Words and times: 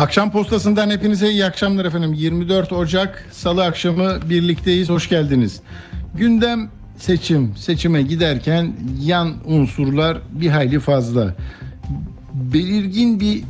Akşam 0.00 0.30
postasından 0.30 0.90
hepinize 0.90 1.30
iyi 1.30 1.44
akşamlar 1.44 1.84
efendim. 1.84 2.12
24 2.12 2.72
Ocak 2.72 3.26
Salı 3.32 3.64
akşamı 3.64 4.30
birlikteyiz. 4.30 4.88
Hoş 4.88 5.08
geldiniz. 5.08 5.60
Gündem 6.14 6.70
seçim. 6.98 7.56
Seçime 7.56 8.02
giderken 8.02 8.72
yan 9.00 9.34
unsurlar 9.44 10.18
bir 10.32 10.48
hayli 10.48 10.80
fazla. 10.80 11.34
Belirgin 12.32 13.20
bir 13.20 13.42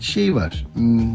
şey 0.00 0.34
var. 0.34 0.66
Hmm, 0.74 1.10
e, 1.10 1.14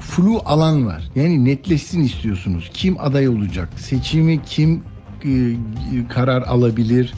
Flu 0.00 0.42
alan 0.44 0.86
var. 0.86 1.02
Yani 1.14 1.44
netleşsin 1.44 2.02
istiyorsunuz. 2.02 2.70
Kim 2.74 3.00
aday 3.00 3.28
olacak? 3.28 3.68
Seçimi 3.76 4.42
kim 4.46 4.82
e, 5.24 5.56
karar 6.08 6.42
alabilir? 6.42 7.12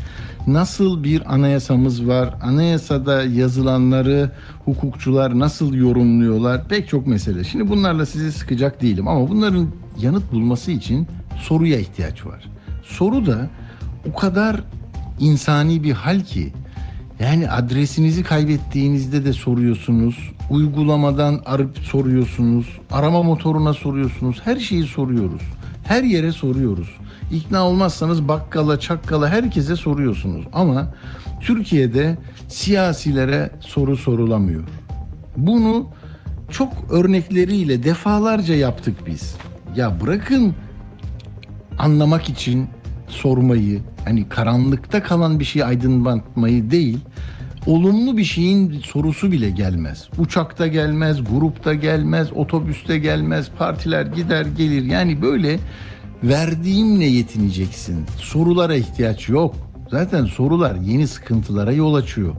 Nasıl 0.47 1.05
bir 1.05 1.35
anayasamız 1.35 2.09
var? 2.09 2.35
Anayasada 2.43 3.23
yazılanları 3.23 4.31
hukukçular 4.65 5.39
nasıl 5.39 5.75
yorumluyorlar? 5.75 6.69
Pek 6.69 6.89
çok 6.89 7.07
mesele. 7.07 7.45
Şimdi 7.45 7.69
bunlarla 7.69 8.07
sizi 8.07 8.33
sıkacak 8.33 8.83
değilim 8.83 9.09
ama 9.09 9.29
bunların 9.29 9.69
yanıt 10.01 10.33
bulması 10.33 10.71
için 10.71 11.07
soruya 11.41 11.79
ihtiyaç 11.79 12.27
var. 12.27 12.45
Soru 12.83 13.27
da 13.27 13.51
o 14.11 14.15
kadar 14.15 14.61
insani 15.21 15.83
bir 15.83 15.93
hal 15.93 16.21
ki 16.21 16.53
yani 17.21 17.51
adresinizi 17.51 18.23
kaybettiğinizde 18.23 19.25
de 19.25 19.33
soruyorsunuz. 19.33 20.33
Uygulamadan 20.51 21.41
arıp 21.47 21.79
soruyorsunuz. 21.79 22.67
Arama 22.91 23.23
motoruna 23.23 23.75
soruyorsunuz. 23.75 24.41
Her 24.45 24.57
şeyi 24.57 24.85
soruyoruz. 24.85 25.43
Her 25.85 26.03
yere 26.03 26.33
soruyoruz. 26.33 26.89
İkna 27.35 27.67
olmazsanız 27.67 28.29
bakkala, 28.29 28.81
çakkala 28.81 29.29
herkese 29.29 29.77
soruyorsunuz. 29.77 30.45
Ama 30.53 30.95
Türkiye'de 31.41 32.19
siyasilere 32.49 33.51
soru 33.61 33.97
sorulamıyor. 33.97 34.63
Bunu 35.37 35.87
çok 36.51 36.73
örnekleriyle 36.91 37.83
defalarca 37.83 38.55
yaptık 38.55 39.07
biz. 39.07 39.37
Ya 39.77 40.01
bırakın 40.01 40.55
anlamak 41.79 42.29
için 42.29 42.69
sormayı, 43.09 43.81
hani 44.05 44.29
karanlıkta 44.29 45.03
kalan 45.03 45.41
bir 45.41 45.45
şeyi 45.45 45.65
aydınlatmayı 45.65 46.71
değil, 46.71 46.99
olumlu 47.67 48.17
bir 48.17 48.25
şeyin 48.25 48.81
sorusu 48.81 49.33
bile 49.33 49.51
gelmez. 49.51 50.09
Uçakta 50.19 50.67
gelmez, 50.67 51.19
grupta 51.31 51.75
gelmez, 51.75 52.29
otobüste 52.35 52.99
gelmez, 52.99 53.51
partiler 53.59 54.07
gider 54.07 54.47
gelir. 54.57 54.83
Yani 54.83 55.23
böyle 55.23 55.59
verdiğimle 56.25 57.05
yetineceksin. 57.05 58.07
Sorulara 58.19 58.75
ihtiyaç 58.75 59.29
yok. 59.29 59.55
Zaten 59.91 60.25
sorular 60.25 60.75
yeni 60.75 61.09
sıkıntılara 61.09 61.73
yol 61.73 61.95
açıyor. 61.95 62.35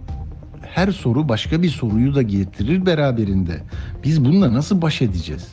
Her 0.62 0.92
soru 0.92 1.30
başka 1.30 1.62
bir 1.62 1.70
soruyu 1.70 2.16
da 2.16 2.22
getirir 2.22 2.86
beraberinde. 2.86 3.64
Biz 4.04 4.26
bununla 4.26 4.54
nasıl 4.54 4.82
baş 4.82 5.02
edeceğiz? 5.02 5.48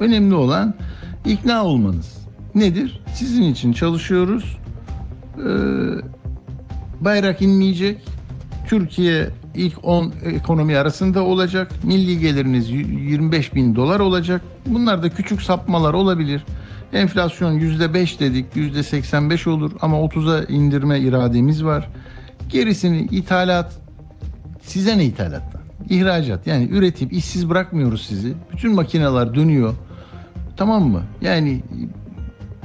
Önemli 0.00 0.34
olan 0.34 0.74
ikna 1.26 1.64
olmanız. 1.64 2.18
Nedir? 2.54 3.00
Sizin 3.14 3.42
için 3.42 3.72
çalışıyoruz. 3.72 4.58
Ee, 5.38 5.48
bayrak 7.00 7.42
inmeyecek. 7.42 8.00
Türkiye 8.68 9.28
ilk 9.54 9.84
10 9.84 10.12
ekonomi 10.24 10.76
arasında 10.76 11.22
olacak. 11.22 11.72
Milli 11.82 12.20
geliriniz 12.20 12.70
25 12.70 13.54
bin 13.54 13.76
dolar 13.76 14.00
olacak. 14.00 14.42
Bunlar 14.66 15.02
da 15.02 15.10
küçük 15.10 15.42
sapmalar 15.42 15.94
olabilir. 15.94 16.44
Enflasyon 16.94 17.52
yüzde 17.52 17.94
5 17.94 18.20
dedik, 18.20 18.46
yüzde 18.54 18.82
85 18.82 19.46
olur 19.46 19.72
ama 19.80 19.96
30'a 19.96 20.44
indirme 20.44 21.00
irademiz 21.00 21.64
var. 21.64 21.88
Gerisini 22.48 23.00
ithalat, 23.00 23.72
size 24.62 24.98
ne 24.98 25.04
ithalattan? 25.04 25.60
İhracat 25.90 26.46
yani 26.46 26.68
üretip 26.70 27.12
işsiz 27.12 27.50
bırakmıyoruz 27.50 28.06
sizi. 28.06 28.34
Bütün 28.52 28.74
makineler 28.74 29.34
dönüyor. 29.34 29.74
Tamam 30.56 30.88
mı? 30.88 31.02
Yani 31.20 31.62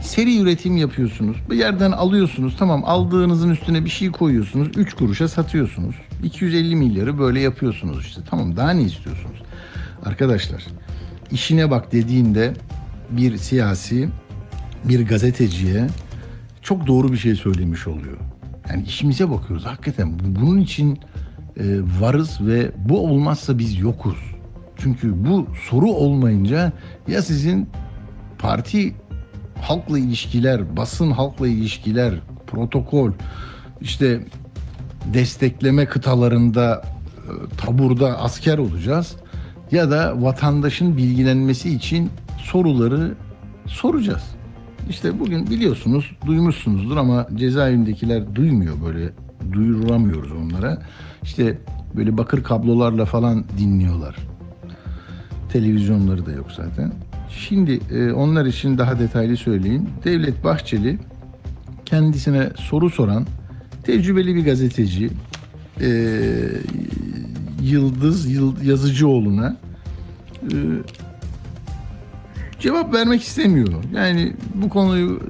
seri 0.01 0.39
üretim 0.39 0.77
yapıyorsunuz. 0.77 1.37
Bir 1.49 1.55
yerden 1.55 1.91
alıyorsunuz. 1.91 2.55
Tamam 2.59 2.83
aldığınızın 2.85 3.49
üstüne 3.49 3.85
bir 3.85 3.89
şey 3.89 4.11
koyuyorsunuz. 4.11 4.67
3 4.77 4.93
kuruşa 4.93 5.27
satıyorsunuz. 5.27 5.95
250 6.23 6.75
milyarı 6.75 7.19
böyle 7.19 7.39
yapıyorsunuz 7.39 8.05
işte. 8.05 8.21
Tamam 8.29 8.57
daha 8.57 8.71
ne 8.71 8.81
istiyorsunuz? 8.81 9.41
Arkadaşlar 10.05 10.65
işine 11.31 11.71
bak 11.71 11.91
dediğinde 11.91 12.53
bir 13.11 13.37
siyasi 13.37 14.09
bir 14.83 15.07
gazeteciye 15.07 15.87
çok 16.61 16.87
doğru 16.87 17.11
bir 17.11 17.17
şey 17.17 17.35
söylemiş 17.35 17.87
oluyor. 17.87 18.17
Yani 18.69 18.83
işimize 18.83 19.29
bakıyoruz. 19.29 19.65
Hakikaten 19.65 20.19
bunun 20.23 20.59
için 20.59 20.99
e, 21.59 21.63
varız 21.99 22.37
ve 22.41 22.71
bu 22.77 23.05
olmazsa 23.05 23.57
biz 23.57 23.79
yokuz. 23.79 24.17
Çünkü 24.77 25.25
bu 25.25 25.47
soru 25.69 25.87
olmayınca 25.87 26.71
ya 27.07 27.21
sizin 27.21 27.69
parti 28.37 28.93
halkla 29.61 29.99
ilişkiler, 29.99 30.77
basın 30.77 31.11
halkla 31.11 31.47
ilişkiler, 31.47 32.13
protokol, 32.47 33.11
işte 33.81 34.21
destekleme 35.13 35.85
kıtalarında 35.85 36.83
e, 37.17 37.31
taburda 37.57 38.19
asker 38.19 38.57
olacağız 38.57 39.15
ya 39.71 39.91
da 39.91 40.21
vatandaşın 40.21 40.97
bilgilenmesi 40.97 41.69
için 41.69 42.09
soruları 42.39 43.15
soracağız. 43.67 44.23
İşte 44.89 45.19
bugün 45.19 45.47
biliyorsunuz, 45.49 46.11
duymuşsunuzdur 46.25 46.97
ama 46.97 47.27
cezaevindekiler 47.35 48.35
duymuyor 48.35 48.75
böyle, 48.85 49.09
duyuramıyoruz 49.51 50.31
onlara. 50.31 50.81
İşte 51.23 51.57
böyle 51.95 52.17
bakır 52.17 52.43
kablolarla 52.43 53.05
falan 53.05 53.45
dinliyorlar. 53.57 54.15
Televizyonları 55.51 56.25
da 56.25 56.31
yok 56.31 56.51
zaten. 56.57 56.91
Şimdi 57.29 57.79
e, 57.91 58.11
onlar 58.11 58.45
için 58.45 58.77
daha 58.77 58.99
detaylı 58.99 59.37
söyleyeyim. 59.37 59.89
Devlet 60.03 60.43
Bahçeli 60.43 60.99
kendisine 61.85 62.49
soru 62.55 62.89
soran 62.89 63.25
tecrübeli 63.83 64.35
bir 64.35 64.45
gazeteci 64.45 65.09
e, 65.81 65.89
Yıldız 67.61 68.31
Yıl, 68.31 68.63
Yazıcıoğlu'na 68.63 69.57
e, 70.43 70.55
cevap 72.59 72.93
vermek 72.93 73.21
istemiyor. 73.21 73.83
Yani 73.93 74.33
bu 74.55 74.69
konuyu 74.69 75.21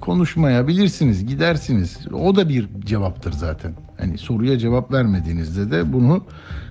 konuşmaya 0.00 0.68
bilirsiniz, 0.68 1.26
gidersiniz. 1.26 1.98
O 2.12 2.36
da 2.36 2.48
bir 2.48 2.68
cevaptır 2.84 3.32
zaten. 3.32 3.72
Hani 3.98 4.18
soruya 4.18 4.58
cevap 4.58 4.92
vermediğinizde 4.92 5.70
de 5.70 5.92
bunu 5.92 6.24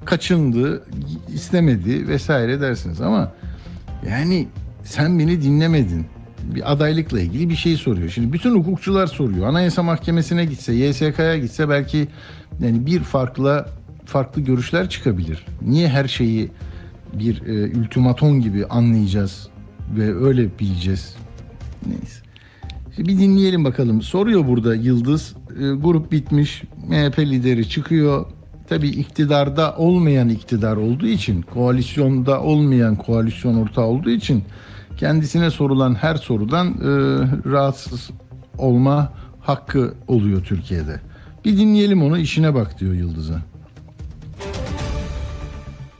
kaçındı, 0.05 0.83
istemedi 1.33 2.07
vesaire 2.07 2.61
dersiniz 2.61 3.01
ama 3.01 3.31
yani 4.09 4.47
sen 4.83 5.19
beni 5.19 5.41
dinlemedin. 5.41 6.05
Bir 6.55 6.71
adaylıkla 6.71 7.19
ilgili 7.19 7.49
bir 7.49 7.55
şey 7.55 7.75
soruyor. 7.75 8.09
Şimdi 8.09 8.33
bütün 8.33 8.55
hukukçular 8.55 9.07
soruyor. 9.07 9.47
Anayasa 9.47 9.83
Mahkemesi'ne 9.83 10.45
gitse, 10.45 10.73
YSK'ya 10.73 11.37
gitse 11.37 11.69
belki 11.69 12.07
yani 12.59 12.85
bir 12.85 12.99
farklı 12.99 13.65
farklı 14.05 14.41
görüşler 14.41 14.89
çıkabilir. 14.89 15.45
Niye 15.61 15.89
her 15.89 16.07
şeyi 16.07 16.51
bir 17.13 17.47
e, 17.47 17.79
ultimaton 17.79 18.41
gibi 18.41 18.65
anlayacağız 18.65 19.49
ve 19.95 20.25
öyle 20.25 20.59
bileceğiz? 20.59 21.15
Neyse. 21.85 22.21
Şimdi 22.95 23.09
bir 23.09 23.17
dinleyelim 23.17 23.65
bakalım. 23.65 24.01
Soruyor 24.01 24.47
burada 24.47 24.75
Yıldız. 24.75 25.35
E, 25.59 25.69
grup 25.69 26.11
bitmiş. 26.11 26.63
MHP 26.87 27.19
lideri 27.19 27.69
çıkıyor. 27.69 28.25
Tabii 28.69 28.89
iktidarda 28.89 29.75
olmayan 29.77 30.29
iktidar 30.29 30.77
olduğu 30.77 31.07
için, 31.07 31.41
koalisyonda 31.41 32.41
olmayan 32.41 32.95
koalisyon 32.95 33.55
ortağı 33.55 33.85
olduğu 33.85 34.09
için 34.09 34.43
kendisine 34.97 35.51
sorulan 35.51 35.95
her 35.95 36.15
sorudan 36.15 36.67
e, 36.67 36.73
rahatsız 37.51 38.09
olma 38.57 39.13
hakkı 39.39 39.93
oluyor 40.07 40.43
Türkiye'de. 40.43 41.01
Bir 41.45 41.57
dinleyelim 41.57 42.03
onu 42.03 42.17
işine 42.17 42.53
bak 42.53 42.79
diyor 42.79 42.93
Yıldız'a. 42.93 43.41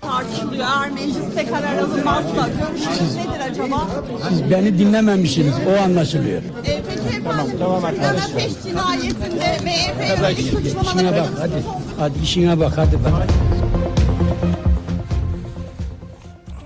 Tartışılıyor. 0.07 0.65
Eğer 0.65 0.91
mecliste 0.91 1.45
karar 1.45 1.77
alınmazsa 1.77 2.49
görüşünüz 2.59 3.15
nedir 3.15 3.39
acaba? 3.51 3.87
Siz 4.29 4.51
beni 4.51 4.79
dinlememişsiniz. 4.79 5.53
O 5.67 5.83
anlaşılıyor. 5.83 6.41
Ee, 6.41 6.81
peki 6.89 7.17
efendim, 7.17 7.51
Türkan 7.51 8.15
Ateş 8.15 8.63
cinayetinde 8.63 9.57
MHP'ye 9.63 10.35
suçlama 10.43 10.91
İşine 10.91 11.11
bak 11.11 11.29
hadi. 11.39 11.63
Hadi 11.99 12.19
işine 12.23 12.59
bak 12.59 12.77
hadi 12.77 12.95
bak. 13.03 13.27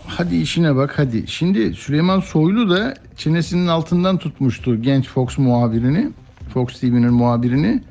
hadi 0.08 0.36
işine 0.36 0.76
bak 0.76 1.00
hadi. 1.00 1.28
Şimdi 1.28 1.74
Süleyman 1.74 2.20
Soylu 2.20 2.70
da 2.70 2.94
çenesinin 3.18 3.68
altından 3.68 4.18
tutmuştu 4.18 4.82
genç 4.82 5.08
Fox 5.08 5.38
muhabirini. 5.38 6.10
Fox 6.54 6.80
TV'nin 6.80 7.14
muhabirini. 7.14 7.84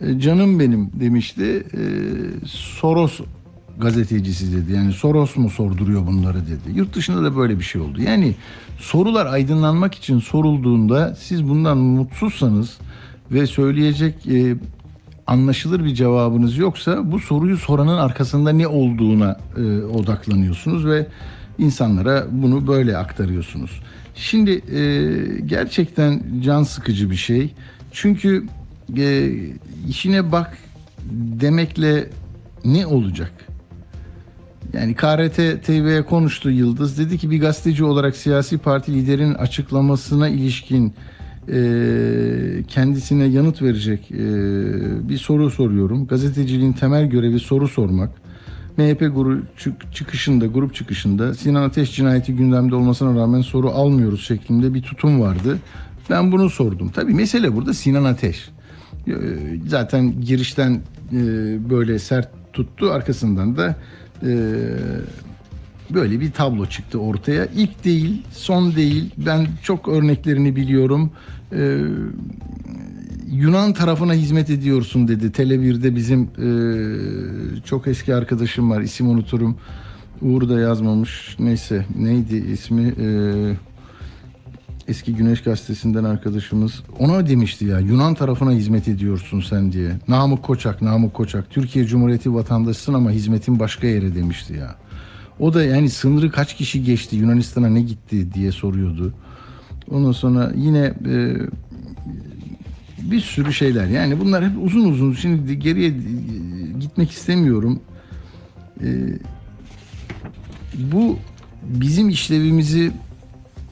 E, 0.00 0.20
canım 0.20 0.60
benim 0.60 0.90
demişti. 1.00 1.66
E, 1.74 1.82
Soros 2.46 3.20
gazetecisi 3.80 4.56
dedi. 4.56 4.72
Yani 4.72 4.92
Soros 4.92 5.36
mu 5.36 5.50
sorduruyor 5.50 6.06
bunları 6.06 6.46
dedi. 6.46 6.74
Yurt 6.74 6.94
dışında 6.94 7.22
da 7.22 7.36
böyle 7.36 7.58
bir 7.58 7.64
şey 7.64 7.80
oldu. 7.80 8.02
Yani 8.02 8.34
sorular 8.78 9.26
aydınlanmak 9.26 9.94
için 9.94 10.18
sorulduğunda 10.18 11.14
siz 11.20 11.48
bundan 11.48 11.78
mutsuzsanız 11.78 12.78
ve 13.32 13.46
söyleyecek 13.46 14.26
e, 14.26 14.56
anlaşılır 15.26 15.84
bir 15.84 15.94
cevabınız 15.94 16.56
yoksa 16.56 17.12
bu 17.12 17.20
soruyu 17.20 17.56
soranın 17.56 17.98
arkasında 17.98 18.52
ne 18.52 18.66
olduğuna 18.66 19.36
e, 19.56 19.82
odaklanıyorsunuz 19.82 20.86
ve 20.86 21.06
insanlara 21.58 22.26
bunu 22.30 22.66
böyle 22.66 22.96
aktarıyorsunuz. 22.96 23.80
Şimdi 24.14 24.50
e, 24.50 24.80
gerçekten 25.46 26.22
can 26.44 26.62
sıkıcı 26.62 27.10
bir 27.10 27.16
şey. 27.16 27.54
Çünkü 27.92 28.46
e, 28.96 29.32
işine 29.88 30.32
bak 30.32 30.58
demekle 31.40 32.10
ne 32.64 32.86
olacak? 32.86 33.32
Yani 34.72 34.94
KRT 34.94 35.36
TV'ye 35.66 36.02
konuştu 36.02 36.50
Yıldız. 36.50 36.98
Dedi 36.98 37.18
ki 37.18 37.30
bir 37.30 37.40
gazeteci 37.40 37.84
olarak 37.84 38.16
siyasi 38.16 38.58
parti 38.58 38.94
liderinin 38.94 39.34
açıklamasına 39.34 40.28
ilişkin 40.28 40.92
e, 41.52 41.60
kendisine 42.68 43.24
yanıt 43.24 43.62
verecek 43.62 44.10
e, 44.10 44.18
bir 45.08 45.16
soru 45.18 45.50
soruyorum. 45.50 46.06
Gazeteciliğin 46.06 46.72
temel 46.72 47.06
görevi 47.06 47.38
soru 47.40 47.68
sormak. 47.68 48.10
MHP 48.76 49.00
grup 49.14 49.58
çık- 49.58 49.92
çıkışında, 49.94 50.46
grup 50.46 50.74
çıkışında 50.74 51.34
Sinan 51.34 51.62
Ateş 51.62 51.96
cinayeti 51.96 52.36
gündemde 52.36 52.74
olmasına 52.74 53.20
rağmen 53.20 53.40
soru 53.40 53.70
almıyoruz 53.70 54.24
şeklinde 54.26 54.74
bir 54.74 54.82
tutum 54.82 55.20
vardı. 55.20 55.58
Ben 56.10 56.32
bunu 56.32 56.50
sordum. 56.50 56.88
Tabii 56.94 57.14
mesele 57.14 57.56
burada 57.56 57.74
Sinan 57.74 58.04
Ateş. 58.04 58.48
Ee, 59.08 59.12
Zaten 59.66 60.20
girişten 60.20 60.80
e, 61.12 61.16
böyle 61.70 61.98
sert 61.98 62.28
tuttu. 62.52 62.90
Arkasından 62.90 63.56
da 63.56 63.76
e, 64.22 64.32
böyle 65.90 66.20
bir 66.20 66.32
tablo 66.32 66.66
çıktı 66.66 66.98
ortaya. 66.98 67.46
İlk 67.46 67.84
değil, 67.84 68.22
son 68.32 68.76
değil. 68.76 69.10
Ben 69.16 69.46
çok 69.62 69.88
örneklerini 69.88 70.56
biliyorum. 70.56 71.10
Ee, 71.52 71.78
Yunan 73.30 73.72
tarafına 73.72 74.14
hizmet 74.14 74.50
ediyorsun 74.50 75.08
dedi. 75.08 75.26
Tele1'de 75.26 75.96
bizim 75.96 76.22
e, 76.22 76.50
çok 77.64 77.86
eski 77.86 78.14
arkadaşım 78.14 78.70
var. 78.70 78.80
İsim 78.80 79.08
unuturum. 79.08 79.56
Uğur 80.22 80.48
da 80.48 80.60
yazmamış. 80.60 81.36
Neyse 81.38 81.86
neydi 81.98 82.36
ismi? 82.36 82.94
Ee, 83.00 83.56
eski 84.88 85.14
Güneş 85.14 85.42
Gazetesi'nden 85.42 86.04
arkadaşımız 86.04 86.82
ona 86.98 87.28
demişti 87.28 87.64
ya 87.64 87.78
Yunan 87.78 88.14
tarafına 88.14 88.50
hizmet 88.50 88.88
ediyorsun 88.88 89.40
sen 89.40 89.72
diye. 89.72 89.90
Namık 90.08 90.42
Koçak, 90.42 90.82
Namık 90.82 91.14
Koçak 91.14 91.50
Türkiye 91.50 91.84
Cumhuriyeti 91.84 92.34
vatandaşısın 92.34 92.94
ama 92.94 93.10
hizmetin 93.10 93.58
başka 93.58 93.86
yere 93.86 94.14
demişti 94.14 94.54
ya. 94.54 94.74
O 95.40 95.54
da 95.54 95.64
yani 95.64 95.90
sınırı 95.90 96.30
kaç 96.30 96.56
kişi 96.56 96.84
geçti 96.84 97.16
Yunanistan'a 97.16 97.68
ne 97.68 97.80
gitti 97.80 98.34
diye 98.34 98.52
soruyordu. 98.52 99.14
Ondan 99.90 100.12
sonra 100.12 100.52
yine 100.56 100.94
e, 101.08 101.36
bir 103.10 103.20
sürü 103.20 103.52
şeyler 103.52 103.86
yani 103.86 104.20
bunlar 104.20 104.44
hep 104.44 104.52
uzun 104.62 104.84
uzun 104.84 105.12
şimdi 105.12 105.58
geriye 105.58 105.88
e, 105.88 105.92
gitmek 106.80 107.10
istemiyorum. 107.10 107.80
E, 108.84 108.88
bu 110.74 111.18
bizim 111.62 112.08
işlevimizi 112.08 112.92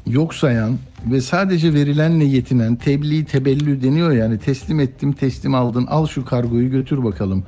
yok 0.07 0.35
sayan 0.35 0.79
ve 1.05 1.21
sadece 1.21 1.75
verilenle 1.75 2.25
yetinen 2.25 2.77
tebliğ 2.77 3.25
tebellü 3.25 3.83
deniyor 3.83 4.13
yani 4.13 4.39
teslim 4.39 4.81
ettim 4.81 5.13
teslim 5.13 5.55
aldın 5.55 5.87
al 5.87 6.07
şu 6.07 6.25
kargoyu 6.25 6.71
götür 6.71 7.05
bakalım. 7.05 7.45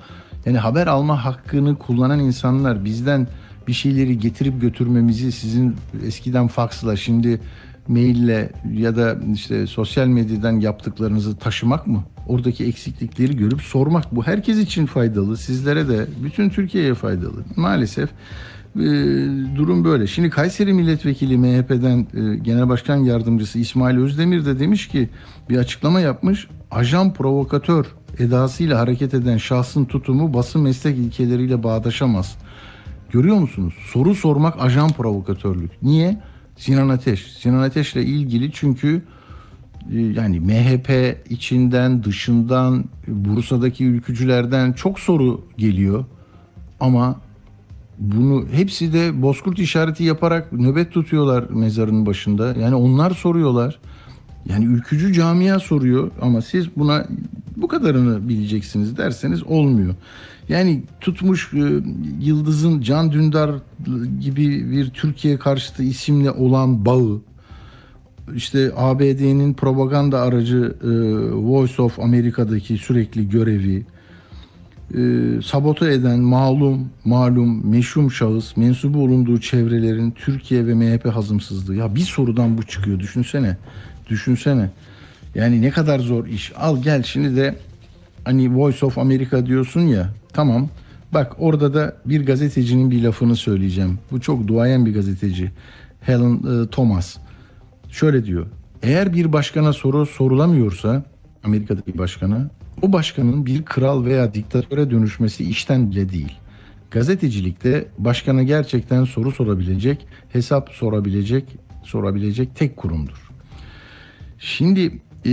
Yani 0.46 0.58
haber 0.58 0.86
alma 0.86 1.24
hakkını 1.24 1.78
kullanan 1.78 2.18
insanlar 2.18 2.84
bizden 2.84 3.26
bir 3.68 3.72
şeyleri 3.72 4.18
getirip 4.18 4.60
götürmemizi 4.60 5.32
sizin 5.32 5.76
eskiden 6.06 6.48
faksla 6.48 6.96
şimdi 6.96 7.40
maille 7.88 8.50
ya 8.72 8.96
da 8.96 9.16
işte 9.34 9.66
sosyal 9.66 10.06
medyadan 10.06 10.60
yaptıklarınızı 10.60 11.36
taşımak 11.36 11.86
mı? 11.86 12.04
Oradaki 12.26 12.64
eksiklikleri 12.64 13.36
görüp 13.36 13.62
sormak 13.62 14.16
bu 14.16 14.26
herkes 14.26 14.58
için 14.58 14.86
faydalı. 14.86 15.36
Sizlere 15.36 15.88
de 15.88 16.06
bütün 16.24 16.50
Türkiye'ye 16.50 16.94
faydalı. 16.94 17.44
Maalesef 17.56 18.10
e, 18.78 19.56
durum 19.56 19.84
böyle. 19.84 20.06
Şimdi 20.06 20.30
Kayseri 20.30 20.72
Milletvekili 20.72 21.38
MHP'den 21.38 21.98
e, 21.98 22.36
Genel 22.36 22.68
Başkan 22.68 22.96
Yardımcısı 22.96 23.58
İsmail 23.58 23.96
Özdemir 23.96 24.44
de 24.44 24.58
demiş 24.58 24.88
ki 24.88 25.08
bir 25.50 25.56
açıklama 25.56 26.00
yapmış. 26.00 26.48
Ajan 26.70 27.14
provokatör 27.14 27.86
edasıyla 28.18 28.78
hareket 28.78 29.14
eden 29.14 29.36
şahsın 29.36 29.84
tutumu 29.84 30.34
basın 30.34 30.62
meslek 30.62 30.98
ilkeleriyle 30.98 31.62
bağdaşamaz. 31.62 32.36
Görüyor 33.10 33.36
musunuz? 33.36 33.74
Soru 33.92 34.14
sormak 34.14 34.62
ajan 34.62 34.92
provokatörlük. 34.92 35.82
Niye? 35.82 36.20
Sinan 36.56 36.88
Ateş. 36.88 37.32
Sinan 37.32 37.62
Ateş'le 37.62 37.96
ilgili 37.96 38.52
çünkü 38.52 39.02
e, 39.92 39.98
yani 39.98 40.40
MHP 40.40 41.16
içinden, 41.30 42.04
dışından, 42.04 42.84
Bursa'daki 43.06 43.84
ülkücülerden 43.84 44.72
çok 44.72 45.00
soru 45.00 45.44
geliyor. 45.58 46.04
Ama 46.80 47.20
bunu 47.98 48.44
hepsi 48.52 48.92
de 48.92 49.22
bozkurt 49.22 49.58
işareti 49.58 50.04
yaparak 50.04 50.52
nöbet 50.52 50.92
tutuyorlar 50.92 51.44
mezarın 51.50 52.06
başında. 52.06 52.54
Yani 52.60 52.74
onlar 52.74 53.10
soruyorlar. 53.10 53.78
Yani 54.48 54.64
ülkücü 54.64 55.12
camia 55.12 55.60
soruyor 55.60 56.10
ama 56.20 56.42
siz 56.42 56.76
buna 56.76 57.06
bu 57.56 57.68
kadarını 57.68 58.28
bileceksiniz 58.28 58.96
derseniz 58.96 59.42
olmuyor. 59.42 59.94
Yani 60.48 60.82
tutmuş 61.00 61.50
e, 61.54 61.82
Yıldız'ın 62.20 62.80
Can 62.80 63.12
Dündar 63.12 63.50
gibi 64.20 64.70
bir 64.70 64.90
Türkiye 64.90 65.38
karşıtı 65.38 65.82
isimle 65.82 66.30
olan 66.30 66.86
bağı 66.86 67.20
işte 68.34 68.72
ABD'nin 68.76 69.54
propaganda 69.54 70.20
aracı 70.20 70.74
e, 70.82 70.88
Voice 71.34 71.82
of 71.82 72.00
Amerika'daki 72.00 72.78
sürekli 72.78 73.28
görevi 73.28 73.86
e, 74.94 74.98
sabote 75.44 75.92
eden 75.92 76.20
malum 76.20 76.90
malum 77.04 77.70
meşhum 77.70 78.10
şahıs 78.10 78.56
mensubu 78.56 79.02
olunduğu 79.02 79.40
çevrelerin 79.40 80.10
Türkiye 80.10 80.66
ve 80.66 80.74
MHP 80.74 81.06
hazımsızlığı. 81.06 81.76
Ya 81.76 81.94
bir 81.94 82.00
sorudan 82.00 82.58
bu 82.58 82.62
çıkıyor 82.62 82.98
düşünsene. 82.98 83.56
Düşünsene. 84.10 84.70
Yani 85.34 85.62
ne 85.62 85.70
kadar 85.70 85.98
zor 85.98 86.26
iş. 86.26 86.52
Al 86.56 86.82
gel 86.82 87.02
şimdi 87.02 87.36
de 87.36 87.54
hani 88.24 88.56
Voice 88.56 88.86
of 88.86 88.98
America 88.98 89.46
diyorsun 89.46 89.80
ya. 89.80 90.10
Tamam. 90.32 90.68
Bak 91.14 91.36
orada 91.38 91.74
da 91.74 91.96
bir 92.04 92.26
gazetecinin 92.26 92.90
bir 92.90 93.02
lafını 93.02 93.36
söyleyeceğim. 93.36 93.98
Bu 94.10 94.20
çok 94.20 94.46
duayen 94.46 94.86
bir 94.86 94.94
gazeteci. 94.94 95.52
Helen 96.00 96.34
e, 96.34 96.68
Thomas. 96.70 97.16
Şöyle 97.90 98.24
diyor. 98.24 98.46
Eğer 98.82 99.12
bir 99.12 99.32
başkana 99.32 99.72
soru 99.72 100.06
sorulamıyorsa 100.06 101.04
Amerika'daki 101.44 101.98
başkana 101.98 102.50
o 102.82 102.92
başkanın 102.92 103.46
bir 103.46 103.64
kral 103.64 104.04
veya 104.04 104.34
diktatöre 104.34 104.90
dönüşmesi 104.90 105.44
işten 105.44 105.90
bile 105.90 106.08
değil. 106.08 106.38
Gazetecilikte 106.90 107.88
başkana 107.98 108.42
gerçekten 108.42 109.04
soru 109.04 109.32
sorabilecek, 109.32 110.06
hesap 110.28 110.70
sorabilecek, 110.70 111.44
sorabilecek 111.84 112.56
tek 112.56 112.76
kurumdur. 112.76 113.30
Şimdi 114.38 115.00
e, 115.26 115.32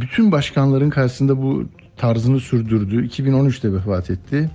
bütün 0.00 0.32
başkanların 0.32 0.90
karşısında 0.90 1.42
bu 1.42 1.64
tarzını 1.96 2.40
sürdürdü. 2.40 3.06
2013'te 3.06 3.72
vefat 3.72 4.10
etti. 4.10 4.50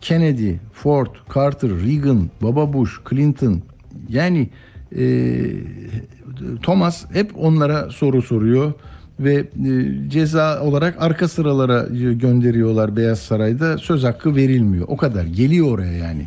Kennedy, 0.00 0.52
Ford, 0.72 1.06
Carter, 1.34 1.70
Reagan, 1.70 2.30
Baba 2.42 2.72
Bush, 2.72 3.00
Clinton 3.10 3.62
yani 4.08 4.50
e, 4.96 5.04
Thomas 6.62 7.04
hep 7.12 7.32
onlara 7.36 7.90
soru 7.90 8.22
soruyor 8.22 8.72
ve 9.20 9.34
e, 9.34 9.46
ceza 10.08 10.60
olarak 10.62 11.02
arka 11.02 11.28
sıralara 11.28 11.82
gönderiyorlar 12.12 12.96
Beyaz 12.96 13.18
Saray'da 13.18 13.78
söz 13.78 14.04
hakkı 14.04 14.36
verilmiyor. 14.36 14.84
O 14.88 14.96
kadar 14.96 15.24
geliyor 15.24 15.68
oraya 15.70 15.92
yani. 15.92 16.26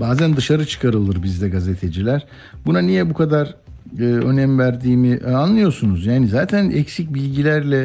Bazen 0.00 0.36
dışarı 0.36 0.66
çıkarılır 0.66 1.22
bizde 1.22 1.48
gazeteciler. 1.48 2.26
Buna 2.66 2.80
niye 2.80 3.10
bu 3.10 3.14
kadar 3.14 3.54
e, 3.98 4.02
önem 4.02 4.58
verdiğimi 4.58 5.08
e, 5.08 5.30
anlıyorsunuz. 5.30 6.06
Yani 6.06 6.28
zaten 6.28 6.70
eksik 6.70 7.14
bilgilerle 7.14 7.82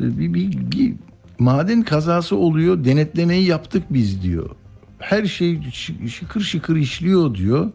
e, 0.00 0.18
bir, 0.18 0.34
bir, 0.34 0.70
bir 0.72 0.94
maden 1.38 1.82
kazası 1.82 2.36
oluyor 2.36 2.84
denetlemeyi 2.84 3.46
yaptık 3.46 3.82
biz 3.90 4.22
diyor. 4.22 4.50
Her 4.98 5.24
şey 5.24 5.54
şı- 5.54 6.08
şıkır 6.08 6.40
şıkır 6.40 6.76
işliyor 6.76 7.34
diyor. 7.34 7.70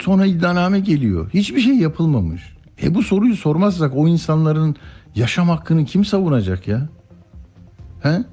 Sonra 0.00 0.26
iddianame 0.26 0.80
geliyor. 0.80 1.30
Hiçbir 1.34 1.60
şey 1.60 1.74
yapılmamış. 1.74 2.57
E 2.82 2.94
bu 2.94 3.02
soruyu 3.02 3.36
sormazsak 3.36 3.92
o 3.96 4.08
insanların 4.08 4.76
yaşam 5.14 5.48
hakkını 5.48 5.84
kim 5.84 6.04
savunacak 6.04 6.68
ya? 6.68 6.88
He? 8.02 8.24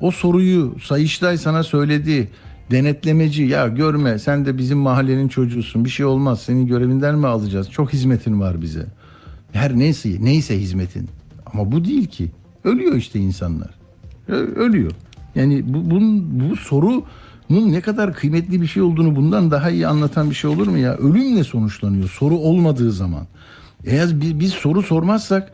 O 0.00 0.10
soruyu 0.10 0.74
Sayıştay 0.82 1.38
sana 1.38 1.62
söyledi. 1.62 2.30
Denetlemeci 2.70 3.42
ya 3.42 3.68
görme 3.68 4.18
sen 4.18 4.46
de 4.46 4.58
bizim 4.58 4.78
mahallenin 4.78 5.28
çocuğusun 5.28 5.84
bir 5.84 5.90
şey 5.90 6.06
olmaz 6.06 6.42
senin 6.42 6.66
görevinden 6.66 7.18
mi 7.18 7.26
alacağız 7.26 7.70
çok 7.70 7.92
hizmetin 7.92 8.40
var 8.40 8.62
bize. 8.62 8.86
Her 9.52 9.78
neyse 9.78 10.16
neyse 10.20 10.60
hizmetin 10.60 11.08
ama 11.52 11.72
bu 11.72 11.84
değil 11.84 12.06
ki 12.06 12.30
ölüyor 12.64 12.94
işte 12.94 13.18
insanlar 13.18 13.80
ölüyor. 14.36 14.92
Yani 15.34 15.74
bu, 15.74 15.90
bunun, 15.90 16.40
bu 16.40 16.56
sorunun 16.56 17.04
ne 17.50 17.80
kadar 17.80 18.14
kıymetli 18.14 18.62
bir 18.62 18.66
şey 18.66 18.82
olduğunu 18.82 19.16
bundan 19.16 19.50
daha 19.50 19.70
iyi 19.70 19.86
anlatan 19.86 20.30
bir 20.30 20.34
şey 20.34 20.50
olur 20.50 20.66
mu 20.66 20.78
ya? 20.78 20.96
Ölümle 20.96 21.44
sonuçlanıyor 21.44 22.08
soru 22.08 22.34
olmadığı 22.34 22.92
zaman. 22.92 23.26
Eğer 23.84 24.20
biz, 24.20 24.40
biz 24.40 24.52
soru 24.52 24.82
sormazsak 24.82 25.52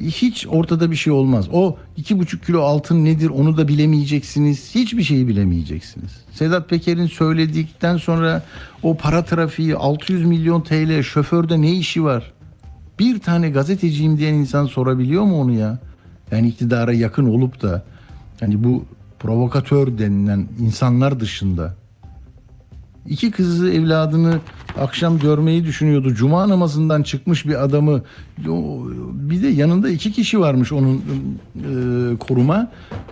hiç 0.00 0.46
ortada 0.46 0.90
bir 0.90 0.96
şey 0.96 1.12
olmaz. 1.12 1.46
O 1.52 1.76
iki 1.96 2.18
buçuk 2.18 2.44
kilo 2.44 2.60
altın 2.60 3.04
nedir 3.04 3.28
onu 3.28 3.56
da 3.56 3.68
bilemeyeceksiniz. 3.68 4.74
Hiçbir 4.74 5.02
şeyi 5.02 5.28
bilemeyeceksiniz. 5.28 6.10
Sedat 6.32 6.68
Peker'in 6.68 7.06
söyledikten 7.06 7.96
sonra 7.96 8.42
o 8.82 8.96
para 8.96 9.24
trafiği 9.24 9.76
600 9.76 10.24
milyon 10.24 10.60
TL 10.60 11.02
şoförde 11.02 11.60
ne 11.60 11.72
işi 11.72 12.04
var? 12.04 12.32
Bir 12.98 13.20
tane 13.20 13.50
gazeteciyim 13.50 14.18
diyen 14.18 14.34
insan 14.34 14.66
sorabiliyor 14.66 15.22
mu 15.22 15.40
onu 15.40 15.52
ya? 15.52 15.78
Yani 16.30 16.48
iktidara 16.48 16.92
yakın 16.92 17.26
olup 17.26 17.62
da 17.62 17.84
hani 18.40 18.64
bu 18.64 18.84
provokatör 19.18 19.98
denilen 19.98 20.48
insanlar 20.60 21.20
dışında 21.20 21.74
iki 23.08 23.30
kızı 23.30 23.70
evladını 23.72 24.38
akşam 24.80 25.18
görmeyi 25.18 25.64
düşünüyordu. 25.64 26.14
Cuma 26.14 26.48
namazından 26.48 27.02
çıkmış 27.02 27.46
bir 27.46 27.64
adamı 27.64 28.02
bir 29.12 29.42
de 29.42 29.48
yanında 29.48 29.90
iki 29.90 30.12
kişi 30.12 30.40
varmış 30.40 30.72
onun 30.72 30.96
e, 30.96 32.16
koruma. 32.16 32.70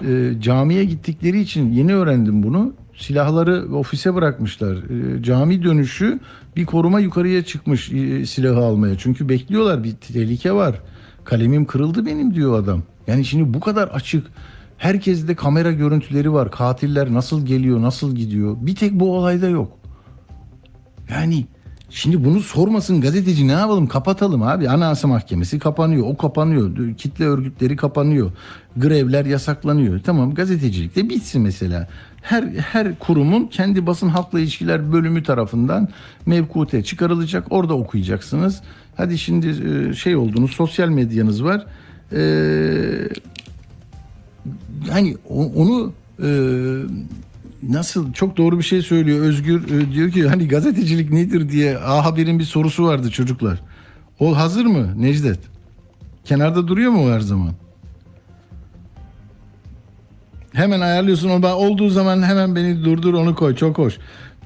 E, 0.09 0.33
camiye 0.41 0.85
gittikleri 0.85 1.41
için 1.41 1.73
yeni 1.73 1.95
öğrendim 1.95 2.43
bunu. 2.43 2.73
Silahları 2.97 3.77
ofise 3.77 4.15
bırakmışlar. 4.15 4.77
E, 4.77 5.23
cami 5.23 5.63
dönüşü 5.63 6.21
bir 6.57 6.67
koruma 6.67 7.01
yukarıya 7.01 7.45
çıkmış 7.45 7.93
e, 7.93 8.27
silahı 8.27 8.65
almaya. 8.65 8.99
Çünkü 8.99 9.29
bekliyorlar 9.29 9.85
bir 9.85 9.93
tehlike 9.93 10.53
var. 10.53 10.81
Kalemim 11.25 11.65
kırıldı 11.65 12.07
benim 12.07 12.35
diyor 12.35 12.63
adam. 12.63 12.83
Yani 13.07 13.25
şimdi 13.25 13.55
bu 13.55 13.61
kadar 13.61 13.89
açık 13.89 14.27
Herkeste 14.83 15.35
kamera 15.35 15.73
görüntüleri 15.73 16.33
var. 16.33 16.51
Katiller 16.51 17.13
nasıl 17.13 17.47
geliyor, 17.47 17.83
nasıl 17.83 18.15
gidiyor. 18.15 18.57
Bir 18.61 18.75
tek 18.75 18.93
bu 18.93 19.17
olayda 19.17 19.49
yok. 19.49 19.79
Yani 21.13 21.47
şimdi 21.91 22.25
bunu 22.25 22.41
sormasın 22.41 23.01
gazeteci 23.01 23.49
ne 23.49 23.53
yapalım 23.53 23.87
kapatalım 23.87 24.43
abi. 24.43 24.69
Anayasa 24.69 25.09
Mahkemesi 25.09 25.59
kapanıyor. 25.59 26.07
O 26.07 26.17
kapanıyor. 26.17 26.97
Kitle 26.97 27.25
örgütleri 27.25 27.77
kapanıyor. 27.77 28.31
Grevler 28.77 29.25
yasaklanıyor. 29.25 30.01
Tamam 30.01 30.35
gazetecilik 30.35 30.97
de 30.97 31.09
bitsin 31.09 31.43
mesela. 31.43 31.89
Her 32.23 32.43
her 32.43 32.99
kurumun 32.99 33.47
kendi 33.47 33.87
basın 33.87 34.09
halkla 34.09 34.41
ilişkiler 34.41 34.93
bölümü 34.93 35.23
tarafından 35.23 35.89
mevkute 36.27 36.85
çıkarılacak. 36.85 37.47
Orada 37.51 37.75
okuyacaksınız. 37.75 38.63
Hadi 38.97 39.19
şimdi 39.19 39.49
e, 39.49 39.95
şey 39.95 40.17
oldunuz 40.17 40.51
sosyal 40.51 40.89
medyanız 40.89 41.45
var. 41.45 41.67
Eee 42.13 43.09
hani 44.91 45.17
onu 45.29 45.93
e, 46.23 46.29
nasıl 47.69 48.13
çok 48.13 48.37
doğru 48.37 48.59
bir 48.59 48.65
şey 48.65 48.83
söylüyor 48.83 49.19
Özgür 49.25 49.81
e, 49.81 49.93
diyor 49.93 50.11
ki 50.11 50.29
hani 50.29 50.49
gazetecilik 50.49 51.11
nedir 51.11 51.49
diye 51.49 51.79
A 51.79 52.05
Haber'in 52.05 52.39
bir 52.39 52.45
sorusu 52.45 52.85
vardı 52.85 53.11
çocuklar. 53.11 53.61
O 54.21 54.37
hazır 54.37 54.65
mı 54.65 55.03
Necdet? 55.03 55.39
Kenarda 56.25 56.69
duruyor 56.69 56.91
mu 56.91 57.11
her 57.11 57.21
zaman? 57.21 57.53
Hemen 60.53 60.81
ayarlıyorsun 60.81 61.31
onu 61.31 61.47
olduğu 61.49 61.89
zaman 61.89 62.23
hemen 62.23 62.57
beni 62.57 62.85
durdur 62.85 63.15
onu 63.15 63.35
koy 63.35 63.57
çok 63.57 63.79
hoş. 63.79 63.99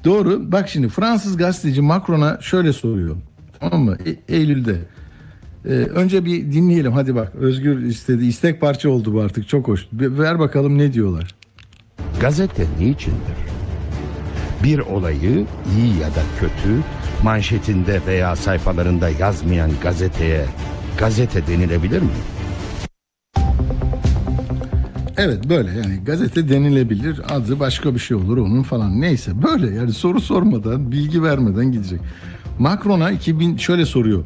Doğru 0.05 0.51
bak 0.51 0.69
şimdi 0.69 0.89
Fransız 0.89 1.37
gazeteci 1.37 1.81
Macron'a 1.81 2.37
şöyle 2.41 2.73
soruyor 2.73 3.15
tamam 3.59 3.81
mı 3.81 3.97
E- 4.05 4.35
Eylül'de. 4.35 4.77
Ee, 5.65 5.69
önce 5.69 6.25
bir 6.25 6.51
dinleyelim 6.51 6.91
hadi 6.91 7.15
bak 7.15 7.35
Özgür 7.35 7.79
istedi 7.83 8.25
istek 8.25 8.61
parça 8.61 8.89
oldu 8.89 9.13
bu 9.13 9.21
artık 9.21 9.47
çok 9.47 9.67
hoş. 9.67 9.87
Bir- 9.91 10.17
Ver 10.17 10.39
bakalım 10.39 10.77
ne 10.77 10.93
diyorlar. 10.93 11.35
Gazete 12.21 12.65
niçindir? 12.79 13.37
Bir 14.63 14.79
olayı 14.79 15.45
iyi 15.77 15.99
ya 16.01 16.07
da 16.07 16.21
kötü 16.39 16.79
manşetinde 17.23 18.01
veya 18.07 18.35
sayfalarında 18.35 19.09
yazmayan 19.09 19.71
gazeteye 19.83 20.45
gazete 20.99 21.47
denilebilir 21.47 22.01
mi? 22.01 22.09
Evet 25.17 25.49
böyle 25.49 25.71
yani 25.71 26.03
gazete 26.05 26.49
denilebilir 26.49 27.21
adı 27.29 27.59
başka 27.59 27.93
bir 27.93 27.99
şey 27.99 28.17
olur 28.17 28.37
onun 28.37 28.63
falan 28.63 29.01
neyse 29.01 29.31
böyle 29.43 29.75
yani 29.75 29.91
soru 29.93 30.21
sormadan 30.21 30.91
bilgi 30.91 31.23
vermeden 31.23 31.71
gidecek. 31.71 31.99
Macron'a 32.59 33.11
2000 33.11 33.57
şöyle 33.57 33.85
soruyor 33.85 34.23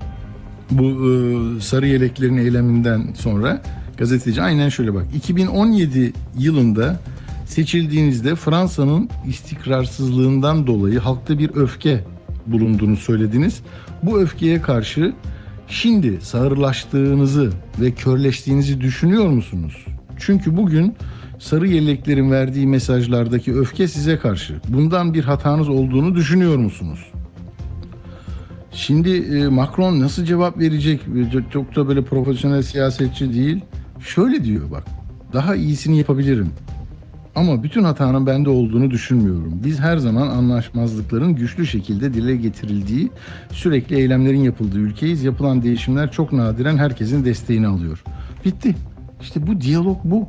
bu 0.72 0.84
e, 0.84 1.62
sarı 1.62 1.88
yeleklerin 1.88 2.38
eyleminden 2.38 3.14
sonra 3.18 3.62
gazeteci 3.98 4.42
aynen 4.42 4.70
şöyle 4.70 4.94
bak 4.94 5.06
2017 5.16 6.14
yılında 6.38 7.00
seçildiğinizde 7.52 8.36
Fransa'nın 8.36 9.10
istikrarsızlığından 9.28 10.68
dolayı 10.68 11.00
halkta 11.00 11.40
bir 11.40 11.56
öfke 11.56 12.04
bulunduğunu 12.48 12.98
söylediniz. 12.98 13.62
Bu 14.04 14.22
öfkeye 14.22 14.62
karşı 14.62 15.14
şimdi 15.68 16.22
sağırlaştığınızı 16.22 17.52
ve 17.82 17.92
körleştiğinizi 17.92 18.82
düşünüyor 18.82 19.28
musunuz? 19.28 19.86
Çünkü 20.18 20.58
bugün 20.58 20.96
sarı 21.40 21.68
yeleklerin 21.68 22.32
verdiği 22.32 22.68
mesajlardaki 22.68 23.54
öfke 23.56 23.88
size 23.88 24.18
karşı. 24.18 24.62
Bundan 24.68 25.14
bir 25.14 25.24
hatanız 25.24 25.70
olduğunu 25.70 26.16
düşünüyor 26.16 26.58
musunuz? 26.58 27.00
Şimdi 28.72 29.10
e, 29.10 29.48
Macron 29.48 30.00
nasıl 30.00 30.26
cevap 30.26 30.58
verecek? 30.58 31.02
E, 31.02 31.32
Çok, 31.32 31.52
çok 31.52 31.76
da 31.76 31.88
böyle 31.88 32.04
profesyonel 32.04 32.62
siyasetçi 32.62 33.34
değil. 33.34 33.62
Şöyle 34.00 34.44
diyor 34.44 34.72
bak. 34.72 34.84
Daha 35.34 35.56
iyisini 35.56 35.98
yapabilirim. 35.98 36.52
Ama 37.36 37.64
bütün 37.64 37.84
hatanın 37.84 38.26
bende 38.26 38.50
olduğunu 38.50 38.92
düşünmüyorum. 38.92 39.60
Biz 39.64 39.80
her 39.80 39.98
zaman 39.98 40.28
anlaşmazlıkların 40.28 41.36
güçlü 41.36 41.68
şekilde 41.68 42.14
dile 42.14 42.36
getirildiği, 42.36 43.12
sürekli 43.52 43.96
eylemlerin 43.96 44.44
yapıldığı 44.44 44.80
ülkeyiz. 44.80 45.24
Yapılan 45.24 45.64
değişimler 45.64 46.12
çok 46.12 46.34
nadiren 46.34 46.78
herkesin 46.78 47.26
desteğini 47.26 47.68
alıyor. 47.68 48.04
Bitti. 48.46 48.76
İşte 49.22 49.48
bu 49.48 49.62
diyalog 49.62 49.98
bu. 50.04 50.28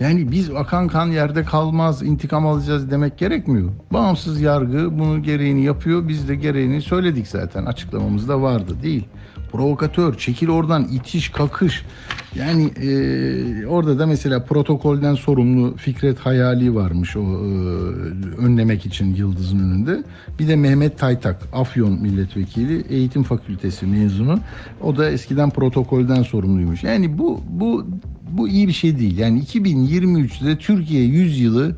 Yani 0.00 0.30
biz 0.30 0.50
akan 0.50 0.88
kan 0.88 1.06
yerde 1.06 1.44
kalmaz, 1.44 2.02
intikam 2.02 2.46
alacağız 2.46 2.90
demek 2.90 3.18
gerekmiyor. 3.18 3.68
Bağımsız 3.92 4.40
yargı 4.40 4.98
bunu 4.98 5.22
gereğini 5.22 5.64
yapıyor. 5.64 6.08
Biz 6.08 6.28
de 6.28 6.34
gereğini 6.34 6.82
söyledik 6.82 7.28
zaten. 7.28 7.64
Açıklamamızda 7.64 8.42
vardı 8.42 8.72
değil. 8.82 9.04
Provokatör, 9.52 10.18
çekil 10.18 10.48
oradan, 10.48 10.88
itiş, 10.92 11.28
kakış. 11.28 11.84
Yani 12.34 12.64
e, 12.64 13.66
orada 13.66 13.98
da 13.98 14.06
mesela 14.06 14.44
protokolden 14.44 15.14
sorumlu 15.14 15.76
Fikret 15.76 16.18
Hayali 16.18 16.74
varmış 16.74 17.16
o 17.16 17.20
e, 17.20 17.24
önlemek 18.38 18.86
için 18.86 19.14
Yıldız'ın 19.14 19.58
önünde. 19.58 20.04
Bir 20.38 20.48
de 20.48 20.56
Mehmet 20.56 20.98
Taytak, 20.98 21.42
Afyon 21.52 21.92
milletvekili, 21.92 22.84
eğitim 22.88 23.22
fakültesi 23.22 23.86
mezunu. 23.86 24.38
O 24.82 24.96
da 24.96 25.10
eskiden 25.10 25.50
protokolden 25.50 26.22
sorumluymuş. 26.22 26.84
Yani 26.84 27.18
bu 27.18 27.40
bu 27.48 27.86
bu 28.38 28.48
iyi 28.48 28.68
bir 28.68 28.72
şey 28.72 28.98
değil. 28.98 29.18
Yani 29.18 29.42
2023'te 29.42 30.58
Türkiye 30.58 31.04
100 31.04 31.40
yılı 31.40 31.76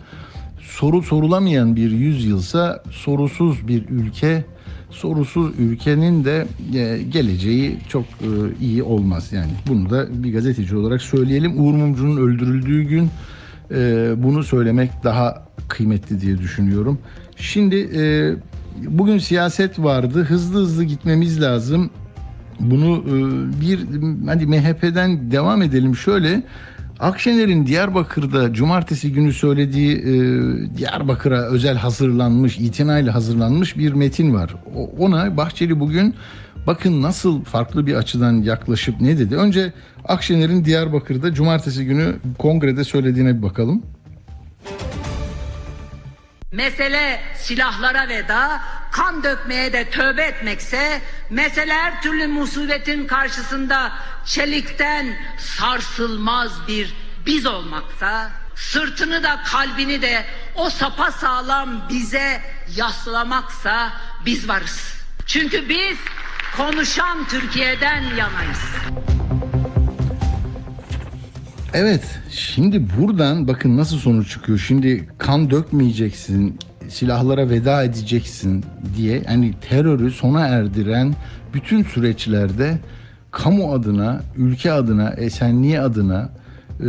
soru 0.60 1.02
sorulamayan 1.02 1.76
bir 1.76 1.90
100 1.90 2.24
yılsa 2.24 2.82
sorusuz 2.90 3.68
bir 3.68 3.88
ülke 3.88 4.44
sorusuz 4.90 5.52
ülkenin 5.58 6.24
de 6.24 6.46
e, 6.74 7.02
geleceği 7.02 7.78
çok 7.88 8.04
e, 8.04 8.28
iyi 8.60 8.82
olmaz. 8.82 9.32
Yani 9.32 9.50
bunu 9.68 9.90
da 9.90 10.24
bir 10.24 10.32
gazeteci 10.32 10.76
olarak 10.76 11.02
söyleyelim. 11.02 11.60
Uğur 11.60 11.74
Mumcu'nun 11.74 12.16
öldürüldüğü 12.16 12.82
gün 12.82 13.10
e, 13.70 14.10
bunu 14.16 14.42
söylemek 14.44 14.90
daha 15.04 15.46
kıymetli 15.68 16.20
diye 16.20 16.38
düşünüyorum. 16.38 16.98
Şimdi 17.36 17.90
bugün 18.88 19.18
siyaset 19.18 19.78
vardı. 19.78 20.24
Hızlı 20.24 20.60
hızlı 20.60 20.84
gitmemiz 20.84 21.42
lazım 21.42 21.90
bunu 22.60 23.04
e, 23.06 23.60
bir 23.60 23.80
hadi 24.26 24.46
MHP'den 24.46 25.30
devam 25.30 25.62
edelim 25.62 25.96
şöyle 25.96 26.42
Akşener'in 27.00 27.66
Diyarbakır'da 27.66 28.52
cumartesi 28.52 29.12
günü 29.12 29.32
söylediği 29.32 29.96
e, 29.96 30.12
Diyarbakır'a 30.76 31.42
özel 31.42 31.76
hazırlanmış, 31.76 32.58
itinayla 32.58 33.14
hazırlanmış 33.14 33.78
bir 33.78 33.92
metin 33.92 34.34
var. 34.34 34.54
Ona 34.98 35.36
Bahçeli 35.36 35.80
bugün 35.80 36.14
bakın 36.66 37.02
nasıl 37.02 37.44
farklı 37.44 37.86
bir 37.86 37.94
açıdan 37.94 38.32
yaklaşıp 38.32 39.00
ne 39.00 39.18
dedi. 39.18 39.36
Önce 39.36 39.72
Akşener'in 40.04 40.64
Diyarbakır'da 40.64 41.34
cumartesi 41.34 41.84
günü 41.84 42.14
kongrede 42.38 42.84
söylediğine 42.84 43.36
bir 43.36 43.42
bakalım. 43.42 43.82
Mesele 46.56 47.20
silahlara 47.38 48.08
veda, 48.08 48.62
kan 48.92 49.22
dökmeye 49.22 49.72
de 49.72 49.90
tövbe 49.90 50.22
etmekse, 50.22 51.00
mesele 51.30 51.72
her 51.72 52.02
türlü 52.02 52.26
musibetin 52.26 53.06
karşısında 53.06 53.92
çelikten 54.26 55.16
sarsılmaz 55.38 56.68
bir 56.68 56.94
biz 57.26 57.46
olmaksa, 57.46 58.30
sırtını 58.54 59.22
da 59.22 59.40
kalbini 59.46 60.02
de 60.02 60.24
o 60.54 60.70
sapa 60.70 61.10
sağlam 61.10 61.88
bize 61.88 62.42
yaslamaksa 62.76 63.92
biz 64.26 64.48
varız. 64.48 64.94
Çünkü 65.26 65.68
biz 65.68 65.98
konuşan 66.56 67.28
Türkiye'den 67.28 68.02
yanayız. 68.02 68.60
Evet 71.78 72.20
şimdi 72.30 72.86
buradan 72.98 73.48
bakın 73.48 73.76
nasıl 73.76 73.96
sonuç 73.96 74.30
çıkıyor. 74.30 74.58
Şimdi 74.58 75.08
kan 75.18 75.50
dökmeyeceksin, 75.50 76.58
silahlara 76.88 77.50
veda 77.50 77.84
edeceksin 77.84 78.64
diye 78.96 79.22
hani 79.26 79.54
terörü 79.68 80.10
sona 80.10 80.46
erdiren 80.46 81.14
bütün 81.54 81.82
süreçlerde 81.82 82.78
kamu 83.30 83.72
adına, 83.72 84.20
ülke 84.36 84.72
adına, 84.72 85.10
esenliği 85.10 85.80
adına 85.80 86.28
e, 86.80 86.88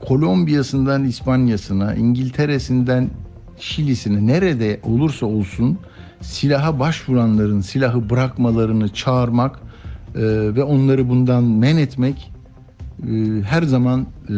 Kolombiya'sından 0.00 1.04
İspanya'sına, 1.04 1.94
İngiltere'sinden 1.94 3.10
Şili'sine 3.58 4.26
nerede 4.26 4.80
olursa 4.82 5.26
olsun 5.26 5.78
silaha 6.20 6.78
başvuranların 6.78 7.60
silahı 7.60 8.10
bırakmalarını 8.10 8.88
çağırmak 8.88 9.56
e, 10.14 10.22
ve 10.56 10.62
onları 10.62 11.08
bundan 11.08 11.44
men 11.44 11.76
etmek 11.76 12.29
her 13.44 13.62
zaman 13.62 14.00
e, 14.28 14.34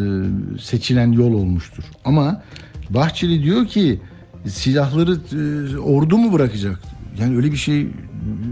seçilen 0.61 1.11
yol 1.11 1.33
olmuştur. 1.33 1.83
Ama 2.05 2.43
Bahçeli 2.89 3.43
diyor 3.43 3.67
ki 3.67 3.99
silahları 4.47 5.11
e, 5.11 5.77
ordu 5.77 6.17
mu 6.17 6.33
bırakacak? 6.33 6.79
Yani 7.19 7.35
öyle 7.37 7.51
bir 7.51 7.57
şey 7.57 7.87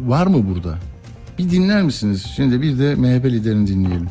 var 0.05 0.27
mı 0.27 0.49
burada? 0.49 0.77
Bir 1.39 1.49
dinler 1.51 1.83
misiniz? 1.83 2.25
Şimdi 2.35 2.61
bir 2.61 2.79
de 2.79 2.95
MHP 2.95 3.25
liderini 3.25 3.67
dinleyelim. 3.67 4.07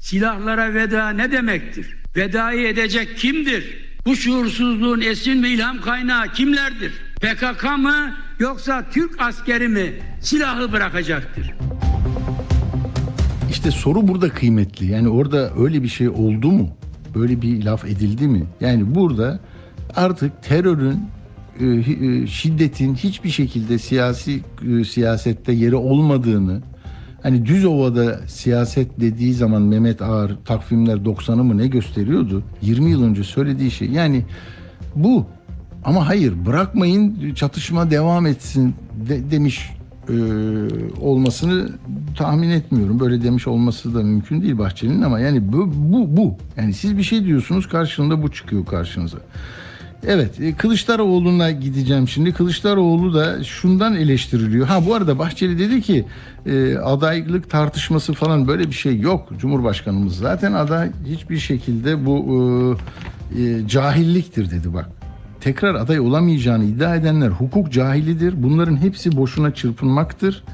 Silahlara 0.00 0.74
veda 0.74 1.10
ne 1.10 1.32
demektir? 1.32 1.96
Vedayı 2.16 2.68
edecek 2.68 3.18
kimdir? 3.18 3.92
Bu 4.06 4.16
şuursuzluğun 4.16 5.00
esin 5.00 5.42
ve 5.42 5.50
ilham 5.50 5.80
kaynağı 5.80 6.32
kimlerdir? 6.32 6.92
PKK 7.20 7.64
mı 7.78 8.14
yoksa 8.38 8.84
Türk 8.90 9.20
askeri 9.20 9.68
mi 9.68 9.92
silahı 10.20 10.72
bırakacaktır? 10.72 11.52
İşte 13.62 13.70
soru 13.70 14.08
burada 14.08 14.28
kıymetli. 14.28 14.86
Yani 14.86 15.08
orada 15.08 15.50
öyle 15.58 15.82
bir 15.82 15.88
şey 15.88 16.08
oldu 16.08 16.52
mu? 16.52 16.68
Böyle 17.14 17.42
bir 17.42 17.64
laf 17.64 17.84
edildi 17.84 18.28
mi? 18.28 18.44
Yani 18.60 18.94
burada 18.94 19.40
artık 19.96 20.42
terörün 20.42 21.00
e, 21.60 21.66
e, 21.66 22.26
şiddetin 22.26 22.94
hiçbir 22.94 23.30
şekilde 23.30 23.78
siyasi 23.78 24.40
e, 24.80 24.84
siyasette 24.84 25.52
yeri 25.52 25.76
olmadığını 25.76 26.62
hani 27.22 27.46
Düzova'da 27.46 28.20
siyaset 28.26 29.00
dediği 29.00 29.34
zaman 29.34 29.62
Mehmet 29.62 30.02
Ağar 30.02 30.32
takvimler 30.44 30.96
90'ı 30.96 31.44
mı 31.44 31.58
ne 31.58 31.66
gösteriyordu? 31.66 32.42
20 32.62 32.90
yıl 32.90 33.04
önce 33.04 33.24
söylediği 33.24 33.70
şey. 33.70 33.88
Yani 33.88 34.24
bu 34.96 35.26
ama 35.84 36.08
hayır 36.08 36.46
bırakmayın 36.46 37.34
çatışma 37.34 37.90
devam 37.90 38.26
etsin 38.26 38.74
de- 39.08 39.30
demiş 39.30 39.70
e, 40.08 40.14
olmasını 41.00 41.68
tahmin 42.16 42.50
etmiyorum. 42.50 43.00
Böyle 43.00 43.22
demiş 43.22 43.46
olması 43.46 43.94
da 43.94 44.02
mümkün 44.02 44.42
değil 44.42 44.58
Bahçeli'nin 44.58 45.02
ama 45.02 45.20
yani 45.20 45.52
bu, 45.52 45.72
bu 45.74 46.16
bu. 46.16 46.36
Yani 46.56 46.74
siz 46.74 46.98
bir 46.98 47.02
şey 47.02 47.24
diyorsunuz 47.24 47.68
karşılığında 47.68 48.22
bu 48.22 48.32
çıkıyor 48.32 48.66
karşınıza. 48.66 49.18
Evet 50.06 50.40
e, 50.40 50.54
Kılıçdaroğlu'na 50.54 51.50
gideceğim 51.50 52.08
şimdi. 52.08 52.32
Kılıçdaroğlu 52.32 53.14
da 53.14 53.44
şundan 53.44 53.96
eleştiriliyor. 53.96 54.66
Ha 54.66 54.86
bu 54.86 54.94
arada 54.94 55.18
Bahçeli 55.18 55.58
dedi 55.58 55.82
ki 55.82 56.04
e, 56.46 56.76
adaylık 56.76 57.50
tartışması 57.50 58.12
falan 58.12 58.48
böyle 58.48 58.68
bir 58.68 58.74
şey 58.74 59.00
yok. 59.00 59.28
Cumhurbaşkanımız 59.38 60.16
zaten 60.16 60.52
aday 60.52 60.90
hiçbir 61.06 61.38
şekilde 61.38 62.06
bu 62.06 62.76
e, 63.38 63.42
e, 63.42 63.68
cahilliktir 63.68 64.50
dedi 64.50 64.74
bak. 64.74 65.01
Tekrar 65.42 65.74
aday 65.74 66.00
olamayacağını 66.00 66.64
iddia 66.64 66.96
edenler 66.96 67.28
hukuk 67.28 67.72
cahilidir. 67.72 68.42
Bunların 68.42 68.76
hepsi 68.76 69.16
boşuna 69.16 69.54
çırpınmaktır. 69.54 70.44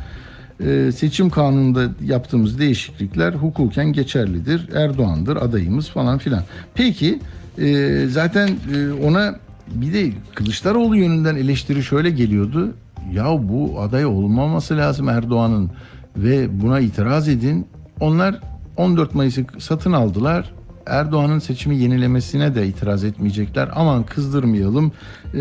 Ee, 0.61 0.92
seçim 0.92 1.30
kanununda 1.30 1.88
yaptığımız 2.04 2.59
değişiklikler 2.59 3.33
hukuken 3.33 3.92
geçerlidir. 3.92 4.68
Erdoğan'dır 4.74 5.37
adayımız 5.37 5.88
falan 5.88 6.18
filan. 6.18 6.42
Peki 6.74 7.18
e, 7.59 8.05
zaten 8.09 8.48
e, 8.48 8.92
ona 9.07 9.35
bir 9.74 9.94
de 9.94 10.12
Kılıçdaroğlu 10.35 10.96
yönünden 10.96 11.37
eleştiri 11.37 11.83
şöyle 11.83 12.11
geliyordu. 12.11 12.74
Ya 13.12 13.48
bu 13.48 13.81
aday 13.81 14.07
olmaması 14.07 14.77
lazım 14.77 15.09
Erdoğan'ın 15.09 15.70
ve 16.16 16.61
buna 16.62 16.81
itiraz 16.81 17.29
edin. 17.29 17.66
Onlar 18.01 18.40
14 18.77 19.14
Mayıs'ı 19.14 19.44
satın 19.59 19.92
aldılar. 19.92 20.58
Erdoğan'ın 20.88 21.38
seçimi 21.38 21.77
yenilemesine 21.77 22.55
de 22.55 22.66
itiraz 22.66 23.05
etmeyecekler. 23.05 23.68
Aman 23.74 24.03
kızdırmayalım 24.03 24.92
e, 25.35 25.40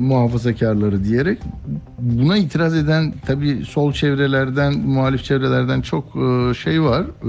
muhafazakarları 0.00 1.04
diyerek. 1.04 1.38
Buna 1.98 2.36
itiraz 2.36 2.76
eden 2.76 3.14
tabii 3.26 3.64
sol 3.68 3.92
çevrelerden, 3.92 4.78
muhalif 4.78 5.24
çevrelerden 5.24 5.80
çok 5.80 6.04
e, 6.16 6.54
şey 6.54 6.82
var. 6.82 7.02
E, 7.02 7.28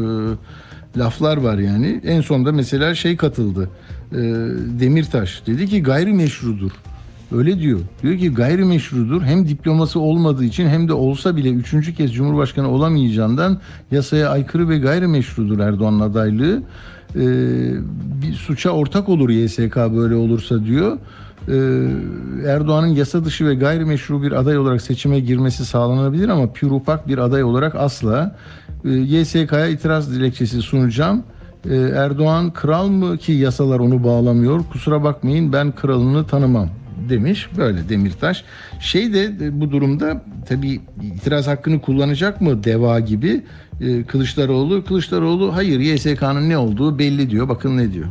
laflar 0.97 1.37
var 1.37 1.57
yani. 1.57 2.01
En 2.05 2.21
sonda 2.21 2.51
mesela 2.51 2.95
şey 2.95 3.17
katıldı. 3.17 3.69
E, 4.11 4.17
Demirtaş 4.79 5.43
dedi 5.47 5.67
ki 5.67 5.83
gayrimeşrudur. 5.83 6.71
Öyle 7.31 7.59
diyor. 7.59 7.79
Diyor 8.03 8.17
ki 8.17 8.33
gayrimeşrudur. 8.33 9.21
Hem 9.21 9.47
diploması 9.47 9.99
olmadığı 9.99 10.43
için 10.43 10.67
hem 10.67 10.87
de 10.87 10.93
olsa 10.93 11.35
bile 11.35 11.49
üçüncü 11.49 11.95
kez 11.95 12.13
Cumhurbaşkanı 12.13 12.69
olamayacağından 12.69 13.59
yasaya 13.91 14.29
aykırı 14.29 14.69
ve 14.69 14.77
gayrimeşrudur 14.77 15.59
Erdoğan'ın 15.59 15.99
adaylığı. 15.99 16.63
Ee, 17.15 17.19
bir 18.21 18.33
suça 18.33 18.69
ortak 18.69 19.09
olur 19.09 19.29
YSK 19.29 19.75
böyle 19.75 20.15
olursa 20.15 20.65
diyor. 20.65 20.97
Ee, 21.47 21.53
Erdoğan'ın 22.47 22.87
yasa 22.87 23.25
dışı 23.25 23.47
ve 23.47 23.55
gayrimeşru 23.55 24.23
bir 24.23 24.31
aday 24.31 24.57
olarak 24.57 24.81
seçime 24.81 25.19
girmesi 25.19 25.65
sağlanabilir 25.65 26.29
ama 26.29 26.53
pür 26.53 26.71
upak 26.71 27.07
bir 27.07 27.17
aday 27.17 27.43
olarak 27.43 27.75
asla. 27.75 28.35
Ee, 28.85 28.89
YSK'ya 28.89 29.67
itiraz 29.67 30.15
dilekçesi 30.15 30.61
sunacağım. 30.61 31.23
Ee, 31.69 31.75
Erdoğan 31.75 32.53
kral 32.53 32.87
mı 32.87 33.17
ki 33.17 33.31
yasalar 33.31 33.79
onu 33.79 34.03
bağlamıyor? 34.03 34.63
Kusura 34.71 35.03
bakmayın 35.03 35.53
ben 35.53 35.71
kralını 35.71 36.27
tanımam 36.27 36.69
demiş 37.09 37.49
böyle 37.57 37.89
Demirtaş. 37.89 38.43
Şey 38.79 39.13
de 39.13 39.23
e, 39.23 39.61
bu 39.61 39.71
durumda 39.71 40.21
tabii 40.49 40.81
itiraz 41.03 41.47
hakkını 41.47 41.81
kullanacak 41.81 42.41
mı 42.41 42.63
deva 42.63 42.99
gibi 42.99 43.43
e, 43.81 44.05
Kılıçdaroğlu. 44.05 44.85
Kılıçdaroğlu 44.85 45.55
hayır 45.55 45.79
YSK'nın 45.79 46.49
ne 46.49 46.57
olduğu 46.57 46.99
belli 46.99 47.29
diyor. 47.29 47.49
Bakın 47.49 47.77
ne 47.77 47.93
diyor. 47.93 48.07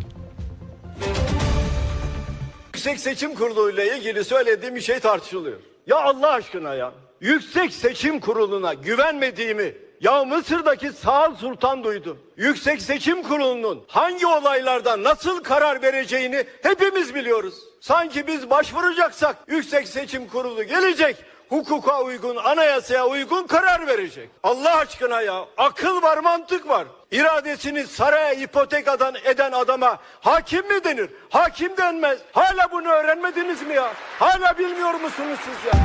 Yüksek 2.74 3.00
Seçim 3.00 3.35
Kurulu 3.35 3.70
ile 3.70 3.98
ilgili 3.98 4.24
söylediğim 4.24 4.74
bir 4.74 4.81
şey 4.81 4.98
tartışılıyor. 4.98 5.57
Ya 5.87 5.96
Allah 6.00 6.31
aşkına 6.31 6.74
ya. 6.74 6.92
Yüksek 7.20 7.72
Seçim 7.72 8.20
Kurulu'na 8.20 8.74
güvenmediğimi 8.74 9.74
ya 10.00 10.24
Mısır'daki 10.24 10.92
Sağ 10.92 11.35
Sultan 11.35 11.85
duydu. 11.85 12.16
Yüksek 12.37 12.83
Seçim 12.83 13.22
Kurulu'nun 13.22 13.81
hangi 13.87 14.26
olaylarda 14.26 15.02
nasıl 15.02 15.42
karar 15.42 15.83
vereceğini 15.83 16.44
hepimiz 16.62 17.14
biliyoruz. 17.14 17.54
Sanki 17.81 18.26
biz 18.26 18.50
başvuracaksak 18.50 19.37
Yüksek 19.48 19.88
Seçim 19.88 20.26
Kurulu 20.26 20.62
gelecek 20.64 21.16
hukuka 21.49 22.03
uygun, 22.03 22.37
anayasaya 22.37 23.07
uygun 23.07 23.47
karar 23.47 23.87
verecek. 23.87 24.31
Allah 24.43 24.77
aşkına 24.77 25.21
ya. 25.23 25.45
Akıl 25.57 26.03
var, 26.03 26.19
mantık 26.19 26.69
var. 26.69 26.87
İradesini 27.11 27.87
saraya 27.87 28.33
ipotek 28.33 28.89
eden, 28.89 29.15
eden 29.25 29.53
adama 29.53 29.99
hakim 30.21 30.69
mi 30.69 30.85
denir? 30.85 31.11
Hakim 31.31 31.77
denmez. 31.77 32.19
Hala 32.33 32.73
bunu 32.73 32.89
öğrenmediniz 32.89 33.63
mi 33.63 33.75
ya? 33.75 33.93
Hala 34.19 34.59
bilmiyor 34.59 34.95
musunuz 34.95 35.39
siz 35.45 35.73
ya? 35.75 35.81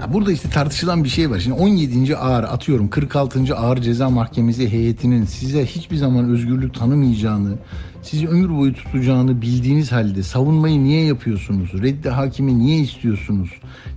Ya 0.00 0.12
burada 0.12 0.32
işte 0.32 0.50
tartışılan 0.50 1.04
bir 1.04 1.08
şey 1.08 1.30
var. 1.30 1.38
Şimdi 1.38 1.62
17. 1.62 2.16
ağır 2.16 2.44
atıyorum 2.44 2.90
46. 2.90 3.54
ağır 3.56 3.76
ceza 3.78 4.10
mahkemesi 4.10 4.72
heyetinin 4.72 5.24
size 5.24 5.66
hiçbir 5.66 5.96
zaman 5.96 6.30
özgürlük 6.30 6.74
tanımayacağını, 6.74 7.58
sizi 8.02 8.28
ömür 8.28 8.56
boyu 8.58 8.74
tutacağını 8.74 9.42
bildiğiniz 9.42 9.92
halde 9.92 10.22
savunmayı 10.22 10.84
niye 10.84 11.04
yapıyorsunuz? 11.04 11.82
Reddi 11.82 12.08
hakimi 12.08 12.58
niye 12.58 12.78
istiyorsunuz? 12.78 13.50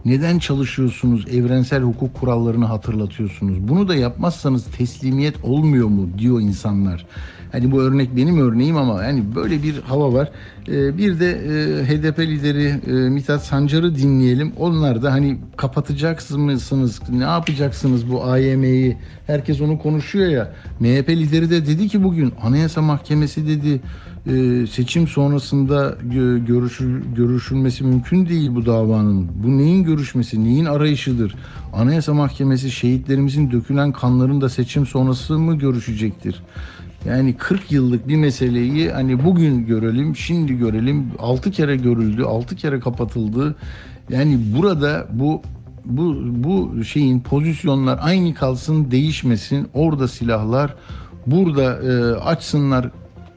Neden 0.05 0.39
çalışıyorsunuz? 0.39 1.25
Evrensel 1.27 1.81
hukuk 1.83 2.13
kurallarını 2.13 2.65
hatırlatıyorsunuz. 2.65 3.67
Bunu 3.67 3.87
da 3.87 3.95
yapmazsanız 3.95 4.65
teslimiyet 4.77 5.35
olmuyor 5.43 5.87
mu 5.87 6.09
diyor 6.17 6.41
insanlar. 6.41 7.05
Hani 7.53 7.71
bu 7.71 7.81
örnek 7.81 8.15
benim 8.15 8.37
örneğim 8.39 8.77
ama 8.77 9.03
yani 9.03 9.23
böyle 9.35 9.63
bir 9.63 9.81
hava 9.81 10.13
var. 10.13 10.31
Ee, 10.67 10.97
bir 10.97 11.19
de 11.19 11.31
e, 11.31 11.85
HDP 11.87 12.19
lideri 12.19 12.79
e, 12.87 12.91
Mithat 13.09 13.45
Sancar'ı 13.45 13.95
dinleyelim. 13.95 14.51
Onlar 14.59 15.03
da 15.03 15.11
hani 15.11 15.37
kapatacaksınız 15.57 16.39
mısınız? 16.53 17.01
Ne 17.09 17.23
yapacaksınız 17.23 18.11
bu 18.11 18.23
AYM'yi? 18.23 18.97
Herkes 19.27 19.61
onu 19.61 19.79
konuşuyor 19.79 20.29
ya. 20.29 20.53
MHP 20.79 21.09
lideri 21.09 21.49
de 21.49 21.67
dedi 21.67 21.87
ki 21.87 22.03
bugün 22.03 22.33
Anayasa 22.41 22.81
Mahkemesi 22.81 23.47
dedi 23.47 23.81
e, 24.27 24.67
seçim 24.67 25.07
sonrasında 25.07 25.97
gö- 26.09 26.45
görüşü, 26.45 27.01
görüşülmesi 27.15 27.83
mümkün 27.83 28.25
değil 28.25 28.55
bu 28.55 28.65
davanın. 28.65 29.27
Bu 29.43 29.57
neyin 29.57 29.83
görüşmesi, 29.83 30.43
neyin 30.43 30.65
arayışıdır? 30.65 31.35
Anayasa 31.73 32.13
Mahkemesi 32.13 32.71
şehitlerimizin 32.71 33.51
dökülen 33.51 33.91
kanların 33.91 34.41
da 34.41 34.49
seçim 34.49 34.85
sonrası 34.85 35.39
mı 35.39 35.57
görüşecektir? 35.57 36.41
Yani 37.05 37.33
40 37.37 37.71
yıllık 37.71 38.07
bir 38.07 38.15
meseleyi 38.15 38.91
hani 38.91 39.23
bugün 39.23 39.65
görelim, 39.65 40.15
şimdi 40.15 40.57
görelim. 40.57 41.11
6 41.19 41.51
kere 41.51 41.75
görüldü, 41.75 42.23
6 42.23 42.55
kere 42.55 42.79
kapatıldı. 42.79 43.55
Yani 44.09 44.39
burada 44.57 45.07
bu 45.13 45.41
bu 45.85 46.15
bu 46.25 46.83
şeyin 46.83 47.19
pozisyonlar 47.19 47.99
aynı 48.01 48.33
kalsın, 48.33 48.91
değişmesin. 48.91 49.67
Orada 49.73 50.07
silahlar, 50.07 50.75
burada 51.27 51.63
e, 51.63 52.15
açsınlar, 52.15 52.89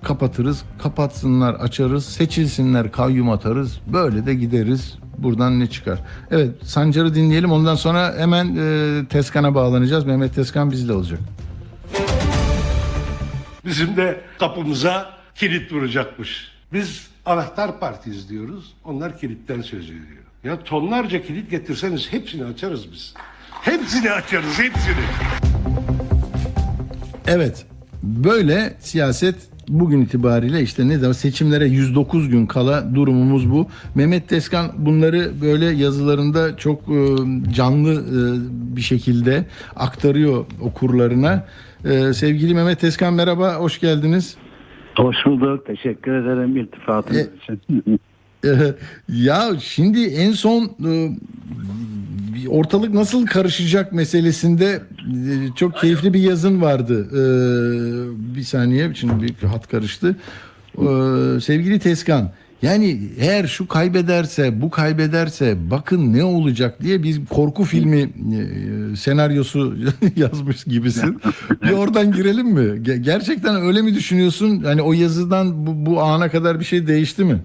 kapatırız, 0.02 0.62
kapatsınlar, 0.83 1.55
açarız, 1.55 2.05
seçilsinler, 2.05 2.92
kayyum 2.92 3.31
atarız. 3.31 3.81
Böyle 3.92 4.26
de 4.26 4.35
gideriz. 4.35 4.98
Buradan 5.18 5.61
ne 5.61 5.66
çıkar? 5.66 5.98
Evet, 6.31 6.50
Sancar'ı 6.62 7.14
dinleyelim. 7.14 7.52
Ondan 7.52 7.74
sonra 7.74 8.14
hemen 8.18 8.57
e, 8.57 9.05
Teskan'a 9.09 9.55
bağlanacağız. 9.55 10.05
Mehmet 10.05 10.35
Teskan 10.35 10.70
bizle 10.70 10.92
olacak. 10.92 11.20
Bizim 13.66 13.96
de 13.96 14.20
kapımıza 14.38 15.12
kilit 15.35 15.72
vuracakmış. 15.72 16.52
Biz 16.72 17.07
anahtar 17.26 17.81
partiyiz 17.81 18.29
diyoruz. 18.29 18.74
Onlar 18.85 19.18
kilitten 19.18 19.62
söz 19.62 19.85
ediyor. 19.85 20.24
Ya 20.44 20.62
tonlarca 20.62 21.22
kilit 21.22 21.50
getirseniz 21.50 22.12
hepsini 22.12 22.44
açarız 22.44 22.92
biz. 22.92 23.14
Hepsini 23.50 24.11
açarız, 24.11 24.59
hepsini. 24.59 25.05
Evet. 27.26 27.66
Böyle 28.02 28.76
siyaset 28.81 29.37
bugün 29.68 30.00
itibariyle 30.02 30.62
işte 30.62 30.88
ne 30.88 30.98
zaman 30.98 31.12
seçimlere 31.12 31.66
109 31.66 32.29
gün 32.29 32.46
kala 32.46 32.94
durumumuz 32.94 33.50
bu. 33.50 33.68
Mehmet 33.94 34.29
Teskan 34.29 34.66
bunları 34.79 35.31
böyle 35.42 35.64
yazılarında 35.66 36.57
çok 36.57 36.81
e, 36.88 37.16
canlı 37.55 37.92
e, 37.92 38.18
bir 38.76 38.81
şekilde 38.81 39.44
aktarıyor 39.76 40.44
okurlarına. 40.61 41.46
E, 41.85 42.12
sevgili 42.12 42.55
Mehmet 42.55 42.81
Teskan 42.81 43.14
merhaba, 43.14 43.55
hoş 43.55 43.81
geldiniz. 43.81 44.37
Hoş 44.96 45.16
bulduk. 45.26 45.66
Teşekkür 45.66 46.12
ederim 46.12 46.57
iltifatınız 46.57 47.18
E- 47.48 47.52
için. 47.55 48.00
Ya 49.09 49.42
şimdi 49.61 50.05
en 50.05 50.33
son 50.33 50.70
ortalık 52.49 52.94
nasıl 52.94 53.27
karışacak 53.27 53.92
meselesinde 53.92 54.66
e, 54.66 55.55
çok 55.57 55.77
keyifli 55.77 56.14
bir 56.14 56.20
yazın 56.20 56.62
vardı. 56.62 57.07
Ee, 57.12 58.35
bir 58.37 58.42
saniye 58.42 58.94
şimdi 58.94 59.25
bir 59.42 59.46
hat 59.49 59.68
karıştı. 59.68 60.16
Ee, 60.79 61.40
sevgili 61.40 61.79
Teskan 61.79 62.31
yani 62.62 63.01
eğer 63.18 63.46
şu 63.46 63.68
kaybederse 63.68 64.61
bu 64.61 64.70
kaybederse 64.70 65.57
bakın 65.70 66.12
ne 66.12 66.25
olacak 66.25 66.83
diye 66.83 67.03
bir 67.03 67.27
korku 67.27 67.64
filmi 67.64 68.01
e, 68.01 68.96
senaryosu 68.96 69.77
yazmış 70.16 70.64
gibisin. 70.64 71.20
bir 71.62 71.72
oradan 71.72 72.12
girelim 72.12 72.46
mi? 72.46 72.61
Ge- 72.61 72.96
Gerçekten 73.03 73.57
öyle 73.57 73.83
mi 73.83 73.94
düşünüyorsun? 73.94 74.62
Hani 74.64 74.83
o 74.83 74.92
yazıdan 74.92 75.66
bu, 75.66 75.90
bu 75.90 76.01
ana 76.03 76.29
kadar 76.29 76.61
bir 76.61 76.64
şey 76.64 76.87
değişti 76.87 77.25
mi? 77.25 77.38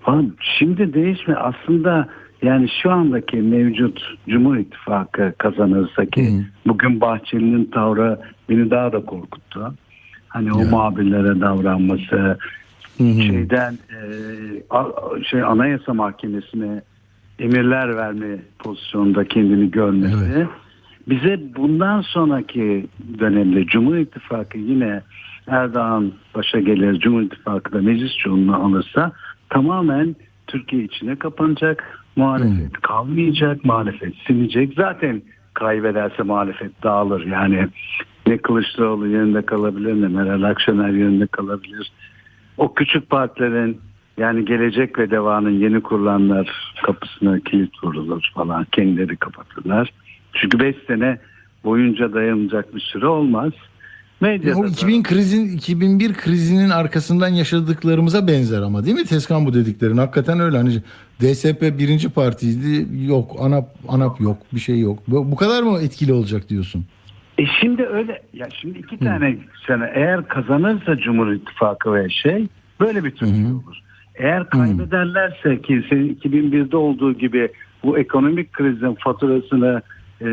Falan. 0.00 0.36
Şimdi 0.58 0.94
değişme 0.94 1.34
aslında 1.34 2.08
yani 2.42 2.68
şu 2.82 2.90
andaki 2.90 3.36
mevcut 3.36 4.02
Cumhur 4.28 4.56
İttifakı 4.56 5.32
kazanırsa 5.38 6.06
ki 6.06 6.20
bugün 6.66 7.00
Bahçeli'nin 7.00 7.64
tavrı 7.64 8.18
beni 8.48 8.70
daha 8.70 8.92
da 8.92 9.04
korkuttu. 9.04 9.74
Hani 10.28 10.52
o 10.52 10.58
muhabirlere 10.70 11.40
davranması 11.40 12.38
şeyden 13.22 13.72
e, 13.74 13.98
a- 14.70 15.22
şey 15.30 15.42
Anayasa 15.42 15.94
Mahkemesi'ne 15.94 16.82
emirler 17.38 17.96
verme 17.96 18.36
pozisyonunda 18.58 19.24
kendini 19.24 19.70
görmesi. 19.70 20.46
Bize 21.08 21.40
bundan 21.56 22.00
sonraki 22.00 22.86
dönemde 23.18 23.66
Cumhur 23.66 23.96
İttifakı 23.96 24.58
yine 24.58 25.00
Erdoğan 25.46 26.12
başa 26.34 26.60
gelir 26.60 26.98
Cumhur 27.00 27.22
İttifakı 27.22 27.72
da 27.72 27.82
meclis 27.82 28.16
çoğunluğu 28.16 28.54
alırsa 28.56 29.12
tamamen 29.48 30.16
Türkiye 30.46 30.82
içine 30.84 31.16
kapanacak. 31.16 31.99
Muhalefet 32.16 32.72
kalmayacak, 32.82 33.64
muhalefet 33.64 34.14
sinecek. 34.26 34.72
Zaten 34.76 35.22
kaybederse 35.54 36.22
muhalefet 36.22 36.82
dağılır. 36.82 37.26
Yani 37.26 37.68
ne 38.26 38.38
Kılıçdaroğlu 38.38 39.06
yerinde 39.06 39.42
kalabilir 39.42 40.02
ne 40.02 40.08
Meral 40.08 40.42
Akşener 40.42 40.88
yerinde 40.90 41.26
kalabilir. 41.26 41.92
O 42.58 42.74
küçük 42.74 43.10
partilerin 43.10 43.80
yani 44.18 44.44
gelecek 44.44 44.98
ve 44.98 45.10
devanın 45.10 45.50
yeni 45.50 45.80
kurulanlar 45.80 46.74
kapısına 46.82 47.40
kilit 47.40 47.84
vurulur 47.84 48.30
falan. 48.34 48.66
Kendileri 48.72 49.16
kapatırlar. 49.16 49.92
Çünkü 50.32 50.58
5 50.60 50.76
sene 50.86 51.18
boyunca 51.64 52.12
dayanacak 52.14 52.74
bir 52.74 52.80
süre 52.80 53.06
olmaz. 53.06 53.52
Medyada 54.20 54.58
O 54.58 54.62
da- 54.62 54.68
2000 54.68 55.02
krizin 55.02 55.56
2001 55.56 56.14
krizinin 56.14 56.70
arkasından 56.70 57.28
yaşadıklarımıza 57.28 58.26
benzer 58.26 58.62
ama 58.62 58.84
değil 58.84 58.96
mi 58.96 59.04
Teskan 59.04 59.46
bu 59.46 59.54
dediklerin? 59.54 59.96
Hakikaten 59.96 60.40
öyle 60.40 60.56
hani 60.56 60.82
DSP 61.20 61.62
birinci 61.78 62.08
partiydi. 62.08 62.86
Yok 63.06 63.36
ANAP 63.40 63.64
ANAP 63.88 64.20
yok. 64.20 64.36
Bir 64.52 64.60
şey 64.60 64.80
yok. 64.80 64.98
Bu, 65.08 65.32
bu 65.32 65.36
kadar 65.36 65.62
mı 65.62 65.78
etkili 65.82 66.12
olacak 66.12 66.48
diyorsun? 66.48 66.84
E 67.38 67.46
şimdi 67.60 67.82
öyle 67.82 68.22
ya 68.32 68.48
şimdi 68.60 68.78
iki 68.78 68.98
tane 68.98 69.36
sene 69.66 69.92
eğer 69.94 70.28
kazanırsa 70.28 70.96
Cumhur 70.96 71.32
İttifakı 71.32 71.94
ve 71.94 72.10
şey 72.10 72.48
böyle 72.80 73.04
bir 73.04 73.10
Türkiye 73.10 73.46
olur. 73.46 73.76
Eğer 74.14 74.50
kaybederlerse 74.50 75.62
ki 75.62 75.84
senin 75.90 76.14
2001'de 76.14 76.76
olduğu 76.76 77.12
gibi 77.12 77.48
bu 77.84 77.98
ekonomik 77.98 78.52
krizin 78.52 78.94
faturasını 78.94 79.82
e, 80.20 80.26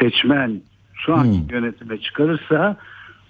seçmen 0.00 0.60
şu 0.94 1.14
anki 1.14 1.40
yönetime 1.50 1.98
çıkarırsa 1.98 2.76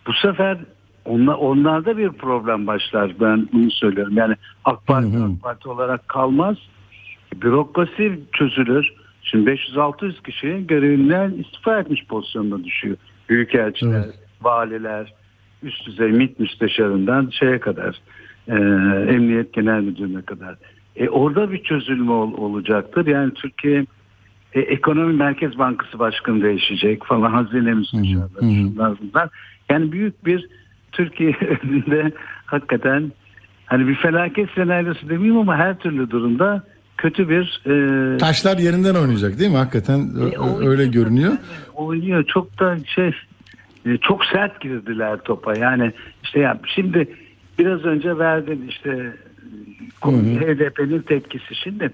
bu 0.06 0.12
sefer 0.12 0.58
onlar, 1.04 1.34
onlarda 1.34 1.98
bir 1.98 2.10
problem 2.10 2.66
başlar. 2.66 3.12
Ben 3.20 3.48
bunu 3.52 3.70
söylüyorum. 3.70 4.16
Yani 4.16 4.34
AK 4.64 4.86
Parti 4.86 5.18
AK 5.18 5.42
Parti 5.42 5.68
olarak 5.68 6.08
kalmaz. 6.08 6.56
Bürokrasi 7.42 8.20
çözülür. 8.32 8.92
Şimdi 9.22 9.50
500-600 9.50 10.22
kişi 10.22 10.66
görevinden 10.66 11.30
istifa 11.30 11.78
etmiş 11.80 12.06
pozisyonda 12.06 12.64
düşüyor. 12.64 12.96
Büyükelçiler, 13.28 14.02
Evet. 14.04 14.18
valiler, 14.42 15.12
üst 15.62 15.86
düzey 15.86 16.12
MİT 16.12 16.38
müsteşarından 16.40 17.28
şeye 17.30 17.60
kadar, 17.60 17.96
e, 18.48 18.54
Emniyet 19.14 19.52
Genel 19.52 19.80
Müdürü'ne 19.80 20.22
kadar. 20.22 20.54
E, 20.96 21.08
orada 21.08 21.52
bir 21.52 21.62
çözülme 21.62 22.10
ol- 22.12 22.38
olacaktır. 22.38 23.06
Yani 23.06 23.34
Türkiye 23.34 23.86
e, 24.52 24.60
Ekonomi 24.60 25.12
Merkez 25.12 25.58
Bankası 25.58 25.98
Başkanı 25.98 26.42
değişecek 26.42 27.04
falan, 27.04 27.30
hazine 27.30 27.74
müsteşarları, 27.74 28.54
şunlar 28.54 28.92
bunlar. 29.02 29.28
Yani 29.70 29.92
büyük 29.92 30.26
bir 30.26 30.48
Türkiye 30.92 31.36
önünde 31.62 32.12
hakikaten 32.46 33.12
hani 33.66 33.88
bir 33.88 33.94
felaket 33.94 34.50
senaryosu 34.50 35.08
demeyeyim 35.08 35.38
ama 35.38 35.56
her 35.56 35.78
türlü 35.78 36.10
durumda 36.10 36.64
kötü 37.04 37.28
bir 37.28 37.62
e, 37.66 38.18
Taşlar 38.18 38.58
yerinden 38.58 38.94
oynayacak 38.94 39.38
değil 39.38 39.50
mi? 39.50 39.56
Hakikaten 39.56 39.98
e, 39.98 40.38
oynuyor 40.38 40.70
öyle 40.70 40.86
görünüyor. 40.86 41.32
oynuyor. 41.74 42.24
Çok 42.24 42.60
da 42.60 42.76
şey 42.94 43.12
e, 43.86 43.96
çok 43.96 44.24
sert 44.24 44.60
girdiler 44.60 45.18
topa. 45.24 45.54
Yani 45.58 45.92
işte 46.24 46.40
ya 46.40 46.60
şimdi 46.74 47.08
biraz 47.58 47.84
önce 47.84 48.18
verdin 48.18 48.66
işte 48.68 49.12
HDP'nin 50.02 51.02
tepkisi 51.02 51.54
şimdi 51.54 51.90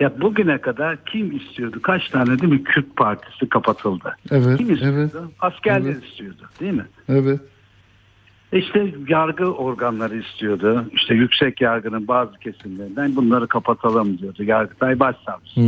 ya 0.00 0.12
bugüne 0.20 0.58
kadar 0.58 1.04
kim 1.04 1.36
istiyordu? 1.36 1.82
Kaç 1.82 2.08
tane 2.08 2.38
değil 2.38 2.52
mi 2.52 2.64
Kürt 2.64 2.96
Partisi 2.96 3.48
kapatıldı? 3.48 4.16
Evet, 4.30 4.58
Kim 4.58 4.74
istiyordu? 4.74 4.96
evet. 5.00 5.24
Askerler 5.40 5.90
Evet. 5.90 6.04
istiyordu 6.04 6.42
değil 6.60 6.72
mi? 6.72 6.84
Evet. 7.08 7.40
İşte 8.52 8.94
yargı 9.08 9.54
organları 9.54 10.16
istiyordu. 10.16 10.84
İşte 10.92 11.14
yüksek 11.14 11.60
yargının 11.60 12.08
bazı 12.08 12.38
kesimlerinden 12.38 13.16
bunları 13.16 13.46
kapatalım 13.46 14.18
diyordu. 14.18 14.44
Yargıtay 14.44 15.00
Başsavcısı. 15.00 15.60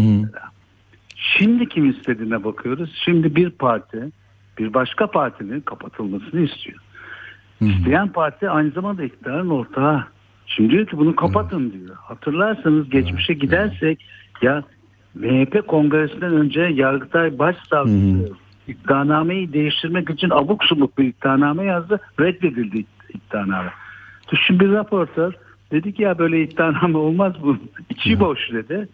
Şimdi 1.17 1.69
kim 1.69 1.91
istediğine 1.91 2.45
bakıyoruz. 2.45 3.01
Şimdi 3.05 3.37
bir 3.37 3.51
parti 3.51 4.11
bir 4.59 4.75
başka 4.75 5.07
partinin 5.07 5.61
kapatılmasını 5.61 6.41
istiyor. 6.41 6.79
İsteyen 7.61 8.09
parti 8.09 8.51
aynı 8.51 8.71
zamanda 8.71 9.05
iktidarın 9.05 9.51
ortağı. 9.51 10.05
Şimdi 10.47 10.71
diyor 10.71 10.87
ki 10.87 10.99
bunu 10.99 11.17
kapatın 11.17 11.73
diyor. 11.73 11.97
Hatırlarsanız 11.97 12.91
geçmişe 12.91 13.35
gidersek 13.35 14.05
ya 14.43 14.65
MHP 15.15 15.67
kongresinden 15.69 16.33
önce 16.33 16.61
Yargıtay 16.61 17.39
Başsavcısı 17.39 18.33
iddianameyi 18.69 19.53
değiştirmek 19.53 20.11
için 20.11 20.31
abuk 20.31 20.65
subuk 20.65 20.99
bir 20.99 21.05
iddianame 21.05 21.65
yazdı. 21.65 22.01
Reddedildi 22.21 22.85
iddianame. 23.15 23.71
Şimdi 24.47 24.61
bir 24.61 24.73
raportör 24.73 25.33
dedi 25.73 25.93
ki 25.93 26.03
ya 26.03 26.19
böyle 26.19 26.43
iddianame 26.43 26.99
olmaz 26.99 27.33
bu. 27.43 27.57
İçi 27.91 28.21
boş 28.21 28.53
dedi. 28.53 28.89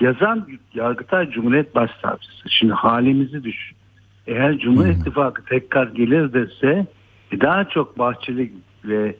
Yazan 0.00 0.46
Yargıtay 0.74 1.30
Cumhuriyet 1.30 1.74
Başsavcısı. 1.74 2.50
Şimdi 2.50 2.72
halimizi 2.72 3.44
düşün. 3.44 3.76
Eğer 4.26 4.58
Cumhur 4.58 4.86
İttifakı 4.86 5.44
tekrar 5.44 5.86
gelir 5.86 6.32
dese 6.32 6.86
daha 7.40 7.64
çok 7.64 7.98
Bahçeli 7.98 8.52
ve 8.84 9.16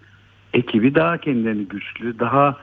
ekibi 0.55 0.95
daha 0.95 1.19
kendilerini 1.19 1.69
güçlü, 1.69 2.19
daha 2.19 2.57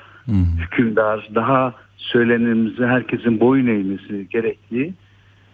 hükümdar, 0.58 1.28
daha 1.36 1.74
söylenimize 1.98 2.88
herkesin 2.88 3.40
boyun 3.40 3.68
eğmesi 3.68 4.30
gerektiği 4.30 4.94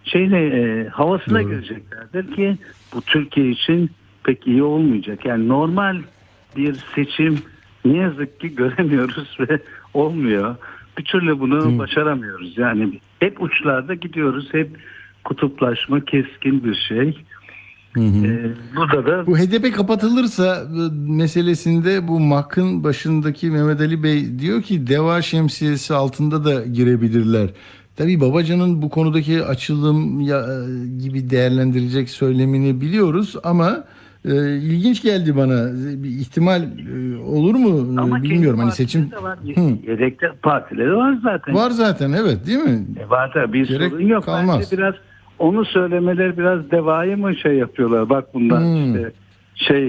şeyle 0.04 0.46
e, 0.46 0.88
havasına 0.88 1.42
gireceklerdir 1.42 2.34
ki 2.36 2.58
bu 2.94 3.00
Türkiye 3.00 3.50
için 3.50 3.90
pek 4.24 4.46
iyi 4.46 4.62
olmayacak. 4.62 5.24
Yani 5.24 5.48
normal 5.48 5.96
bir 6.56 6.74
seçim 6.94 7.38
ne 7.84 7.96
yazık 7.96 8.40
ki 8.40 8.54
göremiyoruz 8.54 9.36
ve 9.40 9.60
olmuyor. 9.94 10.56
Bir 10.98 11.04
türlü 11.04 11.40
bunu 11.40 11.78
başaramıyoruz. 11.78 12.58
Yani 12.58 13.00
hep 13.20 13.42
uçlarda 13.42 13.94
gidiyoruz. 13.94 14.48
Hep 14.52 14.76
kutuplaşma 15.24 16.04
keskin 16.04 16.64
bir 16.64 16.74
şey. 16.74 17.24
Ee, 17.96 18.50
burada 18.76 19.06
da 19.06 19.26
Bu 19.26 19.38
HDP 19.38 19.74
kapatılırsa 19.74 20.56
e, 20.56 21.10
meselesinde 21.12 22.08
bu 22.08 22.20
MAK'ın 22.20 22.84
başındaki 22.84 23.50
Mehmet 23.50 23.80
Ali 23.80 24.02
Bey 24.02 24.38
diyor 24.38 24.62
ki 24.62 24.86
deva 24.86 25.22
şemsiyesi 25.22 25.94
altında 25.94 26.44
da 26.44 26.66
girebilirler. 26.66 27.50
Tabii 28.00 28.20
Babacan'ın 28.20 28.82
bu 28.82 28.88
konudaki 28.90 29.44
açılım 29.44 30.20
ya, 30.20 30.38
e, 30.38 30.98
gibi 31.04 31.30
değerlendirecek 31.30 32.10
söylemini 32.10 32.80
biliyoruz 32.80 33.36
ama 33.44 33.84
e, 34.24 34.56
ilginç 34.56 35.02
geldi 35.02 35.36
bana. 35.36 35.72
Bir 36.02 36.08
ihtimal 36.08 36.62
e, 36.62 37.18
olur 37.18 37.54
mu 37.54 37.94
E, 37.96 38.00
ama 38.00 38.22
bilmiyorum. 38.22 38.58
Hani 38.58 38.72
seçim 38.72 39.10
de 39.10 39.22
var. 39.22 39.38
Hı. 39.54 39.90
Yedekte 39.90 40.26
partileri 40.42 40.96
var 40.96 41.14
zaten. 41.22 41.54
var 41.54 41.70
zaten 41.70 42.12
evet 42.12 42.46
değil 42.46 42.58
mi? 42.58 42.84
E, 43.06 43.10
Var 43.10 43.30
tabii 43.34 43.52
bir 43.52 43.68
Gerek 43.68 43.90
sorun 43.90 44.06
yok. 44.06 44.24
kalmaz. 44.24 44.60
Bence 44.60 44.76
biraz 44.82 44.94
onu 45.38 45.64
söylemeleri 45.64 46.38
biraz 46.38 46.70
devayı 46.70 47.16
mı 47.16 47.36
şey 47.36 47.54
yapıyorlar? 47.54 48.08
Bak 48.08 48.34
bundan 48.34 48.60
Hmm. 48.60 48.94
işte 48.94 49.12
şey 49.54 49.86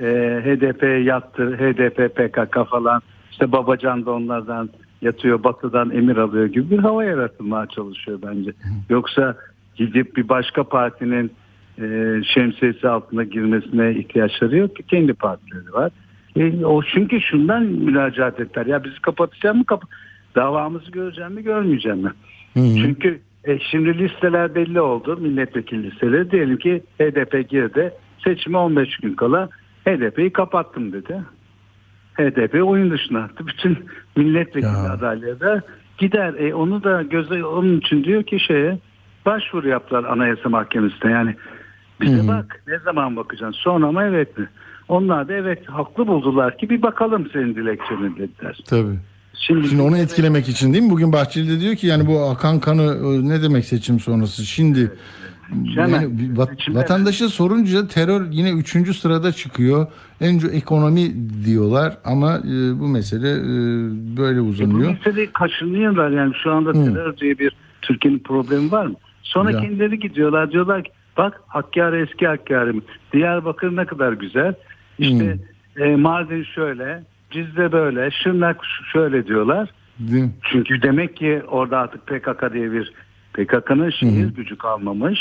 e, 0.00 0.06
HDP 0.44 1.06
yattı, 1.06 1.56
HDP 1.56 2.14
PKK 2.16 2.70
falan 2.70 3.02
işte 3.30 3.52
Babacan 3.52 4.06
da 4.06 4.10
onlardan 4.10 4.70
yatıyor, 5.04 5.44
Batı'dan 5.44 5.90
emir 5.90 6.16
alıyor 6.16 6.46
gibi 6.46 6.70
bir 6.70 6.78
hava 6.78 7.04
yaratılmaya 7.04 7.66
çalışıyor 7.66 8.18
bence. 8.26 8.52
Yoksa 8.90 9.36
gidip 9.76 10.16
bir 10.16 10.28
başka 10.28 10.64
partinin 10.64 11.32
e, 11.78 12.20
şemsiyesi 12.34 12.88
altına 12.88 13.24
girmesine 13.24 13.94
ihtiyaçları 13.94 14.56
yok 14.56 14.76
ki 14.76 14.82
kendi 14.82 15.14
partileri 15.14 15.72
var. 15.72 15.90
E, 16.36 16.64
o 16.64 16.82
çünkü 16.82 17.20
şundan 17.20 17.62
müracaat 17.62 18.40
ettiler. 18.40 18.66
Ya 18.66 18.84
bizi 18.84 19.00
kapatacak 19.00 19.54
mı? 19.54 19.64
Kap 19.64 19.82
davamızı 20.34 20.90
göreceğim 20.90 21.32
mi? 21.32 21.42
Görmeyeceğim 21.42 21.98
mi? 21.98 22.10
Çünkü 22.54 23.20
e, 23.44 23.58
şimdi 23.58 23.98
listeler 23.98 24.54
belli 24.54 24.80
oldu. 24.80 25.16
Milletvekili 25.20 25.90
listeleri. 25.90 26.30
Diyelim 26.30 26.56
ki 26.56 26.82
HDP 27.00 27.50
girdi. 27.50 27.92
Seçime 28.24 28.58
15 28.58 28.96
gün 28.96 29.14
kala 29.14 29.48
HDP'yi 29.86 30.32
kapattım 30.32 30.92
dedi. 30.92 31.20
HDP 32.14 32.64
oyun 32.64 32.90
dışına 32.90 33.18
attı. 33.22 33.46
Bütün 33.46 33.78
milletvekili 34.16 34.70
Ya. 34.72 34.92
adayları 34.92 35.40
da 35.40 35.62
gider. 35.98 36.34
E, 36.34 36.54
onu 36.54 36.84
da 36.84 37.02
göze 37.02 37.44
onun 37.44 37.78
için 37.80 38.04
diyor 38.04 38.22
ki 38.22 38.40
şeye 38.40 38.78
başvuru 39.26 39.68
yaptılar 39.68 40.04
Anayasa 40.04 40.48
Mahkemesi'ne. 40.48 41.10
Yani 41.10 41.34
bize 42.00 42.28
bak 42.28 42.62
ne 42.66 42.78
zaman 42.78 43.16
bakacaksın 43.16 43.60
sonra 43.60 43.92
mı 43.92 44.02
evet 44.02 44.38
mi? 44.38 44.48
Onlar 44.88 45.28
da 45.28 45.32
evet 45.32 45.68
haklı 45.68 46.06
buldular 46.06 46.58
ki 46.58 46.70
bir 46.70 46.82
bakalım 46.82 47.28
senin 47.32 47.54
dilekçeni 47.54 48.16
dediler. 48.16 48.58
Tabii. 48.66 48.98
Şimdi, 49.38 49.68
Şimdi 49.68 49.82
onu 49.82 49.98
etkilemek 49.98 50.48
için 50.48 50.72
değil 50.72 50.84
mi? 50.84 50.90
Bugün 50.90 51.12
Bahçeli 51.12 51.48
de 51.56 51.60
diyor 51.60 51.74
ki 51.74 51.86
yani 51.86 52.06
bu 52.06 52.20
akan 52.22 52.60
kanı 52.60 52.82
e, 52.82 53.28
ne 53.28 53.42
demek 53.42 53.64
seçim 53.64 54.00
sonrası? 54.00 54.44
Şimdi 54.44 54.92
Hemen. 55.74 55.88
yani 56.00 56.36
vat- 56.36 56.74
vatandaşa 56.74 57.28
sorunca 57.28 57.88
terör 57.88 58.26
yine 58.30 58.50
üçüncü 58.50 58.94
sırada 58.94 59.32
çıkıyor. 59.32 59.86
Önce 60.20 60.46
ekonomi 60.46 61.12
diyorlar 61.44 61.98
ama 62.04 62.36
e, 62.38 62.80
bu 62.80 62.88
mesele 62.88 63.30
e, 63.30 63.42
böyle 64.16 64.40
Bu 64.40 64.44
uzanıyor. 64.44 64.90
meseleyi 64.90 65.26
kaşınıyorlar 65.32 66.10
yani 66.10 66.32
şu 66.42 66.52
anda 66.52 66.72
terör 66.72 67.16
diye 67.16 67.38
bir 67.38 67.52
Türkiye'nin 67.82 68.18
problemi 68.18 68.72
var 68.72 68.86
mı? 68.86 68.94
Sonra 69.22 69.50
Ya. 69.50 69.60
kendileri 69.60 69.98
gidiyorlar 69.98 70.50
diyorlar 70.50 70.84
ki 70.84 70.90
bak 71.16 71.40
Hakkari 71.46 72.02
eski 72.02 72.26
Hakkari 72.26 72.72
mi? 72.72 72.82
Diyarbakır 73.12 73.76
ne 73.76 73.84
kadar 73.84 74.12
güzel. 74.12 74.54
İşte 74.98 75.38
e, 75.76 75.96
Mardin 75.96 76.42
şöyle, 76.54 77.02
Cizre 77.30 77.72
böyle, 77.72 78.10
Şırnak 78.10 78.56
şöyle 78.92 79.26
diyorlar. 79.26 79.68
Değil? 79.98 80.24
Çünkü 80.42 80.82
demek 80.82 81.16
ki 81.16 81.42
orada 81.48 81.78
artık 81.78 82.06
PKK 82.06 82.52
diye 82.54 82.72
bir 82.72 82.92
PKK'nın 83.34 83.90
şehir 83.90 84.26
gücü 84.34 84.56
kalmamış. 84.58 85.18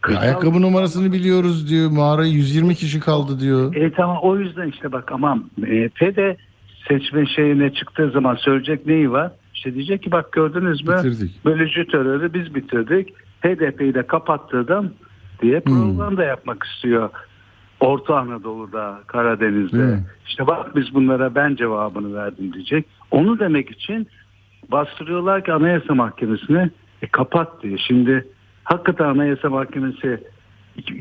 Kırsal- 0.00 0.20
ayakkabı 0.22 0.62
numarasını 0.62 1.12
biliyoruz 1.12 1.70
diyor. 1.70 1.90
Mağara 1.90 2.24
120 2.26 2.74
kişi 2.74 3.00
kaldı 3.00 3.40
diyor. 3.40 3.74
E 3.74 3.92
tamam 3.92 4.18
o 4.22 4.36
yüzden 4.36 4.68
işte 4.68 4.92
bak 4.92 5.12
aman 5.12 5.50
MHP 5.56 6.16
de 6.16 6.36
seçme 6.88 7.26
şeyine 7.26 7.72
çıktığı 7.74 8.10
zaman 8.10 8.34
söyleyecek 8.34 8.86
neyi 8.86 9.10
var? 9.10 9.32
İşte 9.54 9.74
diyecek 9.74 10.02
ki 10.02 10.12
bak 10.12 10.32
gördünüz 10.32 10.84
mü? 10.88 10.94
Bitirdik. 10.98 11.44
Bölücü 11.44 11.86
terörü 11.86 12.34
biz 12.34 12.54
bitirdik. 12.54 13.08
HDP'yi 13.42 13.94
de 13.94 14.06
kapattırdım 14.06 14.94
diye 15.42 15.60
propaganda 15.60 16.24
yapmak 16.24 16.64
istiyor. 16.64 17.10
Orta 17.80 18.16
Anadolu'da, 18.18 19.00
Karadeniz'de. 19.06 19.98
İşte 20.28 20.46
bak 20.46 20.76
biz 20.76 20.94
bunlara 20.94 21.34
ben 21.34 21.56
cevabını 21.56 22.14
verdim 22.14 22.52
diyecek. 22.52 22.86
Onu 23.10 23.38
demek 23.38 23.70
için 23.70 24.08
bastırıyorlar 24.72 25.44
ki 25.44 25.52
Anayasa 25.52 25.94
Mahkemesi'ne 25.94 26.70
e, 27.02 27.06
kapat 27.06 27.62
diye. 27.62 27.78
Şimdi 27.78 28.26
hakikaten 28.64 29.04
Anayasa 29.04 29.50
Mahkemesi 29.50 30.18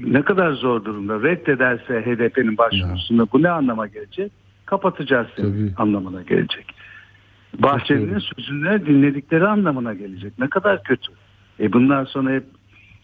ne 0.03 0.21
kadar 0.21 0.51
zor 0.51 0.85
durumda 0.85 1.21
reddederse 1.23 2.01
HDP'nin 2.01 2.57
başvurusunda 2.57 3.27
bu 3.33 3.43
ne 3.43 3.49
anlama 3.49 3.87
gelecek? 3.87 4.31
Kapatacağız 4.65 5.27
seni 5.35 5.71
anlamına 5.77 6.21
gelecek. 6.21 6.65
Bahçeli'nin 7.59 8.19
sözünü 8.19 8.85
dinledikleri 8.85 9.47
anlamına 9.47 9.93
gelecek. 9.93 10.39
Ne 10.39 10.49
kadar 10.49 10.83
kötü. 10.83 11.11
E 11.59 11.73
bundan 11.73 12.05
sonra 12.05 12.31
hep 12.31 12.43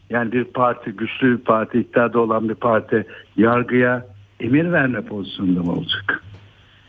yani 0.10 0.32
bir 0.32 0.44
parti, 0.44 0.92
güçlü 0.92 1.38
bir 1.40 1.44
parti, 1.44 1.80
iktidarda 1.80 2.20
olan 2.20 2.50
bir 2.50 2.56
parti 2.56 3.06
yargıya 3.38 4.06
emir 4.40 4.72
verme 4.72 5.02
pozisyonunda 5.02 5.60
mı 5.64 5.72
olacak? 5.72 6.24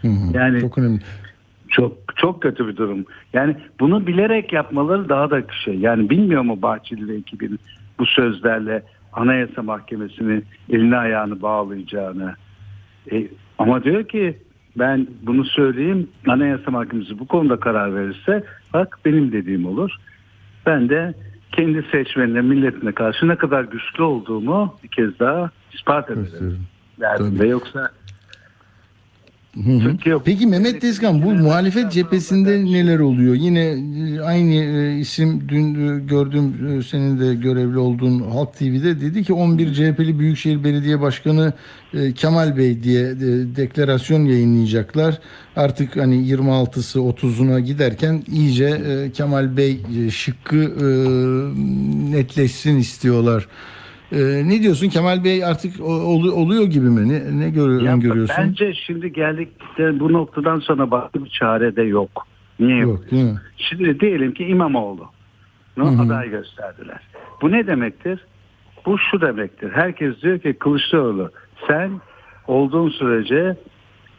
Hı 0.03 0.09
hı. 0.09 0.37
Yani- 0.37 0.61
Çok 0.61 0.79
önemli. 0.79 1.01
Çok 1.77 1.93
çok 2.17 2.43
kötü 2.43 2.69
bir 2.69 2.77
durum. 2.77 3.05
Yani 3.33 3.57
bunu 3.81 4.07
bilerek 4.07 4.53
yapmaları 4.53 5.09
daha 5.09 5.31
da 5.31 5.43
şey. 5.65 5.75
Yani 5.75 6.11
bilmiyor 6.11 6.43
mu 6.43 6.62
Bahçeli 6.62 7.01
ile 7.01 7.17
ekibin 7.17 7.59
bu 7.99 8.07
sözlerle 8.07 8.83
Anayasa 9.12 9.62
Mahkemesi'ni 9.62 10.43
elini 10.71 10.97
ayağını 10.97 11.43
bağlayacağını. 11.43 12.35
E, 13.12 13.29
ama 13.59 13.85
diyor 13.85 14.05
ki 14.05 14.39
ben 14.79 15.07
bunu 15.23 15.45
söyleyeyim 15.45 16.09
Anayasa 16.29 16.71
Mahkemesi 16.71 17.19
bu 17.19 17.27
konuda 17.27 17.61
karar 17.61 17.95
verirse 17.95 18.45
bak 18.75 18.99
benim 19.05 19.33
dediğim 19.33 19.67
olur. 19.67 19.91
Ben 20.67 20.89
de 20.89 21.15
kendi 21.53 21.87
seçmenine 21.93 22.41
milletine 22.41 22.93
karşı 22.93 23.29
ne 23.29 23.37
kadar 23.37 23.65
güçlü 23.65 24.03
olduğumu 24.03 24.75
bir 24.85 24.89
kez 24.89 25.19
daha 25.19 25.51
ispat 25.73 26.11
ederim. 26.11 26.59
Derdim 27.01 27.41
ve 27.41 27.49
yoksa 27.49 27.91
Hı 29.64 29.73
hı. 29.73 29.81
Türkiye- 29.81 30.16
Peki 30.25 30.47
Mehmet 30.47 30.81
Tezkan 30.81 31.23
bu 31.23 31.31
muhalefet 31.35 31.92
cephesinde 31.92 32.64
neler 32.64 32.99
oluyor? 32.99 33.35
Yine 33.35 33.61
e, 33.64 34.21
aynı 34.21 34.55
e, 34.55 34.99
isim 34.99 35.42
dün 35.49 35.75
e, 35.75 36.01
gördüm 36.01 36.55
senin 36.90 37.21
de 37.21 37.35
görevli 37.35 37.79
olduğun 37.79 38.21
Halk 38.31 38.55
TV'de 38.59 39.01
dedi 39.01 39.25
ki 39.25 39.33
11 39.33 39.75
CHP'li 39.75 40.19
Büyükşehir 40.19 40.64
Belediye 40.64 41.01
Başkanı 41.01 41.53
Kemal 42.14 42.57
Bey 42.57 42.83
diye 42.83 43.05
deklarasyon 43.57 44.25
yayınlayacaklar. 44.25 45.19
Artık 45.57 45.97
hani 45.97 46.14
26'sı 46.16 46.99
30'una 46.99 47.61
giderken 47.61 48.23
iyice 48.33 48.81
Kemal 49.14 49.57
Bey 49.57 49.81
şıkkı 50.11 50.57
netleşsin 52.12 52.77
istiyorlar. 52.79 53.49
E, 54.12 54.19
ne 54.49 54.62
diyorsun 54.62 54.88
Kemal 54.88 55.25
Bey 55.25 55.45
artık 55.45 55.81
o- 55.81 55.85
olu- 55.85 56.33
oluyor 56.33 56.64
gibi 56.64 56.87
mi? 56.87 57.09
Ne, 57.09 57.40
ne 57.40 57.51
görü- 57.51 57.85
Ya 57.85 57.92
öngörüyorsun? 57.95 58.37
Bence 58.38 58.75
şimdi 58.75 59.12
geldik 59.12 59.49
de 59.79 60.01
bu 60.01 60.12
noktadan 60.12 60.59
sonra 60.61 60.90
başka 60.90 61.25
bir 61.25 61.31
çare 61.31 61.77
de 61.77 61.83
yok. 61.83 62.27
Niye 62.61 62.77
yok? 62.79 62.90
Yok 63.01 63.11
değil 63.11 63.25
mi? 63.25 63.40
Şimdi 63.57 64.01
diyelim 64.01 64.35
ki 64.35 64.45
İmamoğlu 64.45 65.07
Hı 65.79 65.83
hı. 65.83 66.03
aday 66.03 66.31
gösterdiler. 66.31 67.01
Bu 67.42 67.53
ne 67.53 67.66
demektir? 67.66 68.25
Bu 68.87 68.99
şu 68.99 69.21
demektir. 69.21 69.71
Herkes 69.73 70.23
diyor 70.23 70.38
ki 70.38 70.53
Kılıçdaroğlu 70.53 71.31
sen 71.69 71.90
olduğun 72.47 72.90
sürece 72.90 73.57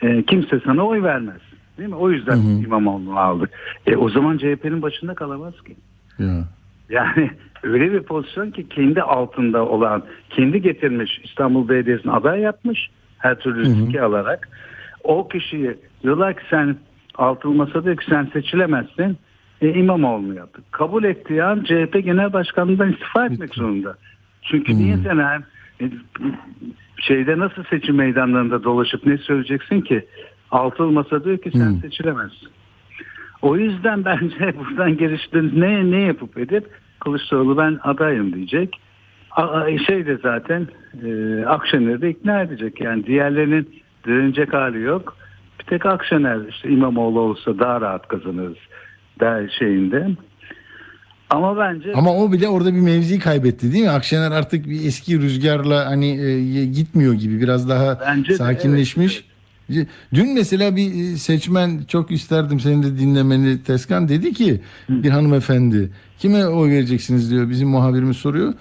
e, 0.02 0.24
kimse 0.24 0.60
sana 0.66 0.84
oy 0.84 1.04
vermez. 1.04 1.42
Değil 1.78 1.90
mi? 1.90 1.96
O 1.96 2.10
yüzden 2.12 2.36
Hı 2.38 2.40
hı. 2.58 2.64
İmamoğlu'nu 2.64 3.20
aldık. 3.20 3.50
E, 3.86 3.96
o 3.96 4.10
zaman 4.10 4.38
CHP'nin 4.38 4.82
başında 4.82 5.14
kalamaz 5.16 5.54
ki. 5.68 5.76
Ya. 6.20 6.44
Yani 6.90 7.32
öyle 7.64 7.92
bir 7.92 8.04
pozisyon 8.04 8.52
ki 8.52 8.70
kendi 8.70 9.02
altında 9.02 9.66
olan, 9.66 10.04
kendi 10.30 10.62
getirmiş 10.62 11.22
İstanbul 11.24 11.70
Belediyesi'ne 11.70 12.12
aday 12.12 12.42
yapmış 12.42 12.90
her 13.18 13.40
türlü 13.40 13.64
riski 13.64 14.02
alarak. 14.02 14.50
O 15.04 15.28
kişiyi 15.28 15.78
diyorlar 16.04 16.34
ki 16.34 16.44
sen 16.50 16.76
altılı 17.16 17.54
masada 17.54 17.96
ki 17.96 18.06
sen 18.10 18.30
seçilemezsin. 18.34 19.18
E, 19.62 19.74
İmamoğlu'nu 19.74 20.36
yaptık. 20.36 20.64
Kabul 20.72 21.04
ettiği 21.04 21.44
an 21.44 21.64
CHP 21.64 22.04
Genel 22.04 22.34
Başkanlığı'ndan 22.34 22.92
istifa 22.92 23.26
etmek 23.26 23.56
zorunda. 23.56 23.96
Çünkü 24.42 24.78
niye 24.78 24.98
sen 24.98 25.18
hem 25.18 25.44
e, 25.82 25.92
şeyde 26.98 27.40
nasıl 27.40 27.64
seçim 27.64 27.96
meydanlarında 27.96 28.64
dolaşıp 28.64 29.06
ne 29.06 29.18
söyleyeceksin 29.18 29.82
ki? 29.82 30.06
Altılı 30.52 30.92
masa 30.92 31.24
diyor 31.24 31.38
ki 31.38 31.52
sen 31.54 31.76
Hı. 31.76 31.80
seçilemezsin. 31.82 32.50
O 33.42 33.58
yüzden 33.58 34.06
bence 34.06 34.54
buradan 34.60 34.98
geliştiğiniz 34.98 35.54
ne 35.54 35.92
ne 35.92 36.02
yapıp 36.02 36.38
edip 36.38 36.66
Kılıçdaroğlu 37.00 37.58
ben 37.58 37.80
adayım 37.84 38.34
diyecek. 38.34 38.74
A- 39.32 39.78
Şey 39.88 40.06
de 40.06 40.18
zaten 40.24 40.68
e, 41.06 41.46
Akşener'i 41.46 42.02
de 42.02 42.10
ikna 42.10 42.42
edecek. 42.42 42.82
Yani 42.82 43.06
diğerlerinin 43.06 43.70
direnecek 44.06 44.54
hali 44.54 44.82
yok. 44.82 45.18
Bir 45.60 45.64
tek 45.66 45.86
Akşener 45.86 46.38
işte 46.50 46.70
İmamoğlu 46.70 47.20
olsa 47.20 47.60
daha 47.60 47.82
rahat 47.82 48.08
kazanırız 48.08 48.58
der 49.20 49.56
şeyinde. 49.60 50.08
Ama 51.30 51.58
bence 51.58 51.94
Ama 51.94 52.16
o 52.18 52.32
bile 52.32 52.48
orada 52.48 52.74
bir 52.74 52.80
mevzi 52.82 53.20
kaybetti 53.20 53.74
değil 53.74 53.84
mi? 53.84 53.90
Akşener 53.90 54.32
artık 54.32 54.66
bir 54.66 54.86
eski 54.86 55.22
rüzgarla 55.22 55.86
hani 55.86 56.22
e, 56.26 56.66
gitmiyor 56.66 57.14
gibi 57.14 57.42
biraz 57.42 57.70
daha 57.70 58.00
Bence 58.08 58.30
de, 58.30 58.36
sakinleşmiş. 58.36 59.24
Dün 60.14 60.34
mesela 60.34 60.76
bir 60.76 60.94
e, 61.14 61.18
seçmen 61.18 61.82
çok 61.88 62.12
isterdim 62.12 62.60
senin 62.60 62.84
de 62.84 63.00
dinlemeni 63.00 63.64
Teskan 63.64 64.10
dedi 64.10 64.34
ki 64.34 64.62
bir 64.90 65.10
hanımefendi 65.10 65.90
kime 66.20 66.48
oy 66.48 66.70
vereceksiniz 66.70 67.32
diyor 67.32 67.50
bizim 67.50 67.70
muhabirimiz 67.70 68.18
soruyor. 68.18 68.54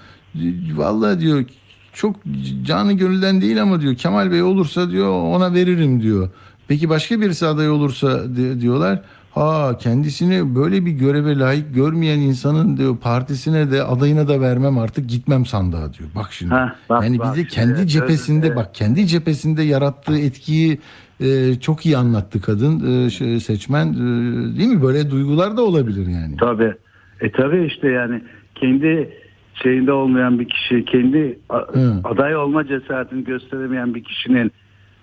Vallahi 0.75 1.21
diyor 1.21 1.45
çok 1.93 2.17
canı 2.65 2.93
gönülden 2.93 3.41
değil 3.41 3.63
ama 3.63 3.81
diyor 3.81 3.95
Kemal 3.95 4.31
Bey 4.31 4.43
olursa 4.43 4.91
diyor 4.91 5.11
ona 5.23 5.55
veririm 5.55 6.03
diyor. 6.03 6.31
Peki 6.69 6.89
başka 6.89 7.21
birisi 7.21 7.47
aday 7.47 7.71
olursa 7.71 8.37
di- 8.37 8.61
diyorlar. 8.61 9.03
Ha 9.37 9.79
kendisini 9.79 10.55
böyle 10.55 10.87
bir 10.87 10.91
göreve 10.91 11.39
layık 11.39 11.75
görmeyen 11.75 12.19
insanın 12.19 12.77
diyor 12.77 12.97
partisine 12.97 13.71
de 13.71 13.83
adayına 13.83 14.29
da 14.29 14.41
vermem 14.41 14.79
artık 14.79 15.11
gitmem 15.11 15.47
sandığa 15.47 15.93
diyor. 15.93 16.11
Bak 16.17 16.27
şimdi. 16.31 16.55
Ha, 16.55 16.77
bak, 16.89 17.03
yani 17.03 17.19
bak 17.19 17.27
bize 17.27 17.43
şimdi, 17.43 17.55
kendi 17.55 17.79
evet, 17.79 17.89
cephesinde 17.89 18.47
evet. 18.47 18.57
bak 18.57 18.75
kendi 18.75 19.07
cephesinde 19.07 19.63
yarattığı 19.63 20.19
etkiyi 20.19 20.79
e, 21.21 21.55
çok 21.61 21.87
iyi 21.87 21.97
anlattı 21.97 22.41
kadın 22.41 23.07
e, 23.07 23.11
şey, 23.11 23.41
seçmen 23.41 23.87
e, 23.93 23.97
değil 24.59 24.69
mi? 24.69 24.83
Böyle 24.83 25.11
duygular 25.11 25.57
da 25.57 25.63
olabilir 25.63 26.07
yani. 26.07 26.37
Tabii. 26.37 26.75
E 27.21 27.33
tabii 27.33 27.65
işte 27.65 27.89
yani 27.89 28.23
kendi 28.55 29.11
şeyinde 29.63 29.93
olmayan 29.93 30.39
bir 30.39 30.49
kişi, 30.49 30.85
kendi 30.85 31.39
a- 31.49 31.75
Hı. 31.75 32.01
aday 32.05 32.37
olma 32.37 32.67
cesaretini 32.67 33.25
gösteremeyen 33.25 33.95
bir 33.95 34.05
kişinin 34.05 34.53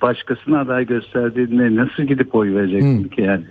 başkasına 0.01 0.59
aday 0.59 0.85
gösterdiğinde 0.85 1.75
nasıl 1.75 2.03
gidip 2.03 2.35
oy 2.35 2.55
vereceksin 2.55 3.03
Hı. 3.03 3.09
ki 3.09 3.21
yani? 3.21 3.45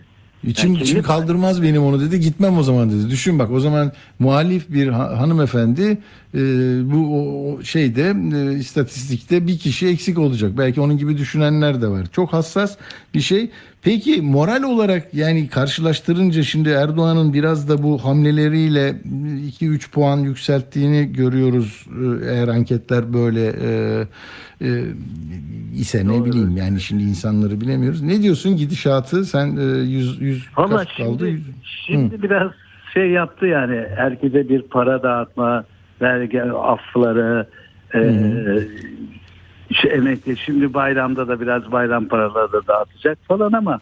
İçim, 0.44 0.72
Yani 0.74 0.82
içim 0.82 1.02
kaldırmaz 1.02 1.62
benim 1.62 1.82
onu 1.82 2.00
dedi. 2.00 2.20
Gitmem 2.20 2.58
o 2.58 2.62
zaman 2.62 2.90
dedi. 2.90 3.10
Düşün 3.10 3.38
bak 3.38 3.50
o 3.50 3.60
zaman 3.60 3.92
muhalif 4.18 4.68
bir 4.72 4.88
ha- 4.88 5.18
hanımefendi 5.20 5.98
e, 6.34 6.38
bu 6.92 7.18
o 7.18 7.62
şeyde 7.62 8.14
e, 8.34 8.58
istatistikte 8.58 9.46
bir 9.46 9.58
kişi 9.58 9.86
eksik 9.86 10.18
olacak. 10.18 10.52
Belki 10.58 10.80
onun 10.80 10.98
gibi 10.98 11.18
düşünenler 11.18 11.82
de 11.82 11.88
var. 11.88 12.06
Çok 12.12 12.32
hassas 12.32 12.76
bir 13.14 13.20
şey. 13.20 13.50
Peki 13.84 14.22
moral 14.22 14.62
olarak 14.62 15.14
yani 15.14 15.48
karşılaştırınca 15.48 16.42
şimdi 16.42 16.68
Erdoğan'ın 16.68 17.32
biraz 17.32 17.68
da 17.68 17.82
bu 17.82 18.04
hamleleriyle 18.04 18.94
2-3 19.60 19.90
puan 19.90 20.18
yükselttiğini 20.18 21.12
görüyoruz. 21.12 21.86
E, 22.24 22.30
Eğer 22.32 22.48
anketler 22.48 23.12
böyle 23.12 23.46
e, 23.46 23.70
e, 24.60 24.68
ise 25.76 26.08
ne 26.08 26.24
bileyim 26.24 26.56
yani 26.56 26.80
şimdi 26.80 27.02
insanları 27.02 27.60
bilemiyoruz. 27.60 28.02
Ne 28.02 28.22
diyorsun 28.22 28.56
gidişatı? 28.56 29.24
Sen 29.24 29.56
e, 29.56 29.62
100 29.62 30.20
100 30.20 30.48
Valla 30.56 30.76
kaç 30.76 30.96
kaldı? 30.96 31.28
şimdi, 31.28 31.42
şimdi 31.86 32.22
biraz 32.22 32.50
şey 32.94 33.10
yaptı 33.10 33.46
yani 33.46 33.86
herkese 33.96 34.48
bir 34.48 34.62
para 34.62 35.02
dağıtma, 35.02 35.64
vergi 36.02 36.42
affları, 36.42 37.46
e, 37.94 37.98
işte 39.72 39.88
emekli. 39.88 40.36
Şimdi 40.36 40.74
bayramda 40.74 41.28
da 41.28 41.40
biraz 41.40 41.72
bayram 41.72 42.08
paraları 42.08 42.52
da 42.52 42.66
dağıtacak 42.66 43.18
falan 43.28 43.52
ama 43.52 43.80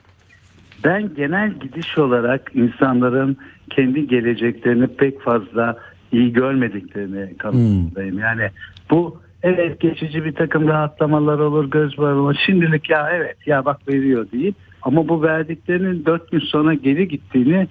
ben 0.85 1.15
genel 1.15 1.53
gidiş 1.53 1.99
olarak 1.99 2.51
insanların 2.55 3.37
kendi 3.71 4.09
geleceklerini 4.09 4.87
pek 4.87 5.21
fazla 5.21 5.79
iyi 6.13 6.33
görmediklerini 6.33 7.37
kanısındayım. 7.37 8.19
Yani 8.19 8.51
bu 8.91 9.21
evet 9.43 9.81
geçici 9.81 10.25
bir 10.25 10.33
takım 10.33 10.69
rahatlamalar 10.69 11.39
olur, 11.39 11.71
göz 11.71 11.99
bağlama. 11.99 12.35
Şimdilik 12.35 12.91
ya 12.91 13.11
evet 13.13 13.37
ya 13.47 13.65
bak 13.65 13.89
veriyor 13.89 14.27
deyip 14.33 14.55
ama 14.83 15.09
bu 15.09 15.23
verdiklerinin 15.23 16.05
4 16.05 16.31
gün 16.31 16.41
sonra 16.41 16.75
geri 16.75 17.09
gittiğini 17.09 17.69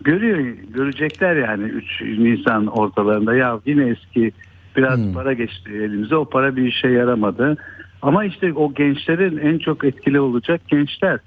görüyor, 0.00 0.38
görecekler 0.74 1.36
yani 1.36 1.62
3 1.62 2.02
Nisan 2.02 2.66
ortalarında 2.66 3.34
ya 3.34 3.60
yine 3.66 3.88
eski 3.88 4.32
biraz 4.76 4.98
Hmm. 4.98 5.12
para 5.12 5.32
geçti 5.32 5.70
elimize 5.72 6.16
o 6.16 6.24
para 6.24 6.56
bir 6.56 6.62
işe 6.66 6.88
yaramadı. 6.88 7.56
Ama 8.02 8.24
işte 8.24 8.52
o 8.52 8.74
gençlerin 8.74 9.36
en 9.36 9.58
çok 9.58 9.84
etkili 9.84 10.20
olacak 10.20 10.60
gençler. 10.68 11.18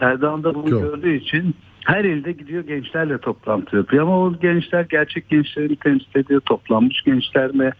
Erdoğan 0.00 0.44
da 0.44 0.54
bunu 0.54 0.70
Çok. 0.70 0.82
gördüğü 0.82 1.16
için 1.16 1.54
her 1.84 2.04
ilde 2.04 2.32
gidiyor 2.32 2.64
gençlerle 2.66 3.18
toplantı 3.18 3.76
yapıyor. 3.76 4.02
Ama 4.02 4.18
o 4.20 4.38
gençler 4.40 4.86
gerçek 4.90 5.28
gençleri 5.28 5.76
temsil 5.76 6.18
ediyor. 6.18 6.40
Toplanmış 6.40 7.02
gençler 7.06 7.50
mi? 7.54 7.70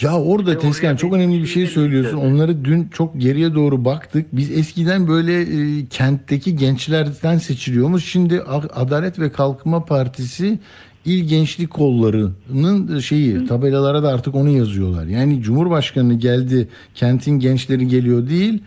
Ya 0.00 0.18
orada 0.20 0.58
Tezkan 0.58 0.88
oraya 0.88 0.96
çok 0.96 1.12
önemli 1.14 1.42
bir 1.42 1.46
şey 1.46 1.66
söylüyorsun. 1.66 2.18
Onları 2.18 2.64
dün 2.64 2.88
çok 2.88 3.20
geriye 3.20 3.54
doğru 3.54 3.84
baktık. 3.84 4.26
Biz 4.32 4.58
eskiden 4.58 5.08
böyle 5.08 5.40
e, 5.40 5.86
kentteki 5.90 6.56
gençlerden 6.56 7.36
seçiliyormuş. 7.38 8.04
Şimdi 8.04 8.40
Adalet 8.74 9.18
ve 9.18 9.32
Kalkınma 9.32 9.84
Partisi 9.84 10.58
İl 11.04 11.28
Gençlik 11.28 11.70
Kolları'nın 11.70 12.98
şeyi 12.98 13.46
tabelalara 13.46 14.02
da 14.02 14.08
artık 14.08 14.34
onu 14.34 14.48
yazıyorlar. 14.48 15.06
Yani 15.06 15.42
Cumhurbaşkanı 15.42 16.14
geldi 16.14 16.68
kentin 16.94 17.38
gençleri 17.38 17.88
geliyor 17.88 18.28
değil. 18.28 18.62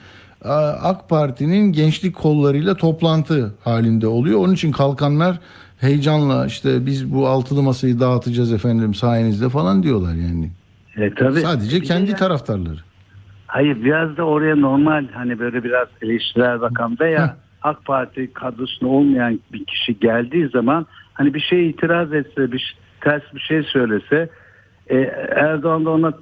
AK 0.82 1.10
Parti'nin 1.10 1.71
gençlik 1.71 2.15
kollarıyla 2.15 2.76
toplantı 2.76 3.54
halinde 3.63 4.08
oluyor. 4.08 4.39
Onun 4.39 4.54
için 4.54 4.71
kalkanlar 4.71 5.39
heyecanla 5.80 6.45
işte 6.45 6.86
biz 6.86 7.13
bu 7.13 7.28
altılı 7.28 7.63
masayı 7.63 8.00
dağıtacağız 8.00 8.54
efendim 8.54 8.93
sayenizde 8.93 9.50
falan 9.50 9.84
diyorlar 9.84 10.13
yani. 10.13 10.52
E, 10.97 11.13
tabii. 11.13 11.39
Sadece 11.39 11.82
kendi 11.82 12.10
yani- 12.10 12.19
taraftarları. 12.19 12.80
Hayır 13.47 13.84
biraz 13.84 14.17
da 14.17 14.23
oraya 14.23 14.56
normal 14.56 15.06
hani 15.13 15.39
böyle 15.39 15.63
biraz 15.63 15.88
eleştirel 16.02 16.62
bakan 16.62 16.97
veya 17.00 17.38
AK 17.62 17.86
Parti 17.86 18.34
kadrosunda 18.34 18.91
olmayan 18.91 19.39
bir 19.54 19.65
kişi 19.65 20.00
geldiği 20.00 20.50
zaman 20.50 20.86
hani 21.17 21.34
bir 21.34 21.39
şey 21.39 21.69
itiraz 21.69 22.13
etse 22.13 22.51
bir 22.51 22.77
ters 23.01 23.21
bir 23.36 23.39
şey 23.39 23.63
söylese 23.63 24.30
e, 24.89 24.95
Erdoğan 25.36 25.86
da 25.86 25.89
ona 25.89 26.12
k- 26.12 26.17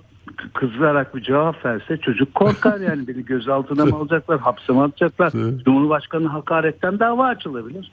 kızarak 0.53 1.15
bir 1.15 1.21
cevap 1.23 1.65
verse 1.65 1.97
çocuk 1.97 2.35
korkar 2.35 2.79
yani. 2.79 3.07
Beni 3.07 3.25
gözaltına 3.33 3.85
mı 3.85 3.95
alacaklar 3.95 4.39
hapse 4.39 4.73
mi 4.73 4.81
atacaklar 4.81 5.31
Cumhurbaşkanı 5.65 6.27
hakaretten 6.27 6.99
dava 6.99 7.25
açılabilir. 7.27 7.91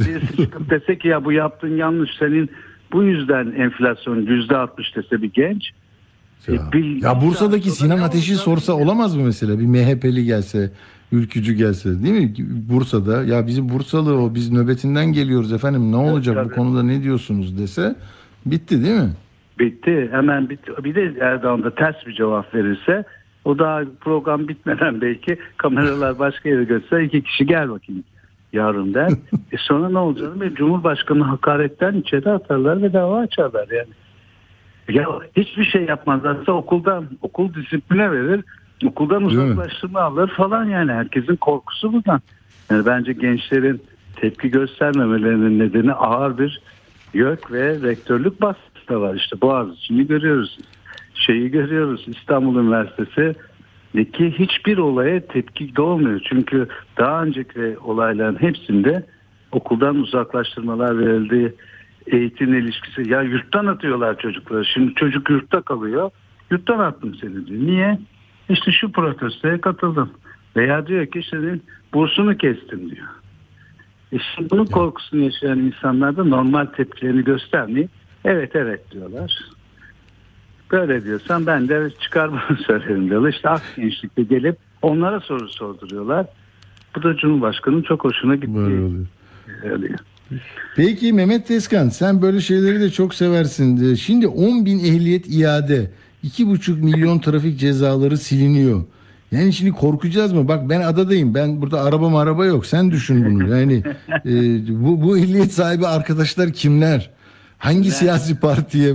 Birisi 0.00 0.36
çıkıp 0.42 0.70
dese 0.70 0.98
ki 0.98 1.08
ya 1.08 1.24
bu 1.24 1.32
yaptığın 1.32 1.76
yanlış 1.76 2.10
senin 2.18 2.50
bu 2.92 3.02
yüzden 3.02 3.52
enflasyon 3.56 4.16
yüzde 4.26 4.56
altmış 4.56 4.96
dese 4.96 5.22
bir 5.22 5.32
genç 5.32 5.70
Ya, 6.48 6.54
E, 6.54 6.72
bir- 6.72 7.02
ya 7.02 7.20
Bursa'daki 7.20 7.70
Sinan 7.70 7.98
Ateş'i 7.98 8.34
sorsa 8.34 8.72
olamaz 8.72 9.16
mı 9.16 9.22
mesela? 9.24 9.58
Bir 9.58 9.66
MHP'li 9.66 10.24
gelse, 10.24 10.72
ülkücü 11.12 11.52
gelse 11.52 12.02
değil 12.02 12.14
mi? 12.14 12.32
Bursa'da 12.68 13.24
ya 13.24 13.46
bizim 13.46 13.68
Bursalı 13.68 14.22
o 14.22 14.34
biz 14.34 14.52
nöbetinden 14.52 15.12
geliyoruz 15.12 15.52
efendim 15.52 15.92
ne 15.92 15.96
olacak 15.96 16.36
bu 16.36 16.48
tabii. 16.48 16.54
konuda 16.54 16.82
ne 16.82 17.02
diyorsunuz 17.02 17.58
dese 17.58 17.96
bitti 18.46 18.84
değil 18.84 19.00
mi? 19.00 19.12
Bitti. 19.58 20.08
Hemen 20.12 20.50
bitti. 20.50 20.72
Bir 20.84 20.94
de 20.94 21.14
Erdoğan 21.20 21.64
da 21.64 21.74
ters 21.74 22.06
bir 22.06 22.14
cevap 22.14 22.54
verirse 22.54 23.04
o 23.44 23.58
daha 23.58 23.82
program 24.00 24.48
bitmeden 24.48 25.00
belki 25.00 25.38
kameralar 25.56 26.18
başka 26.18 26.48
yere 26.48 26.64
götürse 26.64 27.04
iki 27.04 27.22
kişi 27.22 27.46
gel 27.46 27.70
bakayım 27.70 28.04
yarın 28.52 28.94
der. 28.94 29.10
e 29.52 29.56
sonra 29.58 29.88
ne 29.88 29.98
olacak? 29.98 30.40
Ve 30.40 30.54
Cumhurbaşkanı 30.54 31.24
hakaretten 31.24 31.94
içeri 31.94 32.30
atarlar 32.30 32.82
ve 32.82 32.92
dava 32.92 33.18
açarlar 33.18 33.68
yani. 33.70 33.92
Ya 34.88 35.06
hiçbir 35.36 35.64
şey 35.64 35.84
yapmazlarsa 35.84 36.52
okuldan 36.52 37.08
okul 37.22 37.54
disipline 37.54 38.12
verir. 38.12 38.44
Okuldan 38.84 39.24
uzaklaştırma 39.24 40.00
alır 40.00 40.28
falan 40.36 40.64
yani. 40.64 40.92
Herkesin 40.92 41.36
korkusu 41.36 41.92
bundan. 41.92 42.20
Yani 42.70 42.86
bence 42.86 43.12
gençlerin 43.12 43.82
tepki 44.16 44.50
göstermemelerinin 44.50 45.58
nedeni 45.58 45.92
ağır 45.92 46.38
bir 46.38 46.60
YÖK 47.14 47.52
ve 47.52 47.82
rektörlük 47.82 48.40
baskısı 48.40 48.88
da 48.88 49.00
var. 49.00 49.14
İşte 49.14 49.40
Boğaziçi'ni 49.40 50.06
görüyoruz. 50.06 50.58
Şeyi 51.14 51.50
görüyoruz. 51.50 52.04
İstanbul 52.06 52.60
Üniversitesi'deki 52.60 54.38
hiçbir 54.38 54.78
olaya 54.78 55.26
tepki 55.26 55.76
doğmuyor. 55.76 56.20
Çünkü 56.28 56.68
daha 56.98 57.22
önceki 57.22 57.76
olayların 57.84 58.40
hepsinde 58.40 59.06
okuldan 59.52 59.96
uzaklaştırmalar 59.96 60.98
verildi. 60.98 61.54
Eğitim 62.06 62.54
ilişkisi. 62.54 63.10
Ya 63.10 63.22
yurttan 63.22 63.66
atıyorlar 63.66 64.18
çocukları. 64.18 64.64
Şimdi 64.64 64.94
çocuk 64.94 65.30
yurtta 65.30 65.62
kalıyor. 65.62 66.10
Yurttan 66.50 66.78
attım 66.78 67.14
seni 67.20 67.46
diyor. 67.46 67.60
Niye? 67.66 67.98
İşte 68.48 68.72
şu 68.72 68.92
protestoya 68.92 69.60
katıldım. 69.60 70.10
Veya 70.56 70.86
diyor 70.86 71.06
ki 71.06 71.22
senin 71.30 71.62
bursunu 71.94 72.36
kestim 72.36 72.90
diyor. 72.90 73.06
E 74.12 74.16
şimdi 74.34 74.50
bunun 74.50 74.64
korkusunu 74.66 75.20
yaşayan 75.20 75.58
insanlar 75.58 76.16
da 76.16 76.24
normal 76.24 76.66
tepkilerini 76.66 77.24
göstermeyip 77.24 77.90
evet 78.24 78.56
evet 78.56 78.90
diyorlar. 78.90 79.40
Böyle 80.72 81.04
diyorsan 81.04 81.46
ben 81.46 81.68
de 81.68 81.90
çıkar 82.00 82.30
bunu 82.32 82.58
söylerim 82.66 83.10
diyorlar. 83.10 83.28
İşte 83.30 83.48
ak 83.48 83.62
gençlikte 83.76 84.22
gelip 84.22 84.56
onlara 84.82 85.20
soru 85.20 85.48
sorduruyorlar. 85.48 86.26
Bu 86.96 87.02
da 87.02 87.16
Cumhurbaşkanı'nın 87.16 87.82
çok 87.82 88.04
hoşuna 88.04 88.30
Böyle 88.32 88.46
gitti. 88.46 88.58
oluyor. 88.58 89.06
Oluyor. 89.76 89.98
Peki 90.76 91.12
Mehmet 91.12 91.46
Tezkan 91.46 91.88
sen 91.88 92.22
böyle 92.22 92.40
şeyleri 92.40 92.80
de 92.80 92.90
çok 92.90 93.14
seversin. 93.14 93.94
Şimdi 93.94 94.26
10 94.26 94.66
bin 94.66 94.78
ehliyet 94.78 95.24
iade 95.28 95.90
iki 96.22 96.46
buçuk 96.46 96.82
milyon 96.82 97.18
trafik 97.18 97.58
cezaları 97.60 98.18
siliniyor. 98.18 98.84
Yani 99.32 99.52
şimdi 99.52 99.72
korkacağız 99.72 100.32
mı? 100.32 100.48
Bak 100.48 100.68
ben 100.68 100.80
adadayım. 100.80 101.34
Ben 101.34 101.62
burada 101.62 101.80
araba 101.82 102.18
araba 102.20 102.46
yok. 102.46 102.66
Sen 102.66 102.90
düşün 102.90 103.24
bunu. 103.24 103.56
Yani 103.58 103.82
e, 104.24 104.32
bu, 104.84 105.02
bu 105.02 105.18
ehliyet 105.18 105.52
sahibi 105.52 105.86
arkadaşlar 105.86 106.52
kimler? 106.52 107.10
Hangi 107.58 107.90
siyasi 107.90 108.40
partiye 108.40 108.94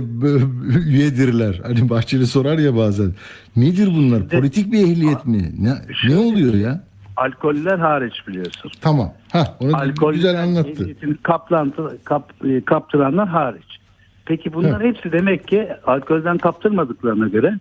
üyedirler? 0.86 1.60
Hani 1.62 1.90
Bahçeli 1.90 2.26
sorar 2.26 2.58
ya 2.58 2.76
bazen. 2.76 3.12
Nedir 3.56 3.86
bunlar? 3.86 4.28
Politik 4.28 4.72
bir 4.72 4.78
ehliyet 4.78 5.26
mi? 5.26 5.52
Ne, 5.58 5.72
ne 6.08 6.16
oluyor 6.16 6.54
ya? 6.54 6.84
Alkoller 7.16 7.78
hariç 7.78 8.14
biliyorsun. 8.28 8.70
Tamam. 8.80 9.12
Ha, 9.32 9.56
onu 9.60 9.76
Alkol 9.76 10.12
güzel 10.12 10.42
anlattı. 10.42 10.88
kaplantı, 11.22 11.98
kap, 12.04 12.32
e, 12.44 12.60
kaptıranlar 12.64 13.28
hariç. 13.28 13.78
Peki 14.26 14.52
bunlar 14.52 14.82
hepsi 14.82 15.12
demek 15.12 15.48
ki 15.48 15.68
alkolden 15.86 16.38
kaptırmadıklarına 16.38 17.28
göre 17.28 17.58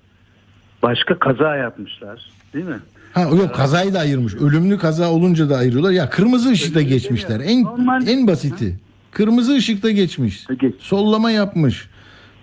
başka 0.83 1.19
kaza 1.19 1.55
yapmışlar. 1.55 2.29
Değil 2.53 2.65
mi? 2.65 2.79
Ha 3.13 3.21
yok 3.21 3.55
kazayı 3.55 3.93
da 3.93 3.99
ayırmış. 3.99 4.35
Ölümlü 4.35 4.77
kaza 4.77 5.11
olunca 5.11 5.49
da 5.49 5.57
ayırıyorlar. 5.57 5.91
Ya 5.91 6.09
kırmızı 6.09 6.49
ışıkta 6.51 6.81
geçmişler. 6.81 7.39
En 7.45 7.63
Normal. 7.63 8.07
en 8.07 8.27
basiti. 8.27 8.79
Kırmızı 9.11 9.55
ışıkta 9.55 9.91
geçmiş. 9.91 10.45
Peki. 10.47 10.75
Sollama 10.79 11.31
yapmış. 11.31 11.89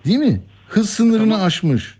Değil 0.05 0.17
mi? 0.19 0.41
Hız 0.69 0.89
sınırını 0.89 1.41
aşmış. 1.41 1.97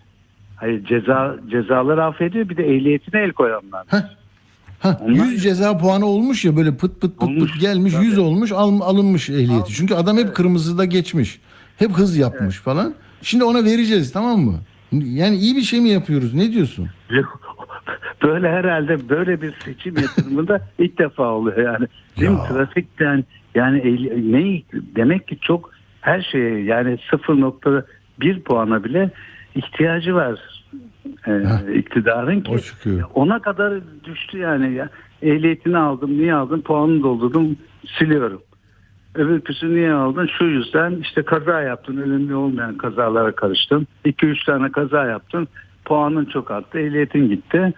Hayır 0.56 0.86
ceza 0.86 1.36
cezaları 1.52 2.04
affediyor 2.04 2.50
bir 2.50 2.58
de 2.58 2.64
ehliyetine 2.76 3.22
el 3.22 3.32
koyanlar. 3.32 3.86
Ha. 3.88 4.10
Ha, 4.80 5.00
Onlar- 5.04 5.26
100 5.26 5.44
ceza 5.44 5.78
puanı 5.78 6.06
olmuş 6.06 6.46
ya 6.46 6.56
böyle 6.58 6.76
pıt 6.78 7.02
pıt 7.02 7.18
pıt 7.20 7.24
Olmuş. 7.24 7.52
pıt 7.52 7.62
gelmiş 7.62 7.94
Tabii. 7.94 8.06
100 8.06 8.18
olmuş 8.18 8.52
al- 8.52 8.82
alınmış 8.82 9.30
ehliyeti. 9.30 9.74
Çünkü 9.74 9.94
adam 9.94 10.18
hep 10.18 10.36
kırmızıda 10.36 10.86
geçmiş. 10.86 11.40
Hep 11.80 11.92
hız 11.92 12.18
yapmış 12.18 12.58
falan. 12.58 12.94
Şimdi 13.22 13.44
ona 13.44 13.64
vereceğiz 13.64 14.12
tamam 14.12 14.40
mı? 14.40 14.60
Yani 14.92 15.36
iyi 15.36 15.56
bir 15.56 15.62
şey 15.62 15.82
mi 15.82 15.90
yapıyoruz? 15.90 16.34
Ne 16.34 16.52
diyorsun? 16.52 16.90
Böyle 18.24 18.50
herhalde 18.50 19.10
böyle 19.10 19.42
bir 19.42 19.54
seçim 19.66 19.96
yatırımında 19.98 20.62
ilk 20.80 21.00
defa 21.00 21.24
oluyor 21.24 21.58
yani. 21.58 21.88
Değil 22.20 22.32
mi? 22.32 22.38
Trafikten 22.50 23.24
yani 23.56 23.78
ne 24.32 24.62
demek 24.96 25.28
ki 25.28 25.38
çok 25.42 25.72
her 26.02 26.22
şeye 26.32 26.64
yani 26.64 27.00
0.1 27.12 28.42
puana 28.42 28.84
bile 28.84 29.12
ihtiyacı 29.56 30.16
var 30.16 30.40
e, 31.28 31.44
iktidarın 31.76 32.42
ki 32.42 32.60
ona 33.14 33.42
kadar 33.42 33.74
düştü 34.04 34.38
yani 34.38 34.74
ya. 34.74 34.90
Ehliyetini 35.22 35.78
aldım, 35.78 36.18
niye 36.18 36.34
aldım? 36.34 36.62
Puanını 36.62 37.04
doldurdum, 37.04 37.58
siliyorum. 37.98 38.42
Öbürküsü 39.20 39.76
niye 39.76 39.92
aldın? 39.94 40.30
Şu 40.38 40.46
yüzden 40.46 40.96
işte 41.02 41.24
kaza 41.24 41.62
yaptın, 41.62 41.98
ölümlü 41.98 42.36
olmayan 42.36 42.78
kazalara 42.78 43.32
karıştın. 43.32 43.88
2-3 44.06 44.46
tane 44.46 44.72
kaza 44.72 45.06
yaptın, 45.06 45.48
puanın 45.86 46.26
çok 46.26 46.52
arttı, 46.52 46.80
ehliyetin 46.80 47.30
gitti. 47.30 47.74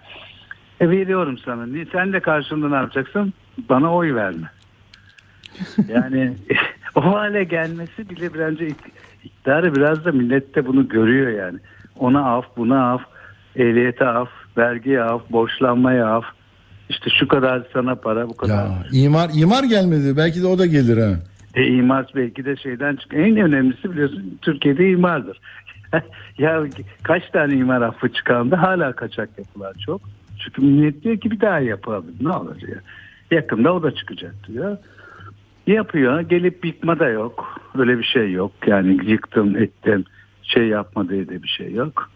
E 0.80 0.90
veriyorum 0.90 1.38
sana. 1.38 1.66
Sen 1.92 2.12
de 2.12 2.20
karşında 2.20 2.68
ne 2.68 2.74
yapacaksın? 2.76 3.32
Bana 3.68 3.94
oy 3.94 4.14
verme. 4.14 4.50
Yani 5.88 6.32
o 6.94 7.04
hale 7.14 7.44
gelmesi 7.44 8.10
bile 8.10 8.34
bence 8.38 8.66
ik- 8.68 8.92
iktidarı 9.24 9.74
biraz 9.74 10.04
da 10.04 10.12
millet 10.12 10.54
de 10.54 10.66
bunu 10.66 10.88
görüyor 10.88 11.30
yani. 11.30 11.58
Ona 11.98 12.24
af, 12.24 12.44
buna 12.56 12.92
af, 12.92 13.00
ehliyete 13.56 14.04
af, 14.06 14.28
vergiye 14.56 15.02
af, 15.02 15.22
borçlanmaya 15.30 16.06
af. 16.06 16.24
İşte 16.88 17.10
şu 17.10 17.28
kadar 17.28 17.62
sana 17.72 17.94
para, 17.94 18.28
bu 18.28 18.36
kadar. 18.36 18.54
Ya 18.54 18.72
imar 18.92 19.30
imar 19.34 19.64
gelmedi. 19.64 20.16
Belki 20.16 20.42
de 20.42 20.46
o 20.46 20.58
da 20.58 20.66
gelir 20.66 20.98
ha. 20.98 21.10
E, 21.54 21.66
imar 21.66 22.06
belki 22.14 22.44
de 22.44 22.56
şeyden 22.56 22.96
çıkıyor. 22.96 23.26
En 23.26 23.36
önemlisi 23.36 23.92
biliyorsun 23.92 24.38
Türkiye'de 24.42 24.90
imardır. 24.90 25.40
ya 26.38 26.64
kaç 27.02 27.30
tane 27.30 27.54
imar 27.54 27.82
affı 27.82 28.12
çıkandı 28.12 28.56
hala 28.56 28.92
kaçak 28.92 29.38
yapılar 29.38 29.74
çok. 29.86 30.00
Çünkü 30.44 30.62
millet 30.62 31.02
diyor 31.02 31.16
ki 31.16 31.30
bir 31.30 31.40
daha 31.40 31.60
yapalım 31.60 32.14
ne 32.20 32.30
olur 32.30 32.68
ya. 32.68 32.80
Yakında 33.30 33.74
o 33.74 33.82
da 33.82 33.94
çıkacak 33.94 34.34
diyor. 34.48 34.76
Yapıyor 35.66 36.20
gelip 36.20 36.64
yıkma 36.64 36.98
da 36.98 37.08
yok. 37.08 37.60
Öyle 37.78 37.98
bir 37.98 38.04
şey 38.04 38.32
yok. 38.32 38.52
Yani 38.66 39.10
yıktım 39.10 39.56
ettim 39.56 40.04
şey 40.42 40.66
yapma 40.68 41.08
diye 41.08 41.28
de 41.28 41.42
bir 41.42 41.48
şey 41.48 41.72
yok. 41.72 42.10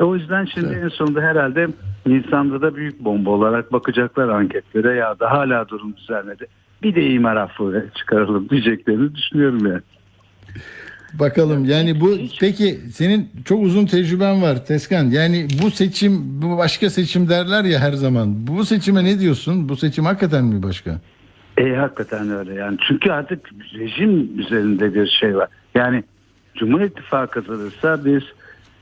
E, 0.00 0.04
o 0.04 0.16
yüzden 0.16 0.44
şimdi 0.44 0.74
en 0.74 0.88
sonunda 0.88 1.20
herhalde 1.20 1.68
Nisan'da 2.06 2.62
da 2.62 2.76
büyük 2.76 3.00
bomba 3.00 3.30
olarak 3.30 3.72
bakacaklar 3.72 4.28
anketlere 4.28 4.94
ya 4.96 5.20
da 5.20 5.30
hala 5.30 5.68
durum 5.68 5.96
düzelmedi. 5.96 6.46
Bir 6.84 6.94
de 6.94 7.06
imar 7.10 7.36
affı 7.36 7.86
çıkaralım 7.94 8.48
diyeceklerini 8.48 9.14
düşünüyorum 9.14 9.66
yani. 9.66 9.82
Bakalım 11.20 11.64
yani 11.64 12.00
bu 12.00 12.18
peki 12.40 12.78
senin 12.92 13.30
çok 13.44 13.62
uzun 13.62 13.86
tecrüben 13.86 14.42
var 14.42 14.66
Teskan. 14.66 15.04
Yani 15.04 15.46
bu 15.62 15.70
seçim 15.70 16.42
bu 16.42 16.58
başka 16.58 16.90
seçim 16.90 17.28
derler 17.28 17.64
ya 17.64 17.80
her 17.80 17.92
zaman. 17.92 18.46
Bu 18.46 18.64
seçime 18.64 19.04
ne 19.04 19.20
diyorsun? 19.20 19.68
Bu 19.68 19.76
seçim 19.76 20.04
hakikaten 20.04 20.44
mi 20.44 20.62
başka? 20.62 21.00
E 21.58 21.74
hakikaten 21.74 22.30
öyle 22.30 22.54
yani. 22.54 22.76
Çünkü 22.88 23.10
artık 23.10 23.50
rejim 23.74 24.40
üzerinde 24.40 24.94
bir 24.94 25.06
şey 25.06 25.36
var. 25.36 25.48
Yani 25.74 26.04
Cumhur 26.54 26.80
İttifakı 26.80 27.44
kazanırsa 27.44 28.04
biz 28.04 28.22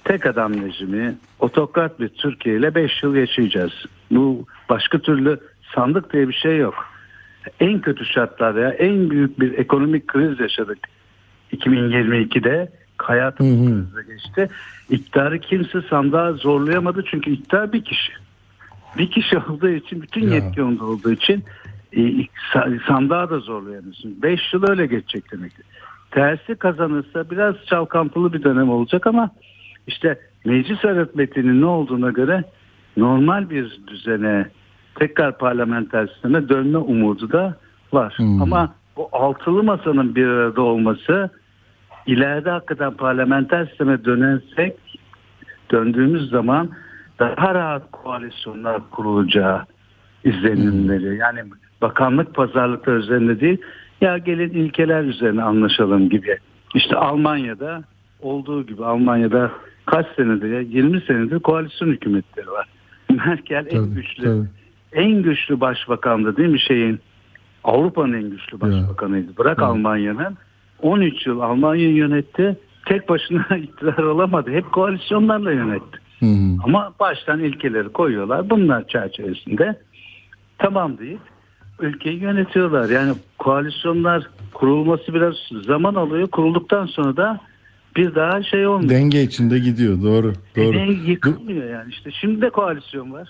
tek 0.04 0.26
adam 0.26 0.62
rejimi, 0.62 1.14
otokrat 1.40 2.00
bir 2.00 2.08
Türkiye 2.08 2.56
ile 2.56 2.74
5 2.74 3.02
yıl 3.02 3.14
yaşayacağız. 3.14 3.72
Bu 4.10 4.46
başka 4.68 4.98
türlü 4.98 5.40
sandık 5.74 6.12
diye 6.12 6.28
bir 6.28 6.34
şey 6.34 6.58
yok. 6.58 6.91
En 7.60 7.80
kötü 7.80 8.04
şartlarda 8.04 8.72
en 8.72 9.10
büyük 9.10 9.40
bir 9.40 9.58
ekonomik 9.58 10.06
kriz 10.08 10.40
yaşadık 10.40 10.78
2022'de. 11.52 12.72
Hayatımız 12.98 14.06
geçti. 14.08 14.48
İktidarı 14.90 15.38
kimse 15.38 15.82
sandığa 15.90 16.32
zorlayamadı 16.32 17.04
çünkü 17.10 17.30
iktidar 17.30 17.72
bir 17.72 17.84
kişi. 17.84 18.12
Bir 18.98 19.10
kişi 19.10 19.38
olduğu 19.38 19.68
için 19.68 20.02
bütün 20.02 20.28
Ya. 20.28 20.34
yetki 20.34 20.62
onda 20.62 20.84
olduğu 20.84 21.10
için 21.12 21.44
e, 21.92 22.00
sa- 22.54 22.86
sandığa 22.86 23.30
da 23.30 23.38
zorlayamıyorsun. 23.38 24.22
5 24.22 24.52
yıl 24.52 24.68
öyle 24.68 24.86
geçecek 24.86 25.32
demek. 25.32 25.52
Tersi 26.10 26.54
kazanırsa 26.54 27.30
biraz 27.30 27.54
çalkantılı 27.66 28.32
bir 28.32 28.42
dönem 28.42 28.70
olacak 28.70 29.06
ama 29.06 29.30
işte 29.86 30.20
meclis 30.44 30.84
öğretmeninin 30.84 31.60
ne 31.60 31.66
olduğuna 31.66 32.10
göre 32.10 32.44
normal 32.96 33.50
bir 33.50 33.80
düzene 33.86 34.46
tekrar 34.94 35.38
parlamenter 35.38 36.06
sisteme 36.06 36.48
dönme 36.48 36.78
umudu 36.78 37.32
da 37.32 37.54
var. 37.92 38.16
Ama 38.20 38.74
bu 38.96 39.08
altılı 39.12 39.62
masanın 39.62 40.14
bir 40.14 40.26
arada 40.26 40.62
olması 40.62 41.30
ileride 42.06 42.50
hakikaten 42.50 42.94
parlamenter 42.94 43.66
sisteme 43.66 44.04
dönersek 44.04 44.76
döndüğümüz 45.72 46.30
zaman 46.30 46.70
daha 47.18 47.54
rahat 47.54 47.90
koalisyonlar 47.90 48.90
kurulacağı 48.90 49.62
izlenimleri. 50.24 51.16
Yani 51.16 51.40
bakanlık 51.82 52.34
pazarlıklar 52.34 52.94
üzerinde 52.94 53.40
değil 53.40 53.58
ya 54.00 54.18
gelin 54.18 54.50
ilkeler 54.50 55.04
üzerine 55.04 55.42
anlaşalım 55.42 56.08
gibi. 56.08 56.38
İşte 56.74 56.96
Almanya'da 56.96 57.84
olduğu 58.20 58.66
gibi 58.66 58.84
Almanya'da 58.84 59.50
kaç 59.86 60.06
senedir 60.16 60.52
ya 60.52 60.60
20 60.60 61.00
senedir 61.00 61.38
koalisyon 61.38 61.88
hükümetleri 61.88 62.50
var. 62.50 62.68
Merkel 63.26 63.66
en 63.70 63.94
güçlü 63.94 64.24
tabii. 64.24 64.61
En 64.92 65.22
güçlü 65.22 65.60
başbakandı 65.60 66.36
değil 66.36 66.48
mi 66.48 66.60
şeyin 66.60 67.00
Avrupa'nın 67.64 68.12
en 68.12 68.30
güçlü 68.30 68.60
başbakanıydı. 68.60 69.36
Bırak 69.38 69.62
Almanya'nın 69.62 70.36
13 70.82 71.26
yıl 71.26 71.40
Almanya 71.40 71.90
yönetti. 71.90 72.56
Tek 72.86 73.08
başına 73.08 73.56
iktidar 73.56 74.02
olamadı. 74.02 74.50
Hep 74.50 74.72
koalisyonlarla 74.72 75.52
yönetti. 75.52 75.98
Hı 76.20 76.26
hı. 76.26 76.56
Ama 76.64 76.92
baştan 77.00 77.40
ilkeleri 77.40 77.88
koyuyorlar. 77.88 78.50
Bunlar 78.50 78.88
çerçevesinde 78.88 79.80
tamam 80.58 80.98
deyip 80.98 81.20
ülkeyi 81.80 82.18
yönetiyorlar. 82.18 82.90
Yani 82.90 83.12
koalisyonlar 83.38 84.28
kurulması 84.54 85.14
biraz 85.14 85.34
zaman 85.66 85.94
alıyor. 85.94 86.28
Kurulduktan 86.28 86.86
sonra 86.86 87.16
da 87.16 87.40
bir 87.96 88.14
daha 88.14 88.42
şey 88.42 88.66
olmuyor. 88.66 88.90
Denge 88.90 89.22
içinde 89.22 89.58
gidiyor. 89.58 90.02
Doğru. 90.02 90.32
Doğru. 90.56 90.72
Denge 90.72 91.10
yıkılmıyor 91.10 91.70
yani. 91.70 91.90
İşte 91.90 92.10
şimdi 92.10 92.42
de 92.42 92.50
koalisyon 92.50 93.12
var. 93.12 93.28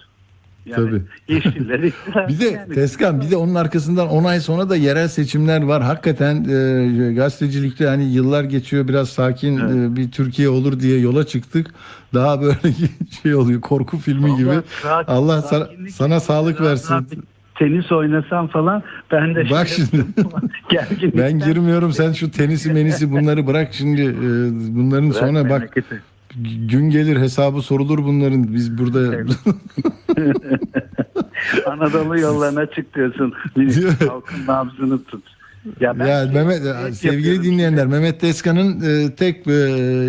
Yani 0.67 0.77
Tabii. 0.91 1.03
Yeşiller 1.29 1.79
iktidar. 1.79 2.29
Bir 2.29 2.41
de 2.41 2.45
Yani- 2.45 2.75
Teskan 2.75 3.21
bir 3.21 3.31
de 3.31 3.37
onun 3.37 3.55
arkasından 3.55 4.09
10 4.09 4.25
ay 4.25 4.41
sonra 4.41 4.71
da 4.71 4.77
yerel 4.77 5.09
seçimler 5.09 5.63
var. 5.63 5.83
Hakikaten 5.83 6.35
e, 6.45 7.13
gazetecilikte 7.15 7.87
hani 7.87 8.05
yıllar 8.05 8.45
geçiyor 8.45 8.89
biraz 8.89 9.09
sakin 9.09 9.59
e, 9.59 9.97
bir 9.97 10.11
Türkiye 10.11 10.49
olur 10.49 10.81
diye 10.81 10.99
yola 11.01 11.27
çıktık. 11.27 11.67
Daha 12.15 12.43
böyle 12.43 12.59
şey 13.23 13.35
oluyor 13.35 13.61
korku 13.61 13.99
filmi 13.99 14.37
gibi. 14.37 14.51
rahat- 14.85 15.09
Allah 15.09 15.43
sana, 15.43 15.69
sana 15.91 16.21
sağlık 16.21 16.61
rahat 16.61 16.71
versin. 16.71 16.95
rahat 16.95 17.05
Tenis 17.55 17.93
oynasam 17.93 18.49
falan 18.49 18.83
ben 19.13 19.35
de 19.35 19.51
Bak 19.51 19.69
şey 19.69 19.85
şimdi. 19.87 20.05
Ben 21.17 21.39
girmiyorum 21.39 21.93
sen 21.93 22.13
şu 22.13 22.31
tenisi 22.31 22.73
menisi 22.73 23.11
bunları 23.13 23.47
bırak 23.47 23.69
şimdi 23.75 24.03
e, 24.03 24.15
bunların 24.77 25.11
Bırak 25.11 25.21
sonra 25.21 25.45
bak 25.45 25.51
memleketi. 25.61 26.03
Gün 26.69 26.91
gelir 26.91 27.17
hesabı 27.17 27.63
sorulur 27.63 27.99
bunların 27.99 28.55
biz 28.55 28.79
burada 28.79 29.17
Anadolu 31.67 32.21
yollarına 32.21 32.67
çık 32.67 32.95
diyorsun. 32.95 33.33
Halkın 34.09 34.47
nabzını 34.47 35.05
tut. 35.05 35.25
Ya 35.81 35.99
ben 35.99 36.07
Ya 36.07 36.25
şey- 36.25 36.35
Mehmet 36.35 36.63
şey 36.85 36.93
sevgili 36.93 37.43
dinleyenler 37.43 37.87
Mehmet 37.87 38.23
Deskan'ın 38.23 38.81
e, 38.81 39.15
tek 39.15 39.47
e, 39.47 39.53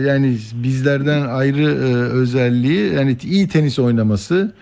yani 0.07 0.38
bizlerden 0.53 1.21
ayrı 1.21 1.61
e, 1.63 1.93
özelliği 1.93 2.93
yani 2.93 3.17
iyi 3.24 3.47
tenis 3.47 3.80
oynaması 3.80 4.53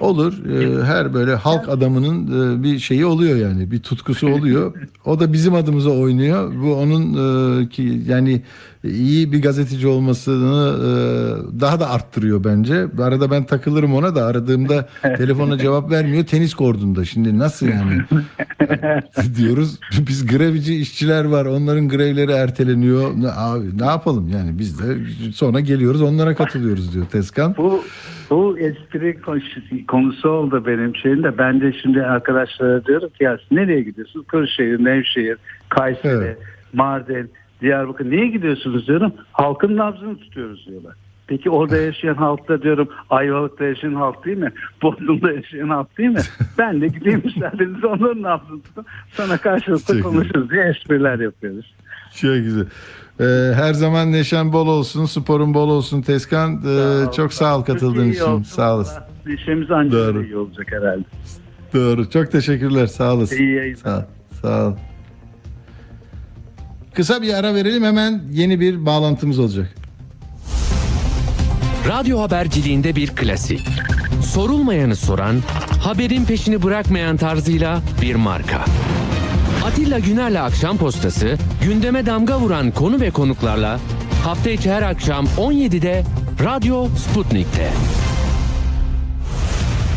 olur. 0.00 0.32
E, 0.48 0.84
her 0.84 1.14
böyle 1.14 1.34
halk 1.34 1.68
adamının 1.68 2.26
e, 2.58 2.62
bir 2.62 2.78
şeyi 2.78 3.06
oluyor 3.06 3.36
yani 3.36 3.70
bir 3.70 3.80
tutkusu 3.82 4.28
oluyor. 4.28 4.74
O 5.04 5.20
da 5.20 5.32
bizim 5.32 5.54
adımıza 5.54 5.90
oynuyor. 5.90 6.52
Bu 6.62 6.74
onun 6.74 7.12
e, 7.62 7.68
ki 7.68 8.02
yani 8.06 8.42
iyi 8.86 9.32
bir 9.32 9.42
gazeteci 9.42 9.86
olmasını 9.86 10.74
e, 10.78 10.90
daha 11.60 11.80
da 11.80 11.90
arttırıyor 11.90 12.44
bence. 12.44 12.86
Arada 13.02 13.30
ben 13.30 13.44
takılırım 13.44 13.94
ona 13.94 14.14
da 14.14 14.24
aradığımda 14.24 14.88
telefona 15.02 15.58
cevap 15.58 15.90
vermiyor 15.90 16.24
tenis 16.26 16.54
kordunda. 16.54 17.04
Şimdi 17.04 17.38
nasıl 17.38 17.66
yani? 17.66 18.00
diyoruz. 19.36 19.78
Biz 20.08 20.26
grevci 20.26 20.74
işçiler 20.76 21.24
var. 21.24 21.46
Onların 21.46 21.88
grevleri 21.88 22.32
erteleniyor. 22.32 23.10
Abi 23.36 23.78
ne 23.78 23.86
yapalım 23.86 24.28
yani 24.28 24.58
biz 24.58 24.78
de 24.78 24.84
sonra 25.32 25.60
geliyoruz 25.60 26.02
onlara 26.02 26.34
katılıyoruz 26.34 26.94
diyor 26.94 27.06
Tezkan. 27.06 27.54
Bu 27.56 27.84
bu 28.30 28.58
espri 28.58 29.20
konusu- 29.88 30.28
oldu 30.28 30.64
benim 30.66 30.96
şeyim 30.96 31.22
de 31.22 31.38
ben 31.38 31.60
de 31.60 31.72
şimdi 31.82 32.02
arkadaşlara 32.02 32.84
diyorum 32.84 33.08
ki 33.08 33.24
ya 33.24 33.38
nereye 33.50 33.82
gidiyorsunuz? 33.82 34.26
Kırşehir, 34.26 34.84
Nevşehir, 34.84 35.36
Kayseri, 35.68 36.12
Evet. 36.24 36.38
Mardin, 36.72 37.30
Diyarbakır. 37.60 38.10
Niye 38.10 38.26
gidiyorsunuz 38.26 38.86
diyorum. 38.88 39.12
Halkın 39.32 39.76
nabzını 39.76 40.16
tutuyoruz 40.18 40.66
diyorlar. 40.66 40.94
Peki 41.26 41.50
orada 41.50 41.76
yaşayan 41.76 42.14
halk 42.14 42.48
da 42.48 42.62
diyorum 42.62 42.88
Ayvalık'ta 43.10 43.64
yaşayan 43.64 43.94
halk 43.94 44.24
değil 44.24 44.38
mi? 44.38 44.52
Bodrum'da 44.82 45.32
yaşayan 45.32 45.68
halk 45.68 45.98
değil 45.98 46.10
mi? 46.10 46.20
Ben 46.58 46.80
de 46.80 46.88
gideyim 46.88 47.22
müsaadenizle 47.24 47.86
onların 47.86 48.22
nabzını 48.22 48.62
tutun. 48.62 48.84
Sana 49.12 49.36
karşılıklı 49.38 50.00
konuşuruz 50.00 50.50
diye 50.50 50.64
espriler 50.64 51.18
yapıyoruz. 51.18 51.74
Çok 52.20 52.34
güzel. 52.34 52.66
Ee, 53.20 53.54
her 53.54 53.72
zaman 53.74 54.12
neşen 54.12 54.52
bol 54.52 54.66
olsun, 54.66 55.04
sporun 55.04 55.54
bol 55.54 55.68
olsun 55.68 56.02
Tezkan. 56.02 56.62
Ee, 56.66 56.68
ol, 57.06 57.12
çok 57.12 57.32
sağ 57.32 57.58
ol 57.58 57.62
katıldığın 57.62 58.08
için. 58.10 58.22
olsun. 58.22 58.42
Sağ 58.42 58.74
olasın. 58.74 59.02
İşimiz 59.34 59.70
ancak 59.70 59.92
Doğru. 59.92 60.24
iyi 60.24 60.36
olacak 60.36 60.66
herhalde. 60.72 61.04
Doğru. 61.74 62.10
Çok 62.10 62.30
teşekkürler. 62.32 62.86
Sağ 62.86 63.14
olasın. 63.14 63.36
İyi 63.36 63.54
yayınlar. 63.54 63.76
Sağ, 63.82 64.06
sağ 64.42 64.66
ol. 64.68 64.72
Kısa 66.96 67.22
bir 67.22 67.34
ara 67.34 67.54
verelim 67.54 67.84
hemen 67.84 68.22
yeni 68.32 68.60
bir 68.60 68.86
bağlantımız 68.86 69.38
olacak. 69.38 69.74
Radyo 71.88 72.20
haberciliğinde 72.20 72.96
bir 72.96 73.08
klasik. 73.08 73.68
Sorulmayanı 74.24 74.96
soran, 74.96 75.36
haberin 75.82 76.24
peşini 76.24 76.62
bırakmayan 76.62 77.16
tarzıyla 77.16 77.80
bir 78.02 78.14
marka. 78.14 78.64
Atilla 79.66 79.98
Güner'le 79.98 80.40
Akşam 80.42 80.76
Postası, 80.76 81.36
gündeme 81.64 82.06
damga 82.06 82.40
vuran 82.40 82.70
konu 82.70 83.00
ve 83.00 83.10
konuklarla 83.10 83.80
hafta 84.24 84.50
içi 84.50 84.72
her 84.72 84.82
akşam 84.82 85.26
17'de 85.26 86.04
Radyo 86.44 86.88
Sputnik'te. 86.88 87.70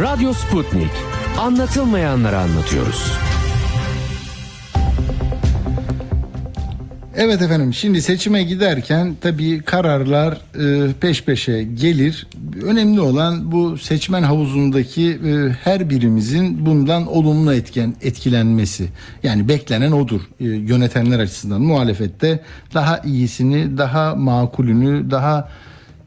Radyo 0.00 0.32
Sputnik. 0.32 0.90
Anlatılmayanları 1.38 2.38
anlatıyoruz. 2.38 3.12
Evet 7.16 7.42
efendim 7.42 7.74
şimdi 7.74 8.02
seçime 8.02 8.42
giderken 8.42 9.16
tabii 9.20 9.62
kararlar 9.62 10.32
e, 10.32 10.92
peş 10.92 11.24
peşe 11.24 11.62
gelir. 11.62 12.26
Önemli 12.62 13.00
olan 13.00 13.52
bu 13.52 13.78
seçmen 13.78 14.22
havuzundaki 14.22 15.10
e, 15.10 15.48
her 15.64 15.90
birimizin 15.90 16.66
bundan 16.66 17.06
olumlu 17.06 17.54
etken 17.54 17.94
etkilenmesi. 18.02 18.88
Yani 19.22 19.48
beklenen 19.48 19.92
odur 19.92 20.20
e, 20.40 20.44
yönetenler 20.44 21.18
açısından. 21.18 21.60
Muhalefette 21.60 22.40
daha 22.74 22.98
iyisini, 22.98 23.78
daha 23.78 24.14
makulünü, 24.14 25.10
daha 25.10 25.48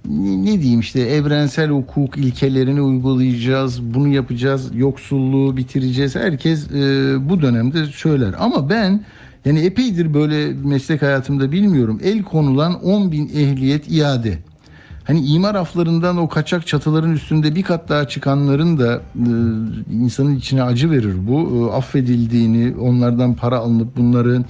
ne 0.10 0.62
diyeyim 0.62 0.80
işte 0.80 1.00
evrensel 1.00 1.70
hukuk 1.70 2.18
ilkelerini 2.18 2.82
uygulayacağız, 2.82 3.84
bunu 3.94 4.08
yapacağız, 4.08 4.76
yoksulluğu 4.76 5.58
bitireceğiz. 5.58 6.16
Herkes 6.16 6.72
e, 6.72 7.16
bu 7.30 7.42
dönemde 7.42 7.86
söyler. 7.86 8.36
Ama 8.40 8.70
ben 8.70 9.06
yani 9.46 9.60
epeydir 9.60 10.14
böyle 10.14 10.54
meslek 10.54 11.02
hayatımda 11.02 11.52
bilmiyorum. 11.52 12.00
El 12.04 12.24
konulan 12.24 12.84
10 12.84 13.12
bin 13.12 13.30
ehliyet 13.30 13.92
iade. 13.92 14.38
Hani 15.04 15.26
imar 15.26 15.56
aflarından 15.56 16.18
o 16.18 16.30
kaçak 16.30 16.68
çatıların 16.68 17.14
üstünde 17.14 17.56
bir 17.56 17.64
kat 17.64 17.90
daha 17.90 18.08
çıkanların 18.08 18.80
da 18.80 19.02
e, 19.16 19.30
insanın 19.94 20.36
içine 20.36 20.64
acı 20.64 20.92
verir 20.92 21.16
bu. 21.28 21.40
E, 21.40 21.76
affedildiğini, 21.76 22.76
onlardan 22.78 23.34
para 23.34 23.58
alınıp 23.58 23.98
bunların 23.98 24.46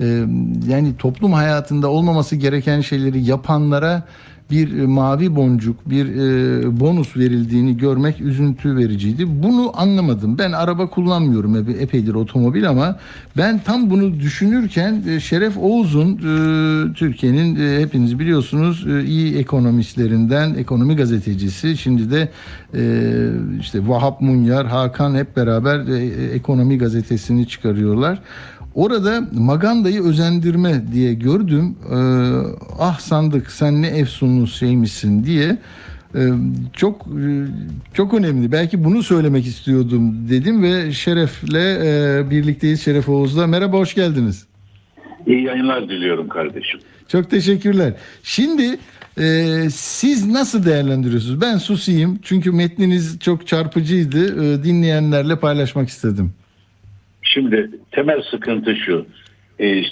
e, 0.00 0.24
yani 0.68 0.96
toplum 0.96 1.32
hayatında 1.32 1.88
olmaması 1.88 2.36
gereken 2.36 2.80
şeyleri 2.80 3.24
yapanlara 3.24 4.02
bir 4.50 4.78
e, 4.78 4.86
mavi 4.86 5.36
boncuk, 5.36 5.90
bir 5.90 6.06
e, 6.06 6.80
bonus 6.80 7.16
verildiğini 7.16 7.76
görmek 7.76 8.20
üzüntü 8.20 8.76
vericiydi. 8.76 9.42
Bunu 9.42 9.72
anlamadım. 9.74 10.38
Ben 10.38 10.52
araba 10.52 10.86
kullanmıyorum 10.86 11.56
epe, 11.56 11.72
epeydir 11.72 12.14
otomobil 12.14 12.68
ama 12.68 12.98
ben 13.36 13.58
tam 13.58 13.90
bunu 13.90 14.20
düşünürken 14.20 15.02
e, 15.08 15.20
Şeref 15.20 15.58
Oğuz'un 15.58 16.16
Türkiye'nin 16.94 17.56
e, 17.56 17.80
hepiniz 17.80 18.18
biliyorsunuz 18.18 18.86
iyi 19.06 19.36
ekonomistlerinden, 19.36 20.54
ekonomi 20.54 20.96
gazetecisi. 20.96 21.76
Şimdi 21.76 22.10
de 22.10 22.28
işte 23.60 23.88
Vahap 23.88 24.20
Munyar, 24.20 24.66
Hakan 24.66 25.14
hep 25.14 25.36
beraber 25.36 25.80
ekonomi 26.34 26.78
gazetesini 26.78 27.48
çıkarıyorlar. 27.48 28.18
Orada 28.74 29.28
Maganda'yı 29.32 30.02
özendirme 30.02 30.82
diye 30.92 31.14
gördüm. 31.14 31.76
Ee, 31.90 31.96
ah 32.78 32.98
sandık 32.98 33.50
sen 33.50 33.82
ne 33.82 33.86
efsunlu 33.86 34.46
şeymişsin 34.46 35.24
diye. 35.24 35.58
Ee, 36.14 36.28
çok 36.72 37.06
e, 37.06 37.46
çok 37.94 38.14
önemli. 38.14 38.52
Belki 38.52 38.84
bunu 38.84 39.02
söylemek 39.02 39.46
istiyordum 39.46 40.28
dedim 40.30 40.62
ve 40.62 40.92
Şeref'le 40.92 41.54
e, 41.54 42.30
birlikteyiz 42.30 42.82
Şeref 42.82 43.08
Oğuz'la. 43.08 43.46
Merhaba 43.46 43.78
hoş 43.78 43.94
geldiniz. 43.94 44.46
İyi 45.26 45.42
yayınlar 45.42 45.88
diliyorum 45.88 46.28
kardeşim. 46.28 46.80
Çok 47.08 47.30
teşekkürler. 47.30 47.92
Şimdi 48.22 48.78
e, 49.20 49.54
siz 49.70 50.26
nasıl 50.26 50.64
değerlendiriyorsunuz? 50.64 51.40
Ben 51.40 51.58
susayım 51.58 52.18
çünkü 52.22 52.52
metniniz 52.52 53.18
çok 53.20 53.46
çarpıcıydı. 53.46 54.44
E, 54.44 54.64
dinleyenlerle 54.64 55.36
paylaşmak 55.36 55.88
istedim. 55.88 56.32
Şimdi 57.34 57.70
temel 57.90 58.22
sıkıntı 58.30 58.76
şu. 58.76 59.06
E, 59.60 59.82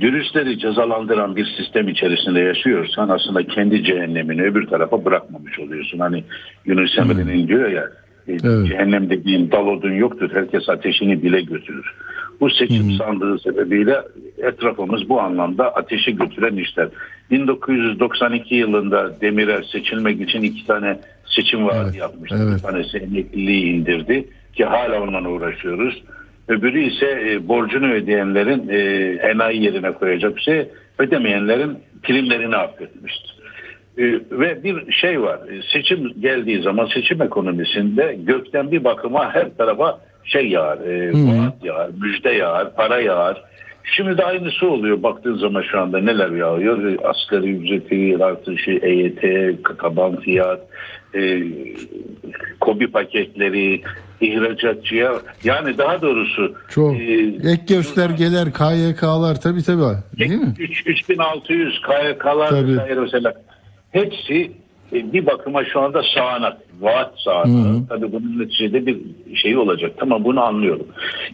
dürüstleri 0.00 0.58
cezalandıran 0.58 1.36
bir 1.36 1.46
sistem 1.56 1.88
içerisinde 1.88 2.40
yaşıyorsan 2.40 3.08
aslında 3.08 3.46
kendi 3.46 3.84
cehennemini 3.84 4.42
öbür 4.42 4.66
tarafa 4.66 5.04
bırakmamış 5.04 5.58
oluyorsun. 5.58 5.98
Hani 5.98 6.24
Yunus 6.66 6.98
Emre'nin 6.98 7.48
diyor 7.48 7.68
ya 7.70 7.82
e, 8.28 8.32
Evet. 8.32 8.66
cehennem 8.68 9.10
dediğin 9.10 9.50
dal 9.50 9.66
odun 9.66 9.92
yoktur. 9.92 10.30
Herkes 10.34 10.68
ateşini 10.68 11.22
bile 11.22 11.40
götürür. 11.40 11.94
Bu 12.40 12.50
seçim 12.50 12.90
sandığı 12.92 13.38
sebebiyle 13.38 13.96
etrafımız 14.38 15.08
bu 15.08 15.20
anlamda 15.20 15.74
ateşi 15.74 16.16
götüren 16.16 16.56
işler. 16.56 16.88
1992 17.30 18.54
yılında 18.54 19.20
Demirel 19.20 19.62
seçilmek 19.62 20.20
için 20.20 20.42
iki 20.42 20.66
tane 20.66 20.98
seçim 21.26 21.66
vaadi 21.66 21.84
Evet, 21.84 21.96
yapmıştı. 21.96 22.36
evet. 22.42 22.56
Bir 22.56 22.62
tanesi 22.62 22.98
emekliliği 22.98 23.64
indirdi 23.64 24.28
ki 24.56 24.64
hala 24.64 25.02
onunla 25.02 25.28
uğraşıyoruz. 25.30 26.02
Öbürü 26.48 26.80
ise 26.80 27.06
e, 27.06 27.48
borcunu 27.48 27.92
ödeyenlerin 27.92 28.68
e, 28.68 28.78
enayi 29.30 29.62
yerine 29.62 29.92
koyacak 29.92 30.36
bir 30.36 30.40
şey, 30.40 30.68
ödemeyenlerin 30.98 31.78
primlerini 32.02 32.56
affetmişti. 32.56 33.28
E, 33.98 34.02
ve 34.30 34.64
bir 34.64 34.92
şey 34.92 35.22
var, 35.22 35.38
e, 35.48 35.62
seçim 35.72 36.20
geldiği 36.20 36.62
zaman 36.62 36.86
seçim 36.94 37.22
ekonomisinde 37.22 38.16
gökten 38.18 38.70
bir 38.70 38.84
bakıma 38.84 39.34
her 39.34 39.56
tarafa 39.56 40.00
şey 40.24 40.48
yağar, 40.48 40.78
e, 40.78 41.12
vaat 41.12 41.64
yağar, 41.64 41.90
müjde 42.02 42.30
yağar, 42.30 42.74
para 42.74 43.00
yağar. 43.00 43.42
Şimdi 43.84 44.18
de 44.18 44.24
aynısı 44.24 44.70
oluyor 44.70 45.02
baktığın 45.02 45.36
zaman 45.36 45.62
şu 45.62 45.80
anda 45.80 46.00
neler 46.00 46.30
yağıyor? 46.30 46.84
E, 46.84 46.96
Asgari 47.08 47.50
ücreti 47.50 48.24
artışı, 48.24 48.70
EYT, 48.70 49.22
taban 49.78 50.16
fiyat, 50.16 50.60
e, 51.14 51.42
kobi 52.60 52.86
paketleri, 52.86 53.80
ihracatçıya 54.26 55.12
yani 55.44 55.78
daha 55.78 56.02
doğrusu 56.02 56.54
Çok. 56.68 56.94
e, 57.00 57.14
Ek 57.50 57.62
göstergeler, 57.68 58.52
KYK'lar 58.52 59.40
tabii 59.40 59.62
tabii. 59.62 59.96
Değil 60.18 60.30
mi? 60.40 60.54
3, 60.58 60.86
3600 60.86 61.80
KYK'lar 61.80 62.62
mesela 63.00 63.34
hepsi 63.92 64.52
bir 64.94 65.26
bakıma 65.26 65.64
şu 65.64 65.80
anda 65.80 66.02
sağanak, 66.14 66.56
vaat 66.80 67.12
sağanak. 67.24 67.88
Tabii 67.88 68.12
bunun 68.12 68.38
neticede 68.38 68.86
bir 68.86 68.96
şey 69.34 69.56
olacak. 69.56 69.92
Tamam 69.98 70.24
bunu 70.24 70.40
anlıyorum. 70.44 70.86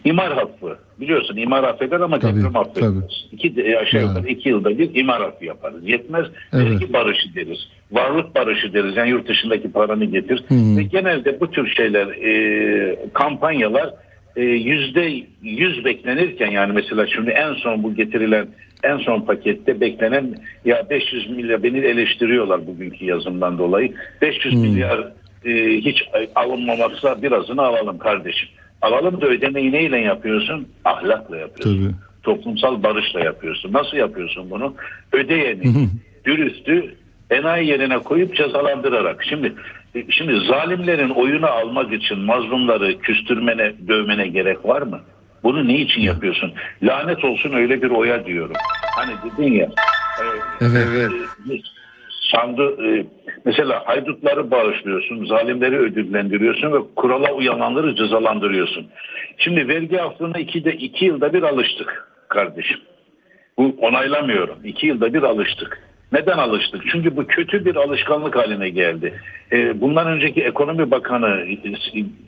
İmar 0.05 0.31
affı. 0.31 0.77
Biliyorsun 0.99 1.37
imar 1.37 1.63
affeder 1.63 1.99
ama 1.99 2.19
Tabii, 2.19 2.37
deprem 2.39 2.55
affetmez. 2.55 2.93
tabii. 2.93 3.35
İki, 3.35 3.55
de- 3.55 3.79
aşağı 3.79 4.01
yukarı 4.01 4.27
iki 4.27 4.49
yılda 4.49 4.77
bir 4.77 4.95
imar 4.95 5.21
affı 5.21 5.45
yaparız. 5.45 5.89
Yetmez. 5.89 6.25
Evet. 6.53 6.65
Vergi 6.71 6.93
barışı 6.93 7.35
deriz. 7.35 7.59
Varlık 7.91 8.35
barışı 8.35 8.73
deriz. 8.73 8.97
Yani 8.97 9.09
yurt 9.09 9.27
dışındaki 9.27 9.71
paranı 9.71 10.05
getir. 10.05 10.43
Ve 10.51 10.83
genelde 10.83 11.39
bu 11.39 11.51
tür 11.51 11.67
şeyler 11.67 12.07
e, 12.07 12.95
kampanyalar 13.13 13.89
e, 14.35 14.41
yüzde 14.43 15.23
yüz 15.41 15.85
beklenirken 15.85 16.51
yani 16.51 16.73
mesela 16.73 17.07
şimdi 17.07 17.29
en 17.29 17.53
son 17.53 17.83
bu 17.83 17.95
getirilen 17.95 18.47
en 18.83 18.97
son 18.97 19.21
pakette 19.21 19.81
beklenen 19.81 20.35
ya 20.65 20.89
500 20.89 21.29
milyar 21.29 21.63
beni 21.63 21.77
eleştiriyorlar 21.77 22.67
bugünkü 22.67 23.05
yazımdan 23.05 23.57
dolayı 23.57 23.93
500 24.21 24.53
milyar 24.53 25.07
e, 25.45 25.51
hiç 25.77 26.03
alınmamaksa 26.35 27.21
birazını 27.21 27.61
alalım 27.61 27.97
kardeşim. 27.97 28.49
Alalım 28.81 29.21
da 29.21 29.27
ödemeyi 29.27 29.71
neyle 29.71 29.99
yapıyorsun? 29.99 30.67
Ahlakla 30.85 31.37
yapıyorsun. 31.37 31.83
Tabii. 31.83 31.95
Toplumsal 32.23 32.83
barışla 32.83 33.19
yapıyorsun. 33.19 33.73
Nasıl 33.73 33.97
yapıyorsun 33.97 34.51
bunu? 34.51 34.75
Ödeyeni, 35.11 35.89
dürüstü 36.25 36.95
enayi 37.29 37.69
yerine 37.69 37.99
koyup 37.99 38.35
cezalandırarak. 38.35 39.23
Şimdi 39.29 39.53
şimdi 40.09 40.45
zalimlerin 40.47 41.09
oyunu 41.09 41.47
almak 41.47 41.93
için 41.93 42.19
mazlumları 42.19 42.99
küstürmene, 42.99 43.73
dövmene 43.87 44.27
gerek 44.27 44.65
var 44.65 44.81
mı? 44.81 44.99
Bunu 45.43 45.67
ne 45.67 45.77
için 45.77 46.01
yapıyorsun? 46.01 46.53
Lanet 46.83 47.23
olsun 47.23 47.53
öyle 47.53 47.81
bir 47.81 47.89
oya 47.89 48.25
diyorum. 48.25 48.55
Hani 48.95 49.11
dedin 49.23 49.53
ya. 49.53 49.65
e, 49.65 50.25
Evet, 50.61 50.83
evet. 50.89 51.11
sandı 52.31 52.87
e, 52.87 53.05
mesela 53.45 53.87
haydutları 53.87 54.51
bağışlıyorsun, 54.51 55.25
zalimleri 55.25 55.77
ödüllendiriyorsun 55.77 56.71
ve 56.73 56.77
kurala 56.95 57.31
uyananları 57.33 57.95
cezalandırıyorsun. 57.95 58.87
Şimdi 59.37 59.67
vergi 59.67 60.01
affına 60.01 60.37
iki 60.39 60.65
de 60.65 60.73
iki 60.73 61.05
yılda 61.05 61.33
bir 61.33 61.43
alıştık 61.43 62.07
kardeşim. 62.27 62.79
Bu 63.57 63.75
onaylamıyorum. 63.81 64.57
İki 64.63 64.87
yılda 64.87 65.13
bir 65.13 65.23
alıştık. 65.23 65.90
Neden 66.11 66.37
alıştık? 66.37 66.83
Çünkü 66.91 67.17
bu 67.17 67.27
kötü 67.27 67.65
bir 67.65 67.75
alışkanlık 67.75 68.35
haline 68.35 68.69
geldi. 68.69 69.13
Ee, 69.51 69.81
bundan 69.81 70.07
önceki 70.07 70.41
ekonomi 70.41 70.91
bakanı 70.91 71.45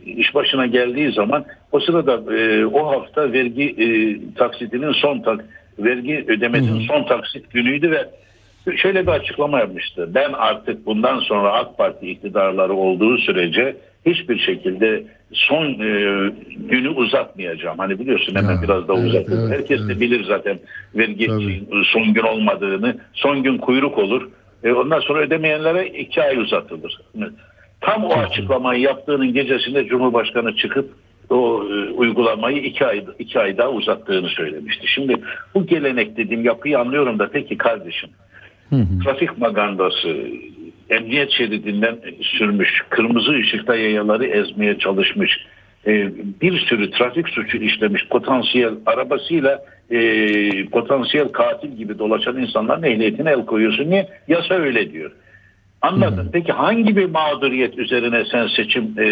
iş 0.06 0.36
başına 0.36 0.66
geldiği 0.66 1.12
zaman 1.12 1.46
o 1.72 1.80
sırada 1.80 2.36
e, 2.36 2.66
o 2.66 2.88
hafta 2.88 3.32
vergi 3.32 3.64
e, 3.64 3.88
taksitinin 4.36 4.92
son 4.92 5.20
tak 5.20 5.46
vergi 5.80 6.26
ödemesinin 6.28 6.88
son 6.88 7.04
taksit 7.04 7.52
günüydü 7.52 7.92
ve 7.92 8.10
şöyle 8.78 9.08
bir 9.08 9.12
açıklama 9.12 9.60
yapmıştı. 9.60 10.10
Ben 10.16 10.34
artık 10.34 10.86
bundan 10.86 11.20
sonra 11.20 11.54
AK 11.54 11.78
Parti 11.78 12.10
iktidarları 12.10 12.74
olduğu 12.74 13.18
sürece 13.18 13.76
hiçbir 14.06 14.40
şekilde 14.40 15.04
son 15.34 15.66
e, 15.66 16.32
günü 16.56 16.90
uzatmayacağım. 16.90 17.78
Hani 17.78 18.00
biliyorsun 18.00 18.36
hemen 18.36 18.56
Ya, 18.56 18.62
biraz 18.62 18.88
da 18.88 18.94
evet, 18.94 19.06
uzatır. 19.06 19.40
evet, 19.40 19.60
Herkes 19.60 19.80
de 19.80 19.84
evet. 19.86 20.02
bilir 20.02 20.24
zaten 20.24 20.60
vergi 20.96 21.28
son 21.94 22.14
gün 22.14 22.24
olmadığını. 22.24 22.98
Son 23.14 23.44
gün 23.44 23.58
kuyruk 23.58 23.98
olur. 23.98 24.30
E, 24.64 24.72
ondan 24.72 25.00
sonra 25.00 25.20
ödemeyenlere 25.20 25.88
iki 25.88 26.24
ay 26.24 26.38
uzatılır. 26.38 26.98
Tam 27.82 28.04
o 28.04 28.14
açıklamayı 28.14 28.82
yaptığının 28.82 29.34
gecesinde 29.34 29.86
Cumhurbaşkanı 29.86 30.56
çıkıp 30.56 30.90
o 31.30 31.64
e, 31.64 31.92
uygulamayı 31.92 32.58
iki 32.58 32.86
ay, 32.86 33.06
iki 33.20 33.40
ay 33.40 33.58
daha 33.58 33.70
uzattığını 33.70 34.28
söylemişti. 34.30 34.88
Şimdi 34.88 35.16
bu 35.56 35.66
gelenek 35.66 36.18
dediğim 36.18 36.46
yapıyı 36.46 36.80
anlıyorum 36.80 37.20
da 37.20 37.30
peki 37.34 37.58
kardeşim 37.58 38.10
trafik 39.04 39.38
magandası 39.38 40.18
emniyet 40.90 41.32
şeridinden 41.32 41.98
sürmüş, 42.22 42.70
kırmızı 42.90 43.32
ışıkta 43.32 43.76
yayaları 43.76 44.26
ezmeye 44.26 44.80
çalışmış, 44.80 45.46
e, 45.88 46.12
bir 46.42 46.60
sürü 46.60 46.92
trafik 46.92 47.30
suçu 47.30 47.58
işlemiş 47.58 48.08
potansiyel 48.08 48.74
arabasıyla 48.86 49.66
e, 49.92 50.00
potansiyel 50.66 51.28
katil 51.28 51.72
gibi 51.78 52.00
dolaşan 52.00 52.38
insanların 52.38 52.84
ehliyetine 52.84 53.32
el 53.32 53.46
koyuyorsun. 53.46 53.90
Niye? 53.90 54.10
Yasa 54.28 54.54
öyle 54.54 54.92
diyor. 54.92 55.12
Anladın. 55.82 56.30
Peki 56.34 56.52
hangi 56.52 56.96
bir 56.96 57.06
mağduriyet 57.06 57.78
üzerine 57.78 58.26
sen 58.32 58.48
seçim 58.48 58.84
e, 58.84 59.06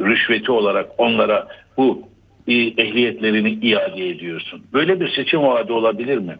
rüşveti 0.00 0.52
olarak 0.52 0.86
onlara 0.98 1.48
bu 1.76 2.02
e, 2.48 2.54
ehliyetlerini 2.54 3.50
iade 3.50 4.08
ediyorsun? 4.08 4.62
Böyle 4.72 5.00
bir 5.00 5.08
seçim 5.08 5.42
vaadi 5.42 5.72
olabilir 5.72 6.18
mi? 6.18 6.36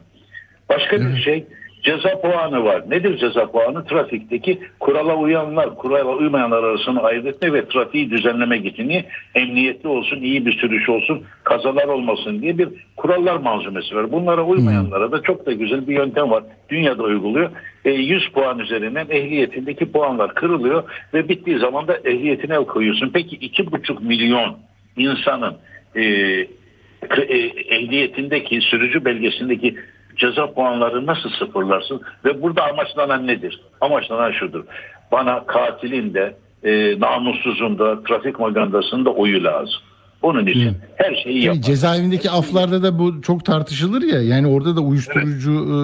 Başka 0.69 1.01
bir 1.01 1.23
şey 1.23 1.45
ceza 1.83 2.21
puanı 2.21 2.65
var. 2.65 2.91
Nedir 2.91 3.19
ceza 3.19 3.51
puanı? 3.51 3.85
Trafikteki 3.85 4.59
kurala 4.81 5.17
uyanlar, 5.17 5.75
kurala 5.75 6.17
uymayanlar 6.17 6.65
arasında 6.65 7.03
ayırt 7.03 7.27
etme 7.27 7.53
ve 7.53 7.69
trafiği 7.69 8.11
düzenlemek 8.11 8.67
için 8.67 8.89
niye? 8.89 9.05
Emniyetli 9.35 9.89
olsun, 9.89 10.17
iyi 10.17 10.47
bir 10.47 10.53
sürüş 10.53 10.89
olsun, 10.89 11.23
kazalar 11.45 11.89
olmasın 11.89 12.43
diye 12.43 12.59
bir 12.59 12.69
kurallar 12.97 13.37
malzemesi 13.37 13.97
var. 13.97 14.13
Bunlara 14.13 14.43
uymayanlara 14.43 15.13
da 15.13 15.23
çok 15.23 15.47
da 15.47 15.53
güzel 15.53 15.89
bir 15.89 15.95
yöntem 15.95 16.31
var. 16.31 16.45
Dünyada 16.69 17.03
uyguluyor. 17.03 17.51
E, 17.85 17.91
100 17.91 18.29
puan 18.29 18.59
üzerinden 18.59 19.07
ehliyetindeki 19.11 19.93
puanlar 19.93 20.35
kırılıyor 20.35 20.83
ve 21.15 21.29
bittiği 21.29 21.59
zaman 21.59 21.89
da 21.89 21.97
ehliyetine 21.97 22.55
el 22.55 22.65
koyuyorsun. 22.65 23.11
Peki 23.15 23.37
2,5 23.37 24.05
milyon 24.05 24.57
insanın 24.97 25.57
e, 25.95 26.03
e, 26.03 27.35
ehliyetindeki 27.69 28.61
sürücü 28.61 29.05
belgesindeki 29.05 29.77
ceza 30.21 30.53
puanları 30.55 31.07
nasıl 31.07 31.31
sıfırlarsın? 31.39 32.01
Ve 32.25 32.43
burada 32.43 32.63
amaçlanan 32.65 33.27
nedir? 33.27 33.61
Amaçlanan 33.81 34.33
şudur. 34.33 34.65
Bana 35.13 35.47
katilin 35.47 36.15
de 36.15 36.37
e, 36.65 37.01
namussuzun 37.01 37.79
da 37.79 38.03
trafik 38.03 38.41
magandasının 38.41 39.05
da 39.05 39.11
oyu 39.11 39.45
lazım. 39.45 39.81
Onun 40.23 40.47
için 40.47 40.77
her 40.97 41.15
şeyi 41.15 41.25
Tabii 41.25 41.45
yapar. 41.45 41.61
cezaevindeki 41.63 42.31
aflarda 42.31 42.83
da 42.83 42.99
bu 42.99 43.23
çok 43.23 43.45
tartışılır 43.45 44.03
ya. 44.03 44.23
Yani 44.23 44.47
orada 44.47 44.77
da 44.77 44.81
uyuşturucu 44.81 45.51
e, 45.53 45.77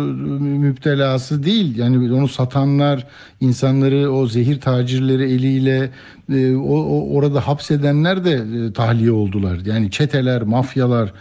müptelası 0.67 1.45
değil. 1.45 1.79
Yani 1.79 2.15
onu 2.15 2.29
satanlar, 2.29 3.07
insanları 3.41 4.11
o 4.13 4.27
zehir 4.27 4.61
tacirleri 4.61 5.23
eliyle 5.23 5.91
e, 6.33 6.57
o, 6.57 6.77
o- 6.77 7.17
orada 7.17 7.47
hapsedenler 7.49 8.25
de 8.25 8.31
e, 8.33 8.73
tahliye 8.73 9.13
oldular. 9.13 9.59
Yani 9.67 9.91
çeteler, 9.91 10.43
mafyalar. 10.43 11.13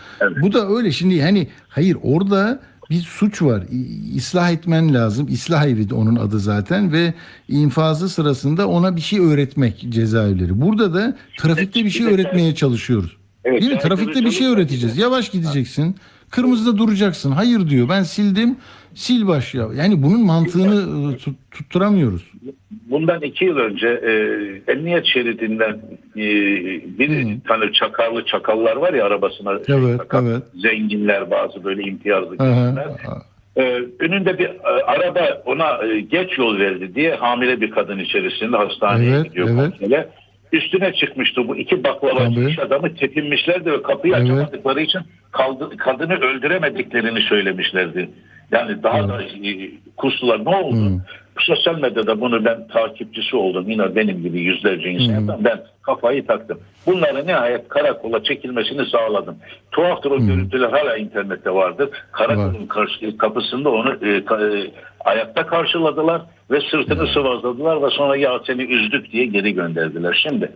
Bu 0.41 0.53
da 0.53 0.67
öyle. 0.67 0.91
Şimdi 0.91 1.21
hani 1.21 1.47
hayır 1.69 1.97
orada 2.03 2.59
bir 2.89 3.01
suç 3.01 3.41
var. 3.41 3.63
İslah 4.13 4.51
etmen 4.51 4.93
lazım. 4.93 5.27
İslah 5.29 5.65
evi 5.65 5.93
onun 5.93 6.15
adı 6.15 6.39
zaten 6.39 6.91
ve 6.91 7.13
infazı 7.47 8.09
sırasında 8.09 8.67
ona 8.67 8.95
bir 8.95 9.01
şey 9.01 9.19
öğretmek 9.19 9.85
cezaevleri. 9.89 10.61
Burada 10.61 10.93
da 10.93 11.17
trafikte 11.37 11.85
bir 11.85 11.89
şey 11.89 12.05
öğretmeye 12.05 12.55
çalışıyoruz. 12.55 13.17
Evet, 13.43 13.61
Değil 13.61 13.71
mi? 13.73 13.79
Trafikte 13.79 14.25
bir 14.25 14.31
şey 14.31 14.47
öğreteceğiz. 14.47 14.97
Yavaş 14.97 15.29
gideceksin. 15.29 15.95
Kırmızıda 16.29 16.77
duracaksın. 16.77 17.31
Hayır 17.31 17.69
diyor. 17.69 17.89
Ben 17.89 18.03
sildim. 18.03 18.57
Sil 19.03 19.21
baş 19.27 19.53
ya. 19.55 19.65
Yani 19.75 20.03
bunun 20.03 20.25
mantığını 20.25 21.13
e, 21.13 21.17
tut- 21.17 21.51
tutturamıyoruz. 21.51 22.31
Bundan 22.71 23.21
iki 23.21 23.45
yıl 23.45 23.57
önce 23.57 23.87
e, 23.87 24.11
emniyet 24.71 25.05
şeridinden 25.05 25.73
e, 26.17 26.25
bir 26.99 27.39
tane 27.47 27.71
çakarlı 27.73 28.25
çakallar 28.25 28.75
var 28.75 28.93
ya 28.93 29.05
arabasına 29.05 29.51
Evet, 29.51 29.97
takan 29.97 30.25
evet. 30.25 30.43
zenginler 30.55 31.31
bazı 31.31 31.63
böyle 31.63 31.83
imtiyazlı 31.83 32.37
kişiler. 32.37 32.87
Ee, 33.57 33.79
önünde 33.99 34.37
bir 34.39 34.45
e, 34.45 34.83
araba 34.85 35.41
ona 35.45 35.83
e, 35.87 36.01
geç 36.01 36.37
yol 36.37 36.57
verdi 36.59 36.95
diye 36.95 37.15
hamile 37.15 37.61
bir 37.61 37.71
kadın 37.71 37.99
içerisinde 37.99 38.57
hastaneye 38.57 39.15
Evet, 39.15 39.25
gidiyor 39.25 39.47
evet. 39.51 39.59
kontrole. 39.59 40.09
Üstüne 40.51 40.93
çıkmıştı 40.93 41.47
bu 41.47 41.57
iki 41.57 41.83
baklavacı 41.83 42.49
iş 42.49 42.59
adamı 42.59 42.95
tepinmişlerdi 42.95 43.71
ve 43.71 43.81
kapıyı 43.81 44.13
Evet. 44.17 44.23
açamadıkları 44.23 44.81
için 44.81 45.01
kaldı, 45.31 45.69
kadını 45.77 46.13
öldüremediklerini 46.13 47.21
söylemişlerdi. 47.21 48.09
Yani 48.51 48.83
daha 48.83 49.07
da 49.09 49.23
e, 49.23 49.71
kustular. 49.97 50.45
Ne 50.45 50.55
oldu? 50.55 51.01
Sosyal 51.39 51.79
medyada 51.79 52.21
bunu 52.21 52.45
ben 52.45 52.67
takipçisi 52.67 53.35
oldum. 53.35 53.69
Yine 53.69 53.95
benim 53.95 54.21
gibi 54.21 54.39
yüzlerce 54.39 54.89
insandan 54.89 55.43
ben 55.43 55.59
kafayı 55.81 56.25
taktım. 56.27 56.59
Bunların 56.87 57.27
nihayet 57.27 57.67
karakola 57.67 58.23
çekilmesini 58.23 58.85
sağladım. 58.85 59.35
Tuhaftır 59.71 60.11
o 60.11 60.17
görüntüler 60.19 60.69
hala 60.69 60.97
internette 60.97 61.49
vardır. 61.51 61.89
Karakolun 62.11 62.65
karşı, 62.67 63.17
kapısında 63.17 63.69
onu 63.69 63.93
e, 63.93 64.17
ka- 64.17 64.65
e, 64.67 64.71
ayakta 65.05 65.45
karşıladılar 65.47 66.21
ve 66.51 66.59
sırtını 66.71 67.07
sıvazladılar 67.07 67.81
ve 67.83 67.89
sonra 67.89 68.15
ya 68.17 68.39
seni 68.47 68.63
üzdük 68.63 69.11
diye 69.11 69.25
geri 69.25 69.53
gönderdiler. 69.53 70.19
Şimdi 70.27 70.51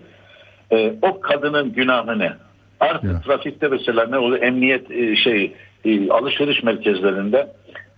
e, 0.72 0.94
o 1.02 1.20
kadının 1.20 1.72
günahı 1.74 2.20
ne? 2.20 2.34
Artık 2.80 3.04
Ya. 3.12 3.22
trafikte 3.22 3.68
mesela 3.68 4.06
ne 4.08 4.18
oluyor? 4.18 4.42
Emniyet 4.44 4.92
e, 4.92 5.16
şey 5.16 5.54
e, 5.86 6.10
alışveriş 6.10 6.64
merkezlerinde 6.64 7.48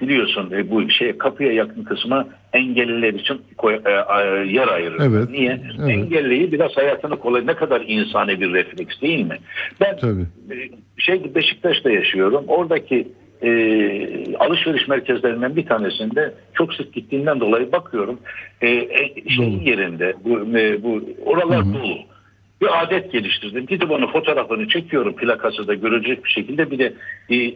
biliyorsun 0.02 0.52
e, 0.52 0.70
bu 0.70 0.90
şey 0.90 1.18
kapıya 1.18 1.52
yakın 1.52 1.84
kısmı 1.84 2.28
engelliler 2.54 3.14
için 3.14 3.42
koy- 3.58 3.82
e, 3.86 3.90
e, 3.90 4.48
yer 4.52 4.68
ayırır. 4.68 5.00
Evet, 5.02 5.30
Niye? 5.30 5.62
evet. 5.80 5.90
Engelliyi 5.90 6.52
biraz 6.52 6.78
hayatını 6.78 7.20
kolay 7.20 7.48
ne 7.48 7.54
kadar 7.54 7.82
insani 7.88 8.42
bir 8.42 8.54
refleks 8.54 9.02
değil 9.02 9.26
mi? 9.26 9.38
Ben 9.82 9.98
Tabii. 9.98 10.22
e, 10.52 10.56
şey 10.98 11.36
Beşiktaş'ta 11.36 11.92
yaşıyorum. 11.92 12.44
Oradaki 12.48 13.08
e, 13.44 13.50
alışveriş 14.40 14.88
merkezlerinden 14.88 15.56
bir 15.56 15.66
tanesinde 15.66 16.34
çok 16.54 16.74
sık 16.74 16.94
gittiğimden 16.94 17.40
dolayı 17.40 17.72
bakıyorum. 17.72 18.20
E, 18.62 18.70
e, 18.70 19.30
şeyin 19.30 19.62
yerinde 19.62 20.14
bu, 20.26 20.58
e, 20.58 20.84
bu 20.84 21.02
oralar 21.26 21.74
dolu. 21.74 21.98
Bir 22.62 22.84
adet 22.84 23.12
geliştirdim. 23.12 23.66
Gidip 23.66 23.92
onun 23.92 24.08
fotoğrafını 24.12 24.68
çekiyorum 24.68 25.16
plakası 25.16 25.68
da 25.68 25.74
görecek 25.74 26.26
bir 26.26 26.30
şekilde. 26.30 26.72
Bir 26.72 26.80
de 26.80 26.94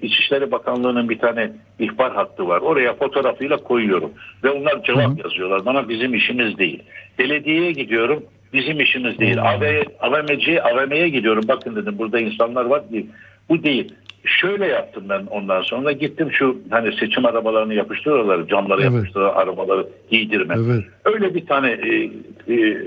İçişleri 0.01 0.51
Bakanlığı'nın 0.51 1.09
bir 1.09 1.19
tane 1.19 1.51
ihbar 1.79 2.13
hattı 2.13 2.47
var. 2.47 2.61
Oraya 2.61 2.93
fotoğrafıyla 2.93 3.57
koyuyorum. 3.57 4.11
Ve 4.43 4.49
onlar 4.49 4.83
cevap 4.83 5.23
yazıyorlar. 5.23 5.65
Bana 5.65 5.89
bizim 5.89 6.13
işimiz 6.13 6.57
değil. 6.57 6.83
Belediyeye 7.19 7.71
gidiyorum. 7.71 8.23
Bizim 8.53 8.79
işimiz 8.79 9.19
değil. 9.19 9.41
AV, 9.41 9.83
AVM'ciye, 9.99 10.61
AVM'ye 10.61 11.09
gidiyorum. 11.09 11.43
Bakın 11.47 11.75
dedim 11.75 11.97
burada 11.97 12.19
insanlar 12.19 12.65
var 12.65 12.91
değil. 12.91 13.05
Bu 13.49 13.63
değil. 13.63 13.93
Şöyle 14.25 14.65
yaptım 14.67 15.03
ben 15.09 15.25
ondan 15.25 15.61
sonra 15.61 15.91
gittim 15.91 16.31
şu 16.31 16.57
hani 16.69 16.95
seçim 16.95 17.25
arabalarını 17.25 17.73
yapıştırıyorlar 17.73 18.47
camlara 18.47 18.81
Evet. 18.81 18.93
yapıştırıyorlar 18.93 19.41
arabaları 19.41 19.87
giydirme. 20.11 20.55
Evet. 20.57 20.83
Öyle 21.05 21.35
bir 21.35 21.45
tane 21.45 21.69
e, 21.69 22.09
e, 22.53 22.77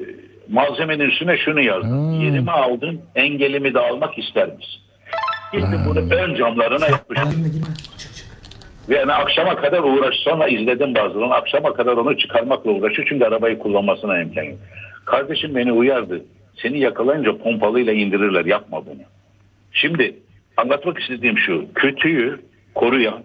malzemenin 0.48 1.04
üstüne 1.10 1.36
şunu 1.36 1.60
yazdım. 1.60 2.14
Ha. 2.14 2.24
Yerimi 2.24 2.50
aldın 2.50 3.00
engelimi 3.14 3.74
de 3.74 3.78
almak 3.78 4.18
ister 4.18 4.46
misin? 4.48 4.80
Gittim 5.52 5.80
bunu 5.86 6.14
ön 6.14 6.34
camlarına 6.34 6.86
yapıştırdım. 6.86 7.52
Ve 8.88 8.94
yani 8.94 9.12
akşama 9.12 9.56
kadar 9.56 9.82
uğraş 9.82 10.14
sonra 10.14 10.48
izledim 10.48 10.94
bazılarını. 10.94 11.34
Akşama 11.34 11.72
kadar 11.72 11.92
onu 11.92 12.18
çıkarmakla 12.18 12.70
uğraşıyor 12.70 13.08
çünkü 13.08 13.24
arabayı 13.24 13.58
kullanmasına 13.58 14.20
imkan 14.20 14.42
yok. 14.42 14.58
Kardeşim 15.04 15.54
beni 15.54 15.72
uyardı. 15.72 16.24
Seni 16.62 16.78
yakalayınca 16.78 17.38
pompalıyla 17.38 17.92
indirirler. 17.92 18.44
Yapma 18.44 18.86
bunu. 18.86 19.02
Şimdi 19.72 20.14
anlatmak 20.56 20.98
istediğim 20.98 21.38
şu. 21.38 21.64
Kötüyü 21.74 22.40
koruyan, 22.74 23.22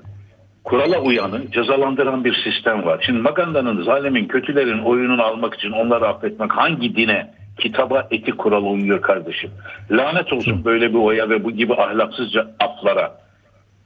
kurala 0.64 1.00
uyanı 1.02 1.52
cezalandıran 1.52 2.24
bir 2.24 2.34
sistem 2.44 2.86
var. 2.86 3.04
Şimdi 3.06 3.20
Maganda'nın, 3.20 3.84
zalimin, 3.84 4.26
kötülerin 4.26 4.80
oyununu 4.80 5.24
almak 5.24 5.54
için 5.54 5.72
onları 5.72 6.08
affetmek 6.08 6.52
hangi 6.52 6.96
dine, 6.96 7.34
kitaba, 7.60 8.08
etik 8.12 8.38
kurala 8.38 8.70
uyuyor 8.70 9.02
kardeşim? 9.02 9.50
Lanet 9.92 10.34
olsun 10.34 10.66
böyle 10.66 10.90
bir 10.90 11.00
oya 11.00 11.30
ve 11.30 11.44
bu 11.44 11.52
gibi 11.52 11.74
ahlaksızca 11.74 12.48
aflara. 12.60 13.24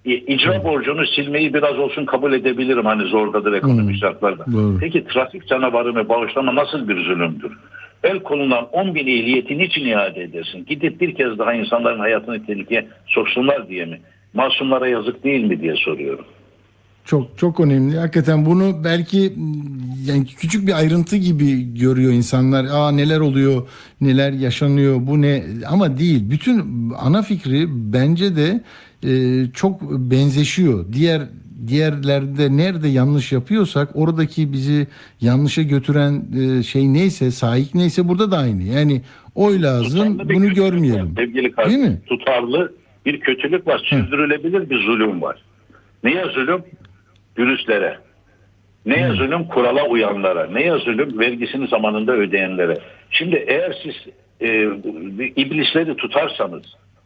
E, 0.06 0.12
İcra 0.14 0.64
borcunu 0.64 1.06
silmeyi 1.06 1.54
biraz 1.54 1.80
olsun 1.80 2.06
kabul 2.06 2.34
edebilirim 2.34 2.86
hani 2.86 3.04
zordadır 3.04 3.54
ekonomik 3.54 4.00
şartlarda. 4.00 4.46
Doğru. 4.52 4.78
Peki 4.80 5.06
trafik 5.06 5.48
canavarını 5.48 6.10
bağışlama 6.10 6.56
nasıl 6.56 6.88
bir 6.88 7.04
zulümdür? 7.04 7.58
El 8.04 8.20
konulan 8.20 8.68
10 8.72 8.96
bin 8.96 9.08
ehliyeti 9.08 9.58
niçin 9.58 9.86
iade 9.86 10.22
edersin? 10.22 10.66
Gidip 10.66 11.02
bir 11.02 11.16
kez 11.16 11.40
daha 11.40 11.54
insanların 11.54 12.00
hayatını 12.00 12.46
tehlikeye 12.46 12.88
soksunlar 13.08 13.70
diye 13.70 13.86
mi? 13.86 14.00
Masumlara 14.34 14.88
yazık 14.88 15.24
değil 15.24 15.44
mi 15.44 15.62
diye 15.62 15.76
soruyorum. 15.76 16.26
Çok 17.08 17.38
çok 17.38 17.60
önemli. 17.60 17.97
Hakikaten 17.97 18.45
bunu 18.45 18.84
belki 18.84 19.34
yani 20.05 20.26
küçük 20.26 20.68
bir 20.68 20.78
ayrıntı 20.78 21.16
gibi 21.18 21.74
görüyor 21.74 22.12
insanlar. 22.14 22.66
Aa 22.66 22.91
neler 22.91 23.20
oluyor, 23.20 23.68
neler 24.01 24.32
yaşanıyor, 24.32 24.97
bu 25.08 25.22
ne? 25.22 25.43
Ama 25.68 25.97
değil. 25.97 26.30
Bütün 26.30 26.64
ana 26.99 27.22
fikri 27.22 27.66
bence 27.70 28.36
de 28.36 28.64
e, 29.03 29.45
çok 29.53 29.82
benzeşiyor. 29.91 30.86
Diğer 30.93 31.22
diğerlerde 31.68 32.58
nerede 32.58 32.88
yanlış 32.88 33.32
yapıyorsak 33.32 33.89
oradaki 33.93 34.53
bizi 34.53 34.88
yanlışa 35.22 35.62
götüren 35.62 36.26
e, 36.39 36.64
şey 36.64 36.93
neyse, 36.93 37.32
sahip 37.32 37.76
neyse 37.76 38.08
burada 38.08 38.32
da 38.32 38.38
aynı. 38.38 38.64
Yani 38.64 39.01
oy 39.36 39.62
lazım, 39.62 40.18
Tutarlı 40.18 40.34
bunu 40.34 40.53
görmeyelim. 40.53 41.05
var 41.05 41.16
Sevgili 41.18 41.41
Değil 41.41 41.53
kardeşim. 41.53 41.82
mi? 41.82 42.01
Tutarlı 42.05 42.74
bir 43.05 43.20
kötülük 43.20 43.68
var. 43.68 43.82
Sürdürülebilir 43.89 44.70
bir 44.70 44.80
zulüm 44.86 45.22
var. 45.22 45.43
Neye 46.03 46.26
zulüm? 46.26 46.62
Dürüstlere. 47.38 47.98
Neye 48.86 49.08
zulüm? 49.14 49.48
Kurala 49.48 49.88
uyanlara. 49.88 50.48
Neye 50.48 50.78
zulüm? 50.78 51.20
Vergisini 51.20 51.68
zamanında 51.68 52.12
ödeyenlere. 52.12 52.78
Şimdi 53.12 53.36
eğer 53.48 53.78
siz 53.84 53.96
e, 54.42 54.64
iblisleri 55.36 55.96
tutarsanız 55.96 56.64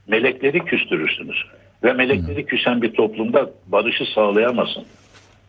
melekleri 0.08 0.60
küstürürsünüz. 0.60 1.44
Ve 1.84 1.94
melekleri 1.94 2.46
küsen 2.46 2.82
bir 2.82 2.94
toplumda 2.94 3.50
barışı 3.68 4.06
sağlayamazsın. 4.06 4.84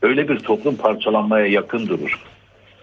Öyle 0.02 0.28
bir 0.28 0.38
toplum 0.38 0.76
parçalanmaya 0.76 1.46
yakın 1.46 1.88
durur. 1.88 2.20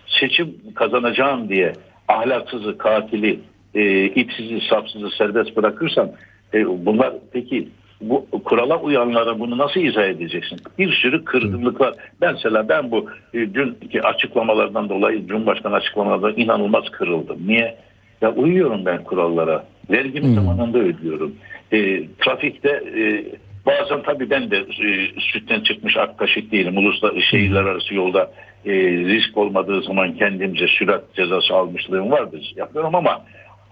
Seçim 0.08 0.56
kazanacağım 0.76 1.50
diye 1.50 1.74
ahlaksızı, 2.08 2.78
katili, 2.78 3.40
e, 3.76 4.06
ipsizi, 4.06 4.62
sapsızı 4.70 5.10
serbest 5.18 5.58
bırakırsan 5.58 6.12
e, 6.54 6.86
bunlar 6.86 7.14
peki 7.34 7.68
bu 8.02 8.26
kurala 8.46 8.80
uyanlara 8.80 9.40
bunu 9.40 9.58
nasıl 9.58 9.82
izah 9.82 10.04
edeceksin? 10.04 10.60
Bir 10.78 10.94
sürü 10.94 11.26
kırgınlık 11.26 11.82
var. 11.82 11.94
Ben 12.22 12.34
mesela 12.34 12.70
ben 12.70 12.92
bu 12.92 13.10
e, 13.34 13.38
dünkü 13.38 14.00
açıklamalardan 14.00 14.90
dolayı 14.90 15.28
Cumhurbaşkanı 15.28 15.76
açıklamalardan 15.76 16.34
inanılmaz 16.38 16.90
kırıldım. 16.92 17.38
Niye? 17.48 17.78
Ya 18.22 18.34
uyuyorum 18.34 18.86
ben 18.86 19.04
kurallara. 19.04 19.66
Vergimi 19.90 20.36
zamanında 20.36 20.78
ödüyorum. 20.78 21.36
E, 21.72 22.08
trafikte 22.20 22.70
e, 22.70 23.26
bazen 23.66 24.02
tabii 24.04 24.30
ben 24.30 24.52
de 24.52 24.58
e, 24.58 25.20
sütten 25.20 25.62
çıkmış 25.62 25.98
ak 25.98 26.18
kaşık 26.18 26.52
değilim. 26.52 26.78
Uluslararası 26.78 27.22
şehirler 27.22 27.64
arası 27.64 27.96
yolda 27.96 28.32
e, 28.66 28.74
risk 28.84 29.38
olmadığı 29.38 29.82
zaman 29.82 30.14
kendimce 30.14 30.68
sürat 30.68 31.16
cezası 31.16 31.54
almışlığım 31.54 32.12
vardır. 32.12 32.54
Yapıyorum 32.56 32.96
ama 32.96 33.26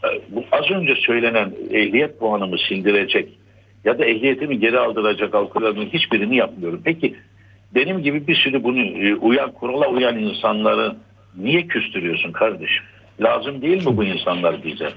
e, 0.03 0.07
bu 0.30 0.43
az 0.51 0.71
önce 0.71 0.95
söylenen 0.95 1.51
ehliyet 1.71 2.19
puanımı 2.19 2.57
sindirecek 2.69 3.30
ya 3.88 3.99
da 3.99 4.05
ehliyetimi 4.05 4.59
geri 4.59 4.79
aldıracak 4.79 5.35
algıların 5.35 5.85
hiçbirini 5.85 6.35
yapmıyorum. 6.35 6.81
Peki 6.83 7.15
benim 7.75 8.03
gibi 8.03 8.27
bir 8.27 8.35
sürü 8.35 8.63
bunu 8.63 8.79
e, 8.79 9.15
uyan 9.15 9.51
kurala 9.51 9.88
uyan 9.88 10.17
insanları 10.17 10.95
niye 11.38 11.67
küstürüyorsun 11.67 12.31
kardeşim? 12.31 12.83
Lazım 13.21 13.61
değil 13.61 13.88
mi 13.88 13.97
bu 13.97 14.03
insanlar 14.03 14.63
bize? 14.63 14.89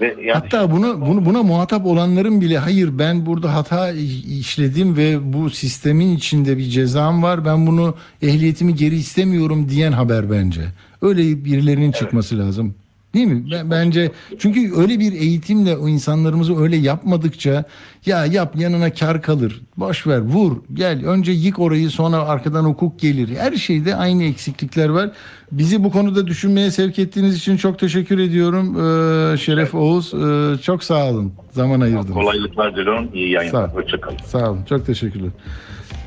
Ve 0.00 0.06
yani 0.06 0.32
Hatta 0.32 0.70
bunu, 0.70 1.00
bunu 1.00 1.24
buna 1.24 1.42
muhatap 1.42 1.86
olanların 1.86 2.40
bile 2.40 2.58
hayır 2.58 2.98
ben 2.98 3.26
burada 3.26 3.54
hata 3.54 3.92
işledim 4.40 4.96
ve 4.96 5.32
bu 5.32 5.50
sistemin 5.50 6.16
içinde 6.16 6.58
bir 6.58 6.64
cezam 6.64 7.22
var. 7.22 7.44
Ben 7.44 7.66
bunu 7.66 7.94
ehliyetimi 8.22 8.74
geri 8.74 8.94
istemiyorum 8.94 9.68
diyen 9.68 9.92
haber 9.92 10.30
bence. 10.30 10.60
Öyle 11.02 11.44
birilerinin 11.44 11.92
çıkması 11.92 12.38
lazım. 12.38 12.74
Değil 13.16 13.26
mi? 13.28 13.44
Ben, 13.50 13.70
bence 13.70 14.12
çünkü 14.38 14.72
öyle 14.76 15.00
bir 15.00 15.12
eğitimle 15.12 15.76
o 15.76 15.88
insanlarımızı 15.88 16.60
öyle 16.62 16.76
yapmadıkça 16.76 17.64
ya 18.06 18.26
yap 18.26 18.56
yanına 18.56 18.92
kar 18.92 19.22
kalır. 19.22 19.60
Boş 19.76 20.06
ver 20.06 20.20
vur 20.20 20.56
gel 20.74 21.06
önce 21.06 21.32
yık 21.32 21.58
orayı 21.58 21.90
sonra 21.90 22.16
arkadan 22.16 22.64
hukuk 22.64 23.00
gelir. 23.00 23.36
Her 23.36 23.52
şeyde 23.56 23.96
aynı 23.96 24.24
eksiklikler 24.24 24.88
var. 24.88 25.10
Bizi 25.52 25.84
bu 25.84 25.90
konuda 25.90 26.26
düşünmeye 26.26 26.70
sevk 26.70 26.98
ettiğiniz 26.98 27.36
için 27.36 27.56
çok 27.56 27.78
teşekkür 27.78 28.18
ediyorum. 28.18 28.66
Ee, 28.76 29.36
Şeref 29.36 29.74
Oğuz 29.74 30.14
ee, 30.14 30.62
çok 30.62 30.84
sağ 30.84 31.10
olun. 31.10 31.32
Zaman 31.52 31.80
ayırdınız. 31.80 32.10
kolaylıklar 32.10 32.76
diliyorum. 32.76 33.08
İyi 33.14 33.34
Sağ 33.34 33.42
yayınlar. 33.42 33.68
ol. 33.68 33.74
Hoşçakalın. 33.74 34.16
Sağ 34.26 34.50
olun. 34.50 34.60
Çok 34.68 34.86
teşekkürler. 34.86 35.30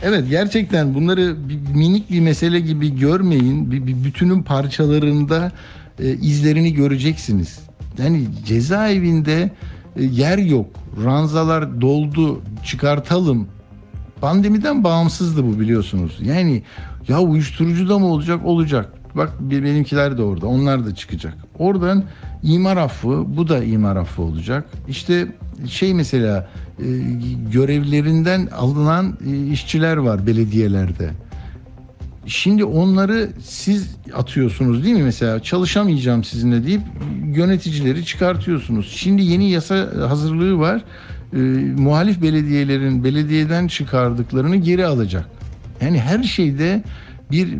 Evet 0.04 0.24
gerçekten 0.30 0.94
bunları 0.96 1.36
bir- 1.50 1.76
minik 1.76 2.12
bir 2.12 2.20
mesele 2.20 2.60
gibi 2.60 3.00
görmeyin. 3.00 3.72
Bir, 3.72 3.88
bir 3.88 4.04
bütünün 4.04 4.44
parçalarında 4.44 5.52
e, 6.00 6.12
izlerini 6.12 6.74
göreceksiniz. 6.74 7.60
Yani 7.98 8.28
cezaevinde 8.46 9.52
e, 9.96 10.04
yer 10.04 10.38
yok. 10.38 10.66
Ranzalar 11.04 11.82
doldu. 11.82 12.42
Çıkartalım. 12.66 13.48
Pandemiden 14.22 14.84
bağımsızdı 14.84 15.44
bu 15.44 15.60
biliyorsunuz. 15.60 16.18
Yani 16.22 16.64
ya 17.08 17.20
uyuşturucu 17.20 17.90
da 17.90 18.00
mı 18.00 18.06
olacak? 18.06 18.46
Olacak. 18.46 18.94
Bak 19.16 19.30
benimkiler 19.42 20.18
de 20.18 20.22
orada. 20.22 20.48
Onlar 20.48 20.86
da 20.86 20.96
çıkacak. 20.96 21.34
Oradan 21.60 22.04
imar 22.44 22.78
affı, 22.78 23.38
bu 23.38 23.48
da 23.48 23.64
imar 23.64 23.96
affı 23.96 24.22
olacak. 24.22 24.66
İşte 24.88 25.28
şey 25.68 25.94
mesela 25.94 26.50
e, 26.80 26.86
görevlerinden 27.52 28.48
alınan 28.48 29.18
e, 29.28 29.48
işçiler 29.48 29.98
var 29.98 30.28
belediyelerde. 30.28 31.10
Şimdi 32.30 32.64
onları 32.64 33.30
siz 33.44 33.96
atıyorsunuz 34.14 34.84
değil 34.84 34.96
mi? 34.96 35.04
Mesela 35.04 35.40
çalışamayacağım 35.40 36.24
sizinle 36.24 36.66
deyip 36.66 36.82
yöneticileri 37.26 38.06
çıkartıyorsunuz. 38.06 38.92
Şimdi 38.96 39.22
yeni 39.22 39.52
yasa 39.52 39.90
hazırlığı 40.10 40.60
var. 40.60 40.82
Ee, 41.34 41.38
muhalif 41.78 42.22
belediyelerin 42.22 43.04
belediyeden 43.04 43.68
çıkardıklarını 43.68 44.56
geri 44.56 44.86
alacak. 44.86 45.26
Yani 45.82 46.00
her 46.00 46.24
şeyde 46.24 46.84
bir 47.32 47.58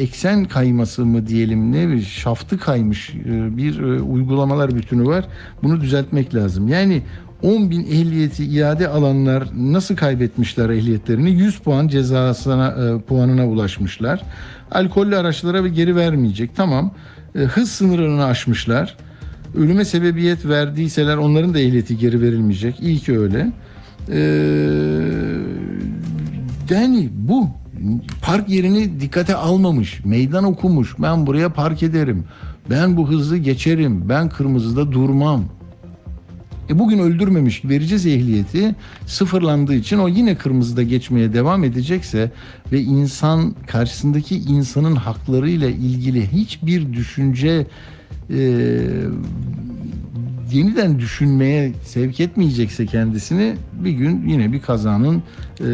eksen 0.00 0.44
kayması 0.44 1.06
mı 1.06 1.26
diyelim 1.26 1.72
ne 1.72 1.88
bir 1.88 2.02
şaftı 2.02 2.58
kaymış 2.58 3.10
e, 3.10 3.56
bir 3.56 3.80
e, 3.80 4.02
uygulamalar 4.02 4.74
bütünü 4.74 5.06
var. 5.06 5.24
Bunu 5.62 5.80
düzeltmek 5.80 6.34
lazım. 6.34 6.68
Yani 6.68 7.02
10 7.42 7.70
bin 7.70 7.82
ehliyeti 7.82 8.44
iade 8.44 8.88
alanlar 8.88 9.48
nasıl 9.56 9.96
kaybetmişler 9.96 10.70
ehliyetlerini? 10.70 11.30
100 11.30 11.58
puan 11.58 11.88
cezasına 11.88 12.68
e, 12.68 13.00
puanına 13.00 13.46
ulaşmışlar. 13.48 14.22
Alkollü 14.70 15.16
araçlara 15.16 15.64
bir 15.64 15.70
geri 15.70 15.96
vermeyecek. 15.96 16.56
Tamam. 16.56 16.94
E, 17.34 17.38
hız 17.38 17.70
sınırını 17.70 18.24
aşmışlar. 18.24 18.96
Ölüme 19.56 19.84
sebebiyet 19.84 20.46
verdiyseler 20.46 21.16
onların 21.16 21.54
da 21.54 21.58
ehliyeti 21.58 21.98
geri 21.98 22.22
verilmeyecek. 22.22 22.80
İyi 22.80 22.98
ki 22.98 23.18
öyle. 23.18 23.52
Ee, 24.12 24.18
yani 26.70 27.08
bu 27.12 27.48
park 28.22 28.48
yerini 28.48 29.00
dikkate 29.00 29.34
almamış, 29.34 30.04
meydan 30.04 30.44
okumuş. 30.44 30.94
Ben 30.98 31.26
buraya 31.26 31.52
park 31.52 31.82
ederim. 31.82 32.24
Ben 32.70 32.96
bu 32.96 33.08
hızlı 33.08 33.36
geçerim. 33.36 34.08
Ben 34.08 34.28
kırmızıda 34.28 34.92
durmam. 34.92 35.44
E 36.70 36.78
bugün 36.78 36.98
öldürmemiş 36.98 37.64
vereceğiz 37.64 38.06
ehliyeti 38.06 38.74
sıfırlandığı 39.06 39.74
için 39.74 39.98
o 39.98 40.08
yine 40.08 40.36
kırmızıda 40.36 40.82
geçmeye 40.82 41.32
devam 41.32 41.64
edecekse 41.64 42.30
ve 42.72 42.80
insan 42.80 43.54
karşısındaki 43.66 44.36
insanın 44.36 44.96
haklarıyla 44.96 45.68
ilgili 45.68 46.32
hiçbir 46.32 46.92
düşünce 46.92 47.66
e, 48.30 48.38
yeniden 50.52 50.98
düşünmeye 50.98 51.72
sevk 51.84 52.20
etmeyecekse 52.20 52.86
kendisini 52.86 53.54
bir 53.84 53.90
gün 53.90 54.28
yine 54.28 54.52
bir 54.52 54.60
kazanın 54.60 55.22
e, 55.60 55.68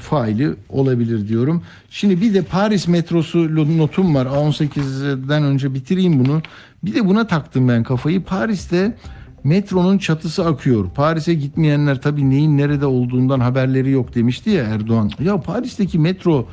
faili 0.00 0.54
olabilir 0.68 1.28
diyorum. 1.28 1.62
Şimdi 1.90 2.20
bir 2.20 2.34
de 2.34 2.42
Paris 2.42 2.88
metrosu 2.88 3.56
notum 3.78 4.14
var. 4.14 4.26
A18'den 4.26 5.42
önce 5.42 5.74
bitireyim 5.74 6.24
bunu. 6.24 6.42
Bir 6.84 6.94
de 6.94 7.06
buna 7.06 7.26
taktım 7.26 7.68
ben 7.68 7.82
kafayı. 7.82 8.22
Paris'te 8.24 8.96
metronun 9.44 9.98
çatısı 9.98 10.44
akıyor. 10.44 10.90
Paris'e 10.94 11.34
gitmeyenler 11.34 12.00
tabii 12.00 12.30
neyin 12.30 12.58
nerede 12.58 12.86
olduğundan 12.86 13.40
haberleri 13.40 13.90
yok 13.90 14.14
demişti 14.14 14.50
ya 14.50 14.64
Erdoğan. 14.64 15.10
Ya 15.24 15.40
Paris'teki 15.40 15.98
metro 15.98 16.46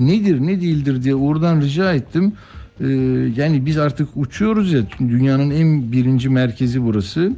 nedir 0.00 0.40
ne 0.40 0.60
değildir 0.60 1.02
diye 1.02 1.14
oradan 1.14 1.60
rica 1.60 1.92
ettim. 1.92 2.32
Ee, 2.80 2.86
yani 3.36 3.66
biz 3.66 3.78
artık 3.78 4.08
uçuyoruz 4.16 4.72
ya 4.72 4.80
dünyanın 4.98 5.50
en 5.50 5.92
birinci 5.92 6.28
merkezi 6.28 6.84
burası. 6.84 7.32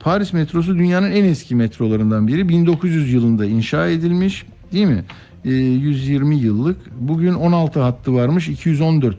Paris 0.00 0.32
metrosu 0.32 0.74
dünyanın 0.78 1.10
en 1.10 1.24
eski 1.24 1.54
metrolarından 1.54 2.28
biri. 2.28 2.48
1900 2.48 3.12
yılında 3.12 3.46
inşa 3.46 3.88
edilmiş 3.88 4.46
değil 4.72 4.86
mi? 4.86 5.04
Ee, 5.44 5.50
120 5.50 6.36
yıllık. 6.36 6.76
Bugün 7.00 7.34
16 7.34 7.80
hattı 7.80 8.14
varmış. 8.14 8.48
214 8.48 9.14
e, 9.14 9.18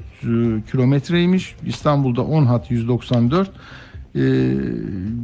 kilometreymiş. 0.72 1.56
İstanbul'da 1.66 2.22
10 2.22 2.46
hat 2.46 2.72
194. 2.72 3.52
Ee, 4.18 4.54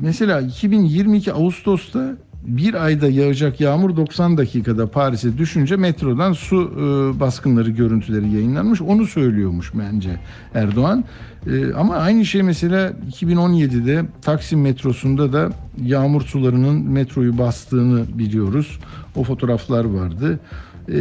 mesela 0.02 0.42
2022 0.42 1.34
Ağustos'ta 1.34 2.16
bir 2.46 2.86
ayda 2.86 3.10
yağacak 3.10 3.62
yağmur 3.62 3.96
90 3.96 4.38
dakikada 4.38 4.88
Paris'e 4.88 5.38
düşünce 5.38 5.76
metrodan 5.76 6.34
su 6.34 6.72
e, 6.76 7.20
baskınları 7.20 7.70
görüntüleri 7.70 8.30
yayınlanmış. 8.30 8.82
Onu 8.82 9.06
söylüyormuş 9.06 9.72
bence 9.76 10.20
Erdoğan. 10.54 11.04
E, 11.48 11.74
ama 11.74 11.96
aynı 11.96 12.26
şey 12.26 12.44
mesela 12.44 12.94
2017'de 13.12 14.06
Taksim 14.22 14.62
metrosunda 14.62 15.34
da 15.34 15.50
yağmur 15.84 16.22
sularının 16.22 16.90
metroyu 16.90 17.38
bastığını 17.38 18.06
biliyoruz. 18.18 18.80
O 19.16 19.24
fotoğraflar 19.24 19.86
vardı. 19.86 20.40
E, 20.90 20.98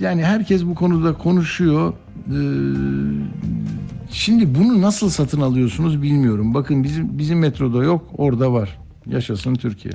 yani 0.00 0.24
herkes 0.24 0.64
bu 0.64 0.74
konuda 0.74 1.12
konuşuyor. 1.12 1.92
E, 2.26 2.38
şimdi 4.10 4.54
bunu 4.54 4.82
nasıl 4.82 5.10
satın 5.10 5.40
alıyorsunuz 5.40 6.02
bilmiyorum. 6.02 6.54
Bakın 6.54 6.84
bizim 6.84 7.18
bizim 7.18 7.38
metroda 7.38 7.84
yok, 7.84 8.04
orada 8.16 8.52
var. 8.52 8.78
Yaşasın 9.06 9.54
Türkiye. 9.54 9.94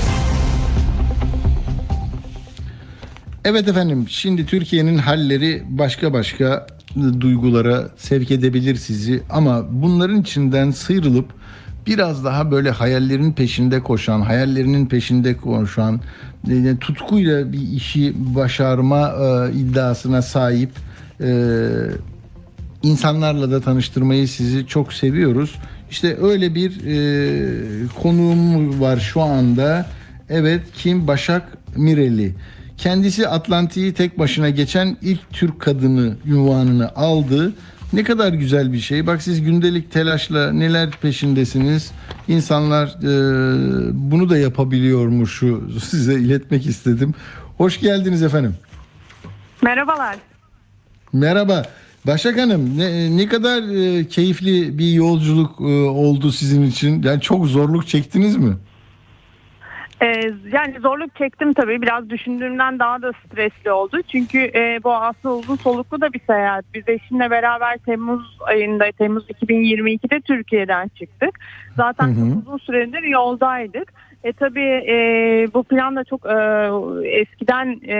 Evet 3.45 3.67
efendim 3.67 4.05
şimdi 4.09 4.45
Türkiye'nin 4.45 4.97
halleri 4.97 5.63
başka 5.69 6.13
başka 6.13 6.67
duygulara 7.19 7.89
sevk 7.97 8.31
edebilir 8.31 8.75
sizi 8.75 9.23
ama 9.29 9.65
bunların 9.71 10.21
içinden 10.21 10.71
sıyrılıp 10.71 11.25
biraz 11.87 12.25
daha 12.25 12.51
böyle 12.51 12.71
hayallerin 12.71 13.33
peşinde 13.33 13.79
koşan, 13.79 14.21
hayallerinin 14.21 14.85
peşinde 14.85 15.37
koşan, 15.37 16.01
e, 16.49 16.77
tutkuyla 16.79 17.53
bir 17.53 17.61
işi 17.61 18.13
başarma 18.35 19.09
e, 19.09 19.53
iddiasına 19.53 20.21
sahip 20.21 20.71
e, 21.21 21.57
insanlarla 22.83 23.51
da 23.51 23.61
tanıştırmayı 23.61 24.27
sizi 24.27 24.67
çok 24.67 24.93
seviyoruz. 24.93 25.55
İşte 25.91 26.17
öyle 26.21 26.55
bir 26.55 26.71
e, 26.85 27.87
konuğum 28.01 28.81
var 28.81 28.97
şu 28.97 29.21
anda. 29.21 29.89
Evet 30.29 30.61
kim? 30.75 31.07
Başak 31.07 31.57
Mireli. 31.75 32.35
Kendisi 32.81 33.27
Atlantik'i 33.27 33.93
tek 33.93 34.19
başına 34.19 34.49
geçen 34.49 34.97
ilk 35.01 35.19
Türk 35.33 35.59
kadını 35.59 36.15
ünvanını 36.25 36.95
aldı. 36.95 37.53
Ne 37.93 38.03
kadar 38.03 38.33
güzel 38.33 38.73
bir 38.73 38.79
şey. 38.79 39.07
Bak 39.07 39.21
siz 39.21 39.43
gündelik 39.43 39.91
telaşla 39.91 40.51
neler 40.51 40.91
peşindesiniz. 40.91 41.91
İnsanlar 42.27 42.87
e, 42.87 43.11
bunu 43.93 44.29
da 44.29 44.37
yapabiliyormuşu 44.37 45.69
size 45.83 46.13
iletmek 46.13 46.65
istedim. 46.65 47.13
Hoş 47.57 47.79
geldiniz 47.79 48.23
efendim. 48.23 48.55
Merhabalar. 49.61 50.15
Merhaba. 51.13 51.63
Başak 52.07 52.39
Hanım 52.39 52.77
ne, 52.77 53.17
ne 53.17 53.27
kadar 53.27 53.61
e, 53.61 54.07
keyifli 54.07 54.77
bir 54.77 54.91
yolculuk 54.91 55.61
e, 55.61 55.63
oldu 55.89 56.31
sizin 56.31 56.63
için? 56.63 57.03
Yani 57.03 57.21
çok 57.21 57.47
zorluk 57.47 57.87
çektiniz 57.87 58.37
mi? 58.37 58.53
Ee, 60.01 60.31
yani 60.51 60.79
zorluk 60.79 61.15
çektim 61.15 61.53
tabii. 61.53 61.81
Biraz 61.81 62.09
düşündüğümden 62.09 62.79
daha 62.79 63.01
da 63.01 63.11
stresli 63.25 63.71
oldu. 63.71 64.01
Çünkü 64.07 64.39
e, 64.39 64.79
bu 64.83 64.93
aslında 64.93 65.35
uzun 65.35 65.55
soluklu 65.55 66.01
da 66.01 66.13
bir 66.13 66.21
seyahat. 66.27 66.65
Biz 66.73 66.89
eşimle 66.89 67.31
beraber 67.31 67.77
Temmuz 67.77 68.37
ayında, 68.41 68.91
Temmuz 68.91 69.29
2022'de 69.29 70.21
Türkiye'den 70.21 70.87
çıktık. 70.87 71.39
Zaten 71.77 72.07
Hı 72.07 72.11
hı. 72.11 72.37
uzun 72.37 72.57
süredir 72.57 73.03
yoldaydık. 73.03 73.93
E 74.23 74.33
tabii 74.33 74.83
e, 74.87 74.95
bu 75.53 75.63
plan 75.63 75.95
da 75.95 76.03
çok 76.03 76.25
e, 76.25 76.35
eskiden 77.19 77.79
e, 77.87 77.95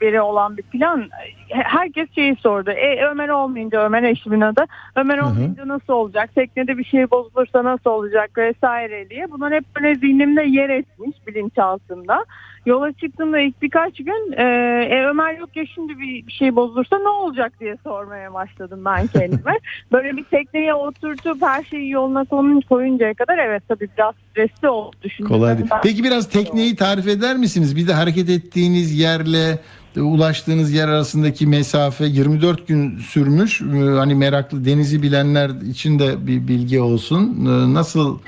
beri 0.00 0.20
olan 0.20 0.56
bir 0.56 0.62
plan. 0.62 1.08
He- 1.48 1.62
Herkes 1.62 2.14
şeyi 2.14 2.36
sordu. 2.36 2.70
E, 2.70 3.04
Ömer 3.06 3.28
olmayınca 3.28 3.84
Ömer 3.86 4.02
eşimin 4.02 4.40
adı. 4.40 4.64
Ömer 4.96 5.18
olmayınca 5.18 5.68
nasıl 5.68 5.92
olacak? 5.92 6.34
Teknede 6.34 6.78
bir 6.78 6.84
şey 6.84 7.10
bozulursa 7.10 7.64
nasıl 7.64 7.90
olacak 7.90 8.30
vesaire 8.38 9.10
diye. 9.10 9.30
Bunlar 9.30 9.52
hep 9.52 9.64
böyle 9.76 9.94
zihnimde 9.94 10.42
yer 10.42 10.68
etmiş 10.68 11.16
bilinçaltımda. 11.26 12.24
Yola 12.66 12.92
çıktığımda 12.92 13.40
ilk 13.40 13.62
birkaç 13.62 13.96
gün 13.96 14.32
e, 14.32 14.42
e, 14.90 15.06
Ömer 15.06 15.38
yok 15.38 15.56
ya 15.56 15.64
şimdi 15.74 15.98
bir, 15.98 16.26
bir 16.26 16.32
şey 16.32 16.56
bozulursa 16.56 16.98
ne 16.98 17.08
olacak 17.08 17.52
diye 17.60 17.76
sormaya 17.84 18.34
başladım 18.34 18.80
ben 18.84 19.06
kendime. 19.06 19.58
böyle 19.92 20.16
bir 20.16 20.24
tekneye 20.24 20.74
oturtup 20.74 21.42
her 21.42 21.64
şeyi 21.64 21.90
yoluna 21.90 22.24
koyuncaya 22.68 23.14
kadar 23.14 23.38
evet 23.38 23.62
tabii 23.68 23.88
biraz 23.98 24.14
stresli 24.30 24.68
oldu 24.68 24.96
düşündüm. 25.02 25.28
Kolay 25.28 25.58
değil. 25.58 25.70
Peki 25.82 26.04
biraz 26.04 26.28
tekneyi 26.28 26.76
tarif 26.76 27.08
eder 27.08 27.36
misiniz? 27.36 27.76
Bir 27.76 27.88
de 27.88 27.94
hareket 27.94 28.30
ettiğiniz 28.30 28.98
yerle 28.98 29.58
e, 29.96 30.00
ulaştığınız 30.00 30.72
yer 30.72 30.88
arasındaki 30.88 31.46
mesafe 31.46 32.04
24 32.04 32.68
gün 32.68 32.98
sürmüş. 32.98 33.62
Ee, 33.62 33.64
Hani 34.00 34.14
meraklı 34.14 34.64
denizi 34.64 35.02
bilenler 35.02 35.50
için 35.70 35.98
de 35.98 36.26
bir 36.26 36.48
bilgi 36.48 36.80
olsun. 36.80 37.44
Nasıl 37.74 38.18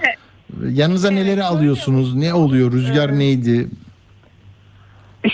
yanınıza 0.70 1.10
neleri 1.10 1.44
alıyorsunuz? 1.44 2.14
Ne 2.14 2.34
oluyor? 2.34 2.72
Rüzgar 2.72 3.18
neydi? 3.18 3.68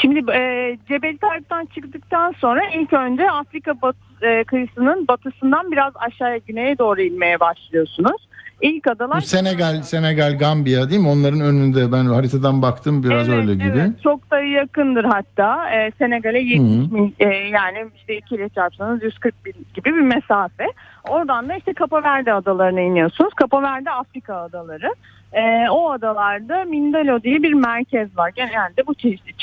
Şimdi 0.00 0.18
e, 0.32 0.76
Cebel 0.88 1.16
Tarık'tan 1.18 1.66
çıktıktan 1.66 2.34
sonra 2.38 2.60
ilk 2.74 2.92
önce 2.92 3.30
Afrika 3.30 3.82
bat, 3.82 3.96
e, 4.22 4.44
kıyısının 4.44 5.08
batısından 5.08 5.72
biraz 5.72 5.92
aşağıya 5.96 6.38
güneye 6.38 6.78
doğru 6.78 7.00
inmeye 7.00 7.40
başlıyorsunuz. 7.40 8.28
İlk 8.60 8.86
adalar 8.86 9.16
Bu 9.16 9.20
Senegal, 9.20 9.82
Senegal, 9.82 10.38
Gambiya 10.38 10.90
değil 10.90 11.00
mi? 11.00 11.08
Onların 11.08 11.40
önünde 11.40 11.92
ben 11.92 12.04
haritadan 12.04 12.62
baktım 12.62 13.02
biraz 13.02 13.28
Evet, 13.28 13.38
öyle 13.38 13.54
gibi. 13.54 13.78
Evet, 13.78 14.02
çok 14.02 14.30
da 14.30 14.40
yakındır 14.40 15.04
hatta. 15.04 15.70
Ee, 15.70 15.90
Senegal'e 15.98 16.38
70 16.38 16.58
Hı. 16.58 16.94
mil, 16.94 17.12
e, 17.18 17.28
yani 17.28 17.86
işte 17.96 18.16
2 18.16 18.34
ile 18.34 18.48
çarpsanız 18.48 19.02
140 19.02 19.44
bin 19.44 19.54
gibi 19.74 19.94
bir 19.94 20.00
mesafe. 20.00 20.66
Oradan 21.08 21.48
da 21.48 21.56
işte 21.56 21.74
Capo 21.78 22.02
Verde 22.02 22.32
adalarına 22.32 22.80
iniyorsunuz. 22.80 23.32
Capo 23.40 23.62
Verde 23.62 23.90
Afrika 23.90 24.36
adaları. 24.36 24.94
Ee, 25.32 25.68
o 25.70 25.90
adalarda 25.90 26.64
Mindalo 26.64 27.22
diye 27.22 27.42
bir 27.42 27.52
merkez 27.52 28.18
var. 28.18 28.32
Genelde 28.36 28.86
bu 28.86 28.94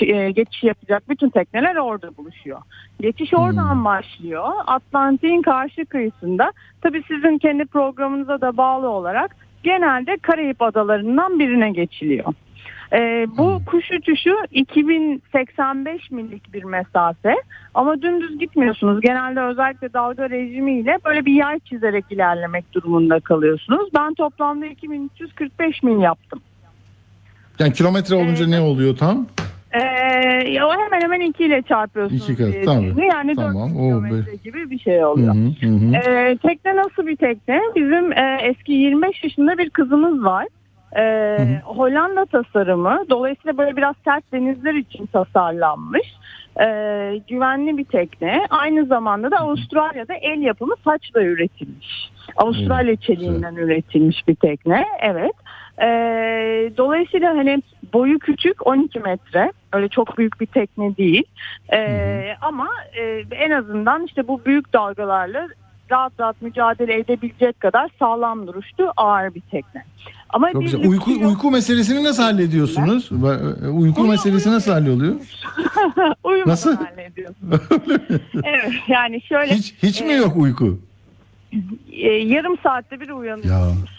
e, 0.01 0.31
geçişi 0.31 0.67
yapacak 0.67 1.09
bütün 1.09 1.29
tekneler 1.29 1.75
orada 1.75 2.17
buluşuyor. 2.17 2.61
Geçiş 3.01 3.33
oradan 3.33 3.85
başlıyor. 3.85 4.47
Atlantik'in 4.67 5.41
karşı 5.41 5.85
kıyısında. 5.85 6.51
Tabii 6.81 7.03
sizin 7.07 7.37
kendi 7.37 7.65
programınıza 7.65 8.41
da 8.41 8.57
bağlı 8.57 8.89
olarak 8.89 9.35
genelde 9.63 10.17
Karayip 10.17 10.61
adalarından 10.61 11.39
birine 11.39 11.71
geçiliyor. 11.71 12.33
Ee, 12.93 13.27
bu 13.37 13.61
kuş 13.65 13.91
uçuşu 13.91 14.35
2085 14.51 16.11
millik 16.11 16.53
bir 16.53 16.63
mesafe 16.63 17.35
ama 17.73 18.01
dümdüz 18.01 18.39
gitmiyorsunuz. 18.39 19.01
Genelde 19.01 19.41
özellikle 19.41 19.93
dalga 19.93 20.29
rejimiyle 20.29 20.97
böyle 21.05 21.25
bir 21.25 21.33
yay 21.33 21.59
çizerek 21.59 22.05
ilerlemek 22.09 22.73
durumunda 22.73 23.19
kalıyorsunuz. 23.19 23.89
Ben 23.95 24.13
toplamda 24.13 24.65
2345 24.65 25.83
mil 25.83 25.99
yaptım. 25.99 26.41
Yani 27.59 27.73
kilometre 27.73 28.15
olunca 28.15 28.47
ne 28.47 28.59
oluyor 28.61 28.97
tam? 28.97 29.27
Ee, 29.73 30.63
o 30.63 30.71
hemen 30.73 31.01
hemen 31.01 31.19
2 31.21 31.43
ile 31.45 31.61
çarpıyorsunuz. 31.61 32.23
İki 32.23 32.37
kat, 32.37 32.53
diye 32.53 32.65
tamam. 32.65 32.83
Yani 32.99 33.35
Tamam, 33.35 33.69
4 33.69 33.77
o 33.77 33.87
kilometre 33.87 34.31
be- 34.31 34.35
gibi 34.43 34.69
bir 34.69 34.79
şey 34.79 35.05
oluyor. 35.05 35.35
hı, 35.35 35.39
hı 35.61 35.67
hı. 35.67 35.95
Ee, 36.09 36.37
tekne 36.37 36.75
nasıl 36.75 37.07
bir 37.07 37.15
tekne? 37.15 37.61
Bizim 37.75 38.11
e, 38.11 38.37
eski 38.41 38.73
25 38.73 39.23
yaşında 39.23 39.57
bir 39.57 39.69
kızımız 39.69 40.23
var. 40.23 40.47
Ee, 40.97 41.61
Hollanda 41.63 42.25
tasarımı. 42.25 43.03
Dolayısıyla 43.09 43.57
böyle 43.57 43.77
biraz 43.77 43.95
sert 44.05 44.31
denizler 44.31 44.73
için 44.73 45.05
tasarlanmış. 45.05 46.07
Ee, 46.61 47.21
güvenli 47.29 47.77
bir 47.77 47.83
tekne. 47.85 48.47
Aynı 48.49 48.85
zamanda 48.85 49.31
da 49.31 49.37
Avustralya'da 49.37 50.13
el 50.13 50.41
yapımı 50.41 50.73
saçla 50.83 51.23
üretilmiş. 51.23 52.11
Avustralya 52.35 52.95
çeliğinden 52.95 53.55
üretilmiş 53.55 54.27
bir 54.27 54.35
tekne. 54.35 54.85
Evet. 55.01 55.33
Ee, 55.81 56.71
dolayısıyla 56.77 57.37
hani 57.37 57.61
boyu 57.93 58.19
küçük 58.19 58.67
12 58.67 58.99
metre. 58.99 59.51
Öyle 59.73 59.89
çok 59.89 60.17
büyük 60.17 60.41
bir 60.41 60.45
tekne 60.45 60.97
değil. 60.97 61.23
Ee, 61.73 62.35
ama 62.41 62.67
e, 62.99 63.23
en 63.31 63.51
azından 63.51 64.05
işte 64.05 64.27
bu 64.27 64.45
büyük 64.45 64.73
dalgalarla 64.73 65.47
rahat 65.91 66.13
rahat 66.19 66.41
mücadele 66.41 66.93
edebilecek 66.99 67.59
kadar 67.59 67.89
sağlam 67.99 68.47
duruşlu 68.47 68.93
ağır 68.97 69.35
bir 69.35 69.41
tekne. 69.41 69.83
Ama 70.29 70.51
Çok 70.51 70.61
güzel. 70.61 70.87
Uyku 70.89 71.11
yok. 71.11 71.21
uyku 71.29 71.51
meselesini 71.51 72.03
nasıl 72.03 72.23
hallediyorsunuz? 72.23 73.09
Ba- 73.11 73.69
Uyku 73.69 74.07
meselesi 74.07 74.51
nasıl 74.51 74.71
halloluyor? 74.71 75.15
Uyumadan 76.23 76.51
Nasıl? 76.51 76.75
hallediyorsunuz. 76.75 77.61
evet 78.43 78.71
yani 78.87 79.21
şöyle 79.21 79.53
Hiç 79.55 79.73
hiç 79.83 80.01
mi 80.01 80.13
e, 80.13 80.15
yok 80.15 80.35
uyku? 80.37 80.79
e, 81.91 82.07
yarım 82.11 82.57
saatte 82.63 82.99
bir 82.99 83.09
uyanıyorsunuz. 83.09 83.94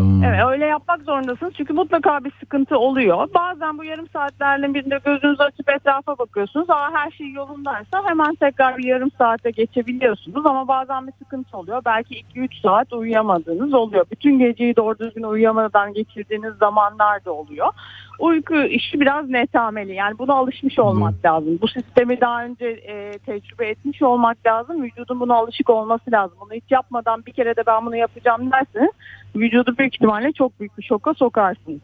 Hmm. 0.00 0.24
Evet 0.24 0.40
öyle 0.46 0.66
yapmak 0.66 1.02
zorundasınız 1.02 1.54
çünkü 1.56 1.72
mutlaka 1.72 2.24
bir 2.24 2.32
sıkıntı 2.40 2.78
oluyor. 2.78 3.28
Bazen 3.34 3.78
bu 3.78 3.84
yarım 3.84 4.08
saatlerden 4.08 4.74
birinde 4.74 5.00
gözünüzü 5.04 5.42
açıp 5.42 5.68
etrafa 5.68 6.18
bakıyorsunuz. 6.18 6.70
Aa 6.70 6.92
her 6.92 7.10
şey 7.10 7.32
yolundaysa 7.32 8.02
hemen 8.04 8.34
tekrar 8.34 8.78
bir 8.78 8.84
yarım 8.84 9.10
saate 9.18 9.50
geçebiliyorsunuz. 9.50 10.46
Ama 10.46 10.68
bazen 10.68 11.06
bir 11.06 11.12
sıkıntı 11.12 11.56
oluyor. 11.56 11.82
Belki 11.84 12.14
2-3 12.34 12.60
saat 12.62 12.92
uyuyamadığınız 12.92 13.74
oluyor. 13.74 14.04
Bütün 14.10 14.38
geceyi 14.38 14.76
doğru 14.76 14.98
düzgün 14.98 15.22
uyuyamadan 15.22 15.94
geçirdiğiniz 15.94 16.54
zamanlar 16.54 17.24
da 17.24 17.32
oluyor. 17.32 17.72
Uyku 18.18 18.56
işi 18.56 19.00
biraz 19.00 19.28
netameli. 19.28 19.94
Yani 19.94 20.18
buna 20.18 20.34
alışmış 20.34 20.78
olmak 20.78 21.14
lazım. 21.24 21.58
Bu 21.62 21.68
sistemi 21.68 22.20
daha 22.20 22.44
önce 22.44 22.66
e, 22.66 23.18
tecrübe 23.18 23.68
etmiş 23.68 24.02
olmak 24.02 24.46
lazım. 24.46 24.82
Vücudun 24.82 25.20
buna 25.20 25.34
alışık 25.34 25.70
olması 25.70 26.12
lazım. 26.12 26.38
Bunu 26.40 26.52
hiç 26.52 26.64
yapmadan 26.70 27.26
bir 27.26 27.32
kere 27.32 27.56
de 27.56 27.62
ben 27.66 27.86
bunu 27.86 27.96
yapacağım 27.96 28.50
derseniz 28.52 28.90
vücudu 29.36 29.74
büyük 29.78 29.94
ihtimalle 29.94 30.32
çok 30.32 30.60
büyük 30.60 30.78
bir 30.78 30.82
şoka 30.82 31.14
sokarsınız. 31.14 31.80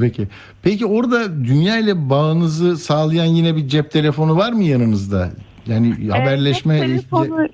Peki. 0.00 0.28
Peki 0.62 0.86
orada 0.86 1.44
dünya 1.44 1.78
ile 1.78 2.10
bağınızı 2.10 2.76
sağlayan 2.76 3.24
yine 3.24 3.56
bir 3.56 3.68
cep 3.68 3.90
telefonu 3.90 4.36
var 4.36 4.52
mı 4.52 4.62
yanınızda? 4.62 5.30
Yani 5.66 6.08
haberleşme 6.10 6.78
Cep 6.78 6.86
telefonu 6.86 7.48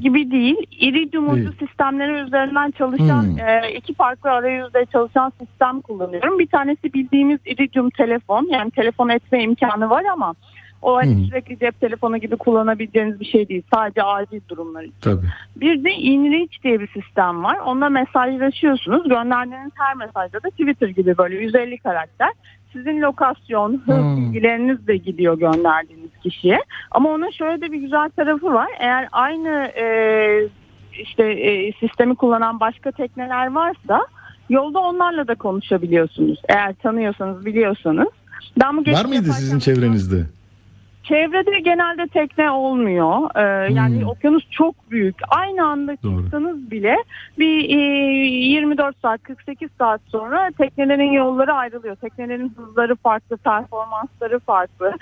gibi 0.00 0.30
değil. 0.30 0.56
İridium 0.80 1.30
ucu 1.30 1.52
sistemleri 1.58 2.26
üzerinden 2.26 2.70
çalışan 2.70 3.22
Hmm. 3.22 3.38
e, 3.38 3.72
iki 3.76 3.94
farklı 3.94 4.30
arayüzde 4.30 4.86
çalışan 4.92 5.32
sistem 5.40 5.80
kullanıyorum. 5.80 6.38
Bir 6.38 6.46
tanesi 6.46 6.94
bildiğimiz 6.94 7.38
Iridium 7.46 7.90
telefon. 7.90 8.48
Yani 8.52 8.70
telefon 8.70 9.08
etme 9.08 9.42
imkanı 9.42 9.90
var 9.90 10.04
ama 10.12 10.34
o 10.82 10.96
hani 10.96 11.14
Hmm. 11.16 11.24
sürekli 11.24 11.58
cep 11.58 11.80
telefonu 11.80 12.16
gibi 12.18 12.36
kullanabileceğiniz 12.36 13.20
bir 13.20 13.24
şey 13.24 13.48
değil. 13.48 13.62
Sadece 13.74 14.02
acil 14.02 14.40
durumlar 14.48 14.82
için. 14.82 14.94
Tabii. 15.00 15.26
Bir 15.56 15.84
de 15.84 15.90
InReach 15.90 16.62
diye 16.64 16.80
bir 16.80 16.86
sistem 16.88 17.44
var. 17.44 17.56
Onunla 17.58 17.88
mesajlaşıyorsunuz. 17.88 19.08
Gönderdiğiniz 19.08 19.72
her 19.74 19.94
mesajda 19.96 20.42
da 20.42 20.50
Twitter 20.50 20.88
gibi 20.88 21.18
böyle 21.18 21.36
150 21.36 21.78
karakter. 21.78 22.28
Sizin 22.72 23.00
lokasyon, 23.02 23.82
hız 23.86 23.96
Hmm. 23.98 24.16
bilgileriniz 24.16 24.86
de 24.86 24.96
gidiyor 24.96 25.38
gönderdiğiniz 25.38 26.10
kişiye. 26.22 26.58
Ama 26.90 27.10
onun 27.10 27.30
şöyle 27.30 27.60
de 27.60 27.72
bir 27.72 27.80
güzel 27.80 28.10
tarafı 28.10 28.46
var. 28.54 28.68
Eğer 28.78 29.08
aynı 29.12 29.48
e, 29.76 29.86
işte 31.02 31.24
e, 31.32 31.72
sistemi 31.72 32.14
kullanan 32.14 32.60
başka 32.60 32.90
tekneler 32.90 33.46
varsa 33.54 34.06
yolda 34.50 34.78
onlarla 34.78 35.28
da 35.28 35.34
konuşabiliyorsunuz. 35.34 36.38
Eğer 36.48 36.74
tanıyorsanız, 36.74 37.44
biliyorsanız. 37.46 38.08
Ben 38.60 38.76
bu 38.76 38.80
Var 38.92 39.04
mıydı 39.04 39.24
sizin 39.32 39.58
çevrenizde? 39.58 40.16
Çevrede 41.08 41.60
genelde 41.60 42.06
tekne 42.06 42.50
olmuyor. 42.50 43.30
Ee, 43.36 43.72
Yani 43.72 44.00
Hmm. 44.00 44.08
okyanus 44.08 44.50
çok 44.50 44.90
büyük. 44.90 45.16
Aynı 45.28 45.66
anda 45.66 45.96
çıksanız 45.96 46.70
bile 46.70 46.96
bir 47.38 47.70
e, 47.70 47.80
24 48.46 48.96
saat 49.02 49.22
48 49.22 49.68
saat 49.78 50.00
sonra 50.08 50.50
teknelerin 50.58 51.12
yolları 51.12 51.52
ayrılıyor. 51.54 51.96
Teknelerin 51.96 52.52
hızları 52.56 52.96
farklı, 52.96 53.36
performansları 53.36 54.38
farklı. 54.38 54.92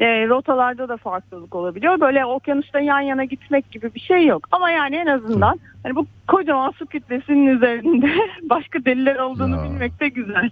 E, 0.00 0.28
rotalarda 0.28 0.88
da 0.88 0.96
farklılık 0.96 1.54
olabiliyor. 1.54 2.00
Böyle 2.00 2.24
okyanusta 2.24 2.80
yan 2.80 3.00
yana 3.00 3.24
gitmek 3.24 3.70
gibi 3.70 3.94
bir 3.94 4.00
şey 4.00 4.26
yok. 4.26 4.48
Ama 4.52 4.70
yani 4.70 4.96
en 4.96 5.06
azından 5.06 5.60
hani 5.82 5.96
bu 5.96 6.06
kocaman 6.28 6.70
su 6.70 6.86
kütlesinin 6.86 7.46
üzerinde 7.46 8.10
başka 8.42 8.84
deliller 8.84 9.16
olduğunu 9.16 9.56
Ya. 9.56 9.62
bilmek 9.64 10.00
de 10.00 10.08
güzel. 10.08 10.50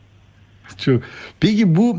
Çok. 0.79 1.03
Peki 1.41 1.77
bu 1.77 1.97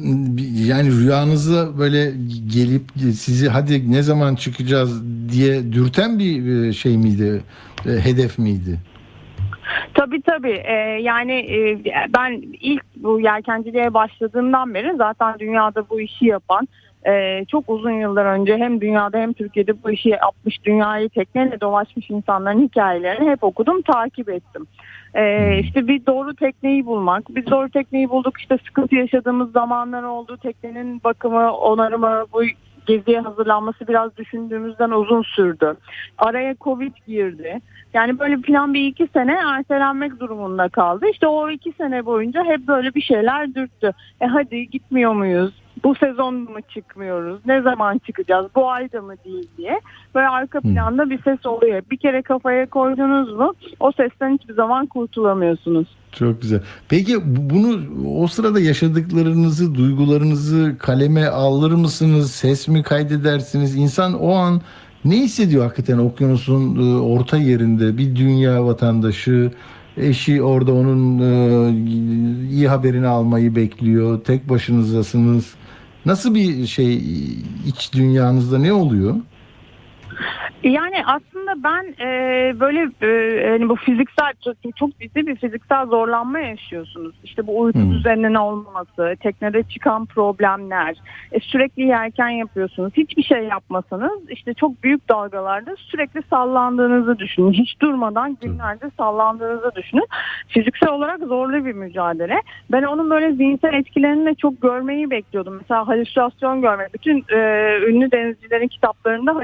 yani 0.67 0.91
rüyanıza 0.91 1.77
böyle 1.79 2.11
gelip 2.53 2.81
sizi 2.97 3.49
hadi 3.49 3.91
ne 3.91 4.01
zaman 4.01 4.35
çıkacağız 4.35 5.03
diye 5.31 5.73
dürten 5.73 6.19
bir 6.19 6.55
e, 6.55 6.73
şey 6.73 6.97
miydi? 6.97 7.41
E, 7.85 7.89
Hedef 7.89 8.39
miydi? 8.39 8.79
Tabii 9.93 10.21
tabii. 10.21 10.61
Ee, 10.65 10.99
yani 11.01 11.33
e, 11.33 11.83
ben 12.17 12.41
ilk 12.61 12.83
bu 12.95 13.19
yelkenciliğe 13.19 13.93
başladığımdan 13.93 14.73
beri 14.73 14.95
zaten 14.97 15.39
dünyada 15.39 15.89
bu 15.89 16.01
işi 16.01 16.25
yapan 16.25 16.67
e, 17.07 17.45
çok 17.45 17.69
uzun 17.69 17.91
yıllar 17.91 18.25
önce 18.25 18.57
hem 18.57 18.81
dünyada 18.81 19.17
hem 19.17 19.33
Türkiye'de 19.33 19.83
bu 19.83 19.91
işi 19.91 20.09
yapmış 20.09 20.65
dünyayı 20.65 21.09
tekneyle 21.09 21.61
dolaşmış 21.61 22.09
insanların 22.09 22.67
hikayelerini 22.67 23.29
hep 23.29 23.43
okudum 23.43 23.81
takip 23.81 24.29
ettim. 24.29 24.67
Ee, 25.13 25.59
işte 25.59 25.87
bir 25.87 26.05
doğru 26.05 26.35
tekneyi 26.35 26.85
bulmak. 26.85 27.23
Biz 27.29 27.45
doğru 27.45 27.69
tekneyi 27.69 28.09
bulduk 28.09 28.39
işte 28.39 28.57
sıkıntı 28.67 28.95
yaşadığımız 28.95 29.51
zamanlar 29.51 30.03
oldu. 30.03 30.37
Teknenin 30.37 31.03
bakımı, 31.03 31.51
onarımı, 31.51 32.25
bu 32.33 32.43
geziye 32.87 33.19
hazırlanması 33.19 33.87
biraz 33.87 34.17
düşündüğümüzden 34.17 34.89
uzun 34.89 35.21
sürdü. 35.21 35.73
Araya 36.17 36.55
Covid 36.61 36.93
girdi. 37.07 37.59
Yani 37.93 38.19
böyle 38.19 38.41
plan 38.41 38.73
bir 38.73 38.85
iki 38.87 39.07
sene 39.13 39.39
ertelenmek 39.45 40.19
durumunda 40.19 40.69
kaldı. 40.69 41.05
İşte 41.11 41.27
o 41.27 41.49
iki 41.49 41.71
sene 41.71 42.05
boyunca 42.05 42.43
hep 42.43 42.67
böyle 42.67 42.93
bir 42.93 43.01
şeyler 43.01 43.55
dürttü. 43.55 43.93
E 44.21 44.25
hadi 44.25 44.69
gitmiyor 44.69 45.13
muyuz? 45.13 45.53
Bu 45.83 45.95
sezon 45.95 46.35
mu 46.35 46.57
çıkmıyoruz? 46.73 47.39
Ne 47.45 47.61
zaman 47.61 47.97
çıkacağız? 47.97 48.45
Bu 48.55 48.69
ayda 48.71 49.01
mı 49.01 49.13
değil 49.25 49.47
diye. 49.57 49.79
Böyle 50.15 50.27
arka 50.27 50.61
planda 50.61 51.09
bir 51.09 51.21
ses 51.23 51.45
oluyor. 51.45 51.81
Bir 51.91 51.97
kere 51.97 52.21
kafaya 52.21 52.69
koydunuz 52.69 53.33
mu 53.33 53.53
o 53.79 53.91
sesten 53.91 54.37
hiçbir 54.37 54.53
zaman 54.53 54.85
kurtulamıyorsunuz. 54.85 55.87
Çok 56.11 56.41
güzel. 56.41 56.61
Peki 56.89 57.15
bu- 57.25 57.49
bunu 57.55 57.79
o 58.23 58.27
sırada 58.27 58.59
yaşadıklarınızı, 58.59 59.75
duygularınızı 59.75 60.75
kaleme 60.79 61.25
alır 61.25 61.71
mısınız? 61.71 62.31
Ses 62.31 62.67
mi 62.67 62.83
kaydedersiniz? 62.83 63.75
İnsan 63.75 64.13
o 64.13 64.33
an 64.33 64.61
ne 65.05 65.15
hissediyor 65.15 65.63
hakikaten 65.63 65.97
okyanusun 65.97 66.75
e, 66.75 66.99
orta 67.01 67.37
yerinde 67.37 67.97
bir 67.97 68.15
dünya 68.15 68.65
vatandaşı 68.65 69.51
eşi 69.97 70.41
orada 70.43 70.73
onun 70.73 71.19
e, 71.19 71.69
iyi 72.51 72.67
haberini 72.67 73.07
almayı 73.07 73.55
bekliyor. 73.55 74.19
Tek 74.23 74.49
başınızdasınız. 74.49 75.55
Nasıl 76.07 76.35
bir 76.35 76.67
şey 76.67 76.95
iç 77.67 77.93
dünyanızda 77.93 78.57
ne 78.57 78.73
oluyor? 78.73 79.15
Yani 80.63 80.95
aslında 81.05 81.63
ben 81.63 82.05
e, 82.05 82.09
böyle 82.59 82.79
e, 83.01 83.49
hani 83.49 83.69
bu 83.69 83.75
fiziksel 83.75 84.33
çok, 84.43 84.75
çok 84.75 84.99
ciddi 84.99 85.27
bir 85.27 85.35
fiziksel 85.35 85.85
zorlanma 85.85 86.39
yaşıyorsunuz. 86.39 87.15
İşte 87.23 87.47
bu 87.47 87.59
uyku 87.59 87.79
Hmm. 87.79 87.91
düzeninin 87.91 88.33
olmaması, 88.33 89.15
teknede 89.19 89.63
çıkan 89.63 90.05
problemler, 90.05 90.95
e, 91.31 91.39
sürekli 91.39 91.83
yelken 91.83 92.29
yapıyorsunuz. 92.29 92.93
Hiçbir 92.97 93.23
şey 93.23 93.43
yapmasanız 93.43 94.29
işte 94.29 94.53
çok 94.53 94.83
büyük 94.83 95.09
dalgalarda 95.09 95.75
sürekli 95.77 96.21
sallandığınızı 96.29 97.19
düşünün. 97.19 97.51
Hiç 97.51 97.81
durmadan 97.81 98.37
günlerce 98.41 98.85
sallandığınızı 98.97 99.71
düşünün. 99.75 100.07
Fiziksel 100.47 100.89
olarak 100.89 101.19
zorlu 101.19 101.65
bir 101.65 101.73
mücadele. 101.73 102.41
Ben 102.71 102.83
onun 102.83 103.09
böyle 103.09 103.31
zihinsel 103.31 103.73
etkilerini 103.73 104.25
de 104.25 104.35
çok 104.35 104.61
görmeyi 104.61 105.11
bekliyordum. 105.11 105.57
Mesela 105.61 105.87
halüsinasyon 105.87 106.61
görmek. 106.61 106.93
Bütün 106.93 107.25
e, 107.29 107.37
ünlü 107.87 108.11
denizcilerin 108.11 108.67
kitaplarında 108.67 109.35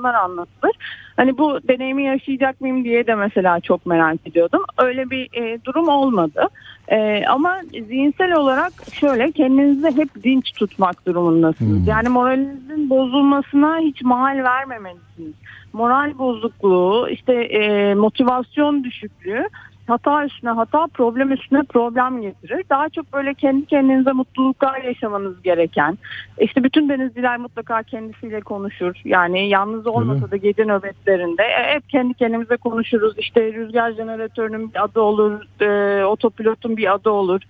halüsinasyonlar 0.00 0.14
anlatılır. 0.14 0.72
Hani 1.16 1.38
bu 1.38 1.58
deneyimi 1.68 2.04
yaşayacak 2.04 2.60
mıyım 2.60 2.84
diye 2.84 3.06
de 3.06 3.14
mesela 3.14 3.60
çok 3.60 3.86
merak 3.86 4.26
ediyordum. 4.26 4.62
Öyle 4.78 5.10
bir 5.10 5.28
e, 5.32 5.64
durum 5.64 5.88
olmadı. 5.88 6.48
E, 6.88 7.24
ama 7.26 7.56
zihinsel 7.88 8.32
olarak 8.32 8.72
şöyle 8.92 9.32
kendinizi 9.32 9.96
hep 9.96 10.24
dinç 10.24 10.52
tutmak 10.52 11.06
durumundasınız. 11.06 11.86
Yani 11.86 12.08
moralinizin 12.08 12.90
bozulmasına 12.90 13.78
hiç 13.78 14.02
mahal 14.02 14.44
vermemelisiniz. 14.44 15.34
Moral 15.72 16.18
bozukluğu, 16.18 17.08
işte 17.10 17.32
e, 17.34 17.94
motivasyon 17.94 18.84
düşüklüğü 18.84 19.48
hata 19.90 20.24
üstüne 20.24 20.50
hata, 20.50 20.86
problem 20.94 21.32
üstüne 21.32 21.62
problem 21.62 22.22
getirir. 22.22 22.64
Daha 22.70 22.88
çok 22.88 23.12
böyle 23.12 23.34
kendi 23.34 23.66
kendinize 23.66 24.12
mutluluklar 24.12 24.82
yaşamanız 24.82 25.42
gereken. 25.42 25.98
İşte 26.40 26.64
bütün 26.64 26.88
denizciler 26.88 27.38
mutlaka 27.38 27.82
kendisiyle 27.82 28.40
konuşur. 28.40 28.94
Yani 29.04 29.48
yalnız 29.48 29.86
olmasa 29.86 30.30
da 30.30 30.36
gece 30.36 30.64
nöbetlerinde 30.64 31.42
e, 31.42 31.74
hep 31.74 31.88
kendi 31.88 32.14
kendimize 32.14 32.56
konuşuruz. 32.56 33.18
İşte 33.18 33.52
rüzgar 33.52 33.92
jeneratörünün 33.92 34.74
bir 34.74 34.84
adı 34.84 35.00
olur, 35.00 35.40
e, 35.60 36.04
otopilotun 36.04 36.76
bir 36.76 36.94
adı 36.94 37.10
olur. 37.10 37.40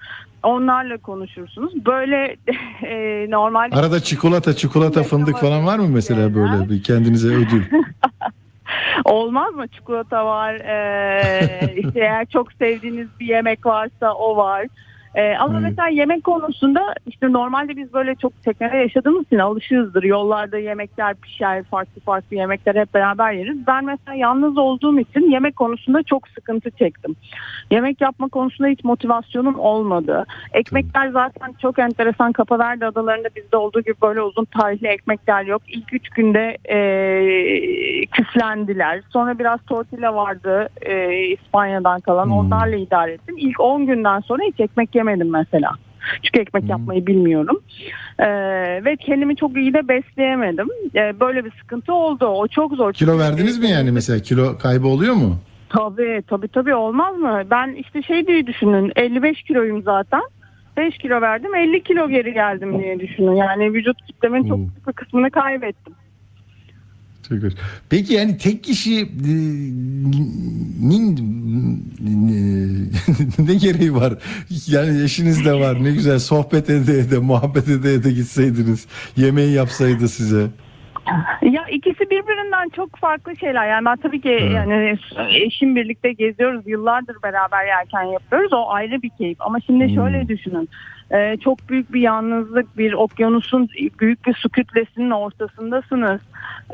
Onlarla 0.43 0.99
konuşursunuz. 0.99 1.87
Böyle 1.87 2.37
e, 2.83 3.27
normal 3.31 3.71
Arada 3.73 4.01
çikolata, 4.01 4.57
çikolata, 4.57 5.03
fındık 5.03 5.37
falan 5.39 5.67
var 5.67 5.79
mı 5.79 5.89
mesela 5.89 6.35
böyle 6.35 6.71
bir 6.71 6.83
kendinize 6.83 7.29
ödül? 7.29 7.63
Olmaz 9.05 9.55
mı? 9.55 9.69
Çikolata 9.69 10.27
var. 10.27 10.55
Ee, 10.55 11.75
işte 11.77 12.01
eğer 12.01 12.27
çok 12.27 12.53
sevdiğiniz 12.53 13.09
bir 13.21 13.27
yemek 13.27 13.67
varsa 13.67 14.15
o 14.15 14.37
var. 14.37 14.67
Ee, 15.15 15.37
ama 15.37 15.59
mesela 15.59 15.89
yemek 15.89 16.25
konusunda 16.25 16.95
işte 17.07 17.33
normalde 17.33 17.77
biz 17.77 17.93
böyle 17.93 18.15
çok 18.15 18.43
teknede 18.43 18.77
yaşadığımız 18.77 19.27
için 19.27 19.39
alışığızdır. 19.39 20.03
Yollarda 20.03 20.59
yemekler 20.59 21.15
pişer, 21.15 21.63
farklı 21.63 22.01
farklı 22.01 22.37
yemekler 22.37 22.75
hep 22.75 22.95
beraber 22.95 23.33
yeriz. 23.33 23.67
Ben 23.67 23.85
mesela 23.85 24.15
yalnız 24.15 24.59
olduğum 24.59 25.01
için 25.01 25.31
yemek 25.31 25.57
konusunda 25.57 26.03
çok 26.03 26.29
sıkıntı 26.29 26.71
çektim. 26.71 27.17
Yemek 27.71 28.01
yapma 28.01 28.29
konusunda 28.29 28.69
hiç 28.69 28.85
motivasyonum 28.85 29.59
olmadı. 29.59 30.27
Ekmekler 30.53 31.09
zaten 31.09 31.53
çok 31.63 31.79
enteresan. 31.79 32.33
Kapaverde 32.33 32.87
adalarında 32.87 33.29
bizde 33.37 33.57
olduğu 33.57 33.81
gibi 33.81 33.95
böyle 34.03 34.23
uzun 34.23 34.45
tarihli 34.45 34.89
ekmekler 34.89 35.45
yok. 35.45 35.63
İlk 35.69 35.95
üç 35.95 36.09
günde 36.09 36.57
e, 36.65 38.07
küflendiler. 38.07 39.03
Sonra 39.13 39.39
biraz 39.39 39.61
tortilla 39.63 40.15
vardı 40.15 40.69
e, 40.83 41.15
İspanya'dan 41.27 42.01
kalan. 42.01 42.31
Onlarla 42.31 42.77
idare 42.77 43.13
ettim. 43.13 43.35
İlk 43.39 43.61
10 43.61 43.87
günden 43.87 44.21
sonra 44.21 44.43
hiç 44.43 44.61
ekmek 44.61 44.93
yemedim 45.01 45.31
mesela. 45.31 45.71
Çünkü 46.23 46.41
ekmek 46.41 46.69
yapmayı 46.69 47.07
bilmiyorum. 47.07 47.61
Ee, 48.19 48.27
ve 48.85 48.97
kendimi 48.97 49.37
çok 49.37 49.57
iyi 49.57 49.75
de 49.75 49.89
besleyemedim. 49.89 50.69
Ee, 50.95 51.21
böyle 51.21 51.45
bir 51.45 51.53
sıkıntı 51.61 51.95
oldu. 51.95 52.27
O 52.27 52.49
çok 52.49 52.73
zor. 52.75 52.93
Kilo 52.93 53.19
verdiniz 53.19 53.59
mi 53.59 53.71
yani 53.71 53.91
mesela? 53.91 54.19
Kilo 54.19 54.59
kaybı 54.59 54.87
oluyor 54.89 55.15
mu? 55.15 55.37
Tabii 55.69 56.23
tabii 56.27 56.49
tabii 56.49 56.75
olmaz 56.75 57.17
mı? 57.17 57.43
Ben 57.51 57.75
işte 57.75 58.03
şey 58.03 58.27
diye 58.27 58.47
düşünün 58.47 58.93
55 58.97 59.43
kiloyum 59.43 59.83
zaten. 59.83 60.23
5 60.77 60.99
kilo 60.99 61.21
verdim 61.21 61.55
50 61.55 61.83
kilo 61.83 62.09
geri 62.09 62.33
geldim 62.33 62.79
diye 62.79 63.01
düşünün. 63.01 63.35
Yani 63.35 63.73
vücut 63.73 64.07
kitlemin 64.07 64.49
çok 64.49 64.59
büyük 64.59 64.89
bir 64.89 64.93
kısmını 64.93 65.31
kaybettim. 65.31 65.95
Çok 67.31 67.43
hoş. 67.43 67.53
Peki 67.91 68.15
yani 68.15 68.39
tek 68.39 68.65
kişi 68.65 68.95
e, 68.95 69.03
e, 70.83 71.07
ne 73.49 73.55
gereği 73.55 73.95
var? 73.95 74.13
Yani 74.67 75.03
eşiniz 75.05 75.45
de 75.45 75.53
var. 75.55 75.85
Ne 75.85 75.91
güzel 75.91 76.19
sohbet 76.19 76.71
ede 76.71 76.99
ede, 76.99 77.19
muhabbet 77.19 77.69
ede 77.69 77.95
ede 77.95 78.11
gitseydiniz. 78.11 78.87
Yemeği 79.17 79.53
yapsaydı 79.53 80.09
size. 80.09 80.47
Ya 81.43 81.67
ikisi 81.71 82.01
birbirinden 82.01 82.69
çok 82.77 82.97
farklı 82.97 83.37
şeyler. 83.37 83.69
Yani 83.69 83.85
ben 83.85 83.97
tabii 83.97 84.21
ki 84.21 84.51
yani 84.55 84.99
eşim 85.29 85.77
birlikte 85.77 86.13
geziyoruz. 86.13 86.63
Yıllardır 86.67 87.17
beraber 87.23 87.67
yelken 87.67 88.03
yapıyoruz. 88.03 88.53
O 88.53 88.71
ayrı 88.71 89.03
bir 89.03 89.11
keyif. 89.19 89.41
Ama 89.41 89.61
şimdi 89.61 89.95
şöyle 89.95 90.29
düşünün. 90.29 90.69
Ee, 91.13 91.37
çok 91.37 91.69
büyük 91.69 91.93
bir 91.93 92.01
yalnızlık, 92.01 92.79
bir 92.79 92.93
okyanusun 92.93 93.69
büyük 94.01 94.27
bir 94.27 94.35
su 94.35 94.49
kütlesinin 94.49 95.11
ortasındasınız. 95.11 96.21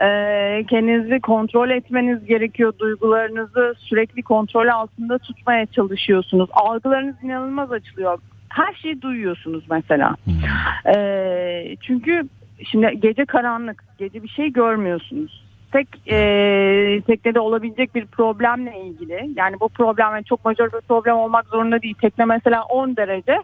Ee, 0.01 0.65
kendinizi 0.71 1.21
kontrol 1.21 1.71
etmeniz 1.71 2.25
gerekiyor. 2.25 2.73
Duygularınızı 2.79 3.75
sürekli 3.79 4.23
kontrol 4.23 4.69
altında 4.69 5.19
tutmaya 5.19 5.67
çalışıyorsunuz. 5.67 6.51
Algılarınız 6.53 7.15
inanılmaz 7.23 7.73
açılıyor. 7.73 8.19
Her 8.49 8.75
şeyi 8.75 9.03
duyuyorsunuz 9.03 9.65
mesela. 9.71 10.17
Ee, 10.97 11.77
çünkü 11.81 12.29
şimdi 12.65 13.01
gece 13.01 13.25
karanlık, 13.25 13.85
gece 13.99 14.23
bir 14.23 14.29
şey 14.29 14.53
görmüyorsunuz. 14.53 15.47
Tek 15.73 15.89
e, 16.13 17.01
teknede 17.07 17.41
olabilecek 17.41 17.95
bir 17.95 18.07
problemle 18.07 18.81
ilgili 18.81 19.31
yani 19.37 19.57
bu 19.61 19.69
problem 19.69 20.11
yani 20.13 20.25
çok 20.25 20.45
majör 20.45 20.67
bir 20.67 20.81
problem 20.89 21.17
olmak 21.17 21.47
zorunda 21.47 21.83
değil. 21.83 21.95
Tekne 22.01 22.25
mesela 22.25 22.63
10 22.65 22.97
derece 22.97 23.39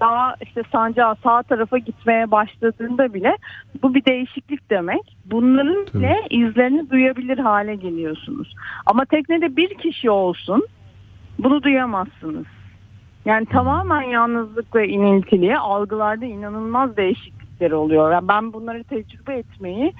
daha 0.00 0.34
işte 0.42 0.62
sancağı 0.72 1.16
sağ 1.22 1.42
tarafa 1.42 1.78
gitmeye 1.78 2.30
başladığında 2.30 3.14
bile 3.14 3.36
bu 3.82 3.94
bir 3.94 4.04
değişiklik 4.04 4.70
demek. 4.70 5.16
Bunların 5.24 5.86
bile 5.94 6.16
izlerini 6.30 6.90
duyabilir 6.90 7.38
hale 7.38 7.74
geliyorsunuz. 7.74 8.54
Ama 8.86 9.04
teknede 9.04 9.56
bir 9.56 9.74
kişi 9.74 10.10
olsun 10.10 10.66
bunu 11.38 11.62
duyamazsınız. 11.62 12.46
Yani 13.24 13.46
tamamen 13.46 14.02
yalnızlık 14.02 14.74
ve 14.74 14.88
inintiliğe 14.88 15.58
algılarda 15.58 16.24
inanılmaz 16.24 16.96
değişiklikler 16.96 17.70
oluyor. 17.70 18.12
Yani 18.12 18.28
ben 18.28 18.52
bunları 18.52 18.84
tecrübe 18.84 19.34
etmeyi 19.34 19.92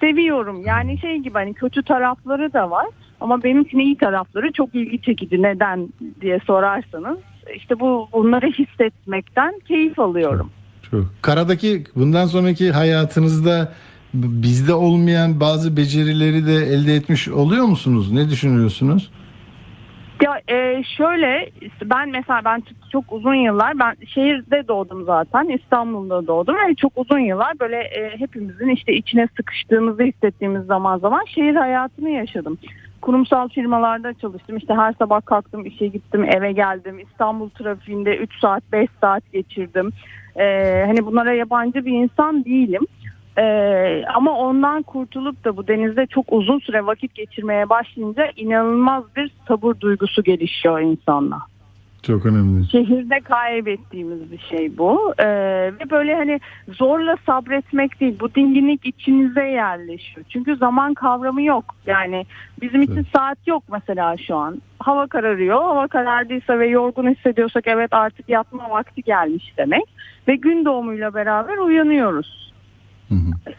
seviyorum. 0.00 0.62
Yani 0.66 0.98
şey 0.98 1.16
gibi 1.16 1.34
hani 1.34 1.54
kötü 1.54 1.82
tarafları 1.82 2.52
da 2.52 2.70
var 2.70 2.86
ama 3.20 3.42
benim 3.42 3.62
için 3.62 3.78
iyi 3.78 3.96
tarafları 3.96 4.52
çok 4.52 4.74
ilgi 4.74 5.02
çekici. 5.02 5.42
Neden 5.42 5.88
diye 6.20 6.38
sorarsanız 6.46 7.18
işte 7.56 7.80
bu 7.80 8.08
bunları 8.12 8.46
hissetmekten 8.46 9.60
keyif 9.68 9.98
alıyorum. 9.98 10.50
Çok. 10.90 11.04
Karadaki 11.22 11.84
bundan 11.96 12.26
sonraki 12.26 12.70
hayatınızda 12.72 13.72
bizde 14.14 14.74
olmayan 14.74 15.40
bazı 15.40 15.76
becerileri 15.76 16.46
de 16.46 16.54
elde 16.54 16.94
etmiş 16.94 17.28
oluyor 17.28 17.64
musunuz? 17.64 18.12
Ne 18.12 18.30
düşünüyorsunuz? 18.30 19.10
Ya 20.22 20.56
e, 20.56 20.82
şöyle 20.96 21.50
ben 21.84 22.08
mesela 22.08 22.40
ben 22.44 22.62
çok- 22.92 23.12
uzun 23.12 23.34
yıllar 23.34 23.78
ben 23.78 23.96
şehirde 24.14 24.68
doğdum 24.68 25.04
zaten 25.04 25.48
İstanbul'da 25.48 26.26
doğdum 26.26 26.54
ve 26.54 26.74
çok 26.74 26.92
uzun 26.96 27.18
yıllar 27.18 27.60
böyle 27.60 27.76
e, 27.76 28.16
hepimizin 28.18 28.68
işte 28.68 28.92
içine 28.92 29.28
sıkıştığımızı 29.36 30.02
hissettiğimiz 30.02 30.66
zaman 30.66 30.98
zaman 30.98 31.24
şehir 31.34 31.54
hayatını 31.54 32.10
yaşadım. 32.10 32.58
Kurumsal 33.04 33.48
firmalarda 33.48 34.14
çalıştım 34.14 34.56
işte 34.56 34.74
her 34.74 34.92
sabah 34.92 35.20
kalktım 35.24 35.66
işe 35.66 35.86
gittim 35.86 36.24
eve 36.24 36.52
geldim 36.52 36.98
İstanbul 36.98 37.50
trafiğinde 37.50 38.16
3 38.16 38.40
saat 38.40 38.62
5 38.72 38.88
saat 39.00 39.32
geçirdim. 39.32 39.90
E, 40.36 40.44
hani 40.86 41.06
bunlara 41.06 41.32
yabancı 41.32 41.84
bir 41.84 41.92
insan 41.92 42.44
değilim. 42.44 42.86
Ee, 43.38 44.04
ama 44.14 44.38
ondan 44.38 44.82
kurtulup 44.82 45.44
da 45.44 45.56
bu 45.56 45.68
denizde 45.68 46.06
çok 46.06 46.32
uzun 46.32 46.58
süre 46.58 46.86
vakit 46.86 47.14
geçirmeye 47.14 47.68
başlayınca 47.68 48.30
inanılmaz 48.36 49.04
bir 49.16 49.32
sabır 49.48 49.80
duygusu 49.80 50.22
gelişiyor 50.22 50.80
insanla. 50.80 51.38
Çok 52.06 52.26
önemli. 52.26 52.70
Şehirde 52.70 53.20
kaybettiğimiz 53.20 54.32
bir 54.32 54.38
şey 54.38 54.78
bu. 54.78 55.14
Ee, 55.18 55.26
ve 55.80 55.90
böyle 55.90 56.14
hani 56.14 56.40
zorla 56.68 57.16
sabretmek 57.26 58.00
değil. 58.00 58.16
Bu 58.20 58.34
dinginlik 58.34 58.86
içinize 58.86 59.44
yerleşiyor. 59.44 60.26
Çünkü 60.28 60.56
zaman 60.56 60.94
kavramı 60.94 61.42
yok. 61.42 61.64
Yani 61.86 62.26
bizim 62.60 62.82
için 62.82 63.06
saat 63.16 63.38
yok 63.46 63.62
mesela 63.72 64.16
şu 64.16 64.36
an. 64.36 64.62
Hava 64.78 65.06
kararıyor. 65.06 65.62
Hava 65.62 65.88
karardıysa 65.88 66.58
ve 66.58 66.66
yorgun 66.66 67.14
hissediyorsak 67.14 67.66
evet 67.66 67.92
artık 67.92 68.28
yatma 68.28 68.70
vakti 68.70 69.02
gelmiş 69.02 69.52
demek. 69.58 69.84
Ve 70.28 70.36
gün 70.36 70.64
doğumuyla 70.64 71.14
beraber 71.14 71.56
uyanıyoruz. 71.56 72.53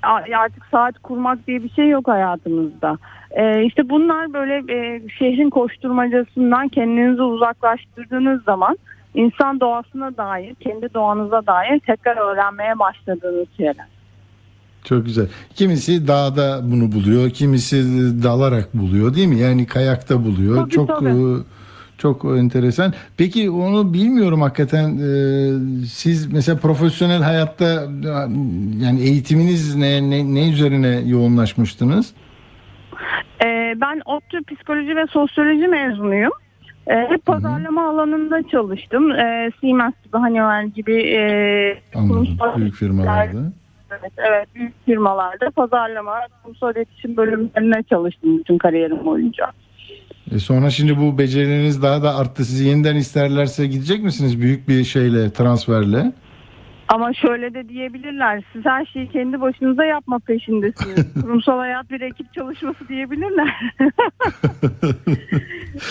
A- 0.04 0.38
artık 0.38 0.66
saat 0.72 1.00
kurmak 1.00 1.48
diye 1.48 1.64
bir 1.64 1.70
şey 1.70 1.90
yok 1.90 2.08
hayatımızda. 2.08 2.98
Ee, 3.32 3.64
işte 3.66 3.90
bunlar 3.90 4.34
böyle 4.34 4.74
e, 4.74 5.02
şehrin 5.20 5.50
koşturmacasından 5.50 6.68
kendinizi 6.68 7.22
uzaklaştırdığınız 7.22 8.44
zaman 8.44 8.78
insan 9.14 9.60
doğasına 9.60 10.18
dair, 10.18 10.56
kendi 10.56 10.94
doğanıza 10.94 11.48
dair 11.48 11.80
tekrar 11.80 12.18
öğrenmeye 12.18 12.80
başladığınız 12.80 13.48
şeyler. 13.58 13.88
Çok 14.84 15.06
güzel. 15.06 15.28
Kimisi 15.56 16.08
dağda 16.08 16.60
bunu 16.64 16.92
buluyor, 16.92 17.30
kimisi 17.30 17.84
dalarak 18.24 18.74
buluyor 18.74 19.16
değil 19.16 19.28
mi? 19.28 19.40
Yani 19.40 19.66
kayakta 19.66 20.26
buluyor. 20.26 20.56
Tabii, 20.56 20.72
çok 20.72 20.88
tabii. 20.88 21.10
e, 21.10 21.38
çok 21.98 22.26
enteresan. 22.26 22.94
Peki 23.18 23.50
onu 23.50 23.94
bilmiyorum 23.94 24.42
hakikaten. 24.42 24.98
e, 24.98 25.86
siz 25.86 26.34
mesela 26.34 26.58
profesyonel 26.58 27.22
hayatta 27.22 27.66
yani 28.80 29.02
eğitiminiz 29.02 29.76
ne 29.76 30.10
ne, 30.10 30.36
ne 30.36 30.52
üzerine 30.52 31.02
yoğunlaşmıştınız? 31.06 32.14
Ee, 33.44 33.74
ben 33.82 34.02
ODTÜ 34.06 34.44
psikoloji 34.44 34.96
ve 34.96 35.08
sosyoloji 35.08 35.68
mezunuyum. 35.68 36.32
Ee, 36.88 37.08
hep 37.10 37.26
pazarlama 37.26 37.90
alanında 37.90 38.48
çalıştım. 38.48 39.12
Ee, 39.12 39.52
Siemens 39.62 39.94
gibi, 40.04 40.18
Honeywell 40.18 40.68
gibi 40.68 41.02
e, 41.02 41.20
Anladım. 41.96 42.28
Büyük 42.58 42.76
firmalarda. 42.76 43.52
Evet, 43.92 44.12
evet 44.18 44.48
büyük 44.56 44.86
firmalarda 44.86 45.50
pazarlama, 45.50 46.20
kurumsal 46.44 46.76
iletişim 46.76 47.18
bölümlerine 47.18 47.84
çalıştım 47.84 48.40
bütün 48.40 48.58
kariyerim 48.58 49.06
boyunca. 49.06 49.46
E 50.32 50.40
sonra 50.40 50.70
şimdi 50.70 50.98
bu 50.98 51.18
becerileriniz 51.18 51.84
daha 51.84 52.04
da 52.04 52.16
arttı. 52.16 52.46
Sizi 52.46 52.68
yeniden 52.68 52.96
isterlerse 52.96 53.68
gidecek 53.68 54.04
misiniz 54.04 54.42
büyük 54.42 54.68
bir 54.68 54.84
şeyle, 54.84 55.34
transferle? 55.34 56.12
Ama 56.88 57.14
şöyle 57.14 57.54
de 57.54 57.70
diyebilirler. 57.70 58.44
Siz 58.54 58.66
her 58.66 58.86
şeyi 58.86 59.10
kendi 59.10 59.42
başınıza 59.42 59.86
yapma 59.86 60.20
peşindesiniz. 60.20 61.14
Kurumsal 61.22 61.58
hayat 61.58 61.90
bir 61.90 62.02
ekip 62.02 62.34
çalışması 62.34 62.88
diyebilirler. 62.88 63.56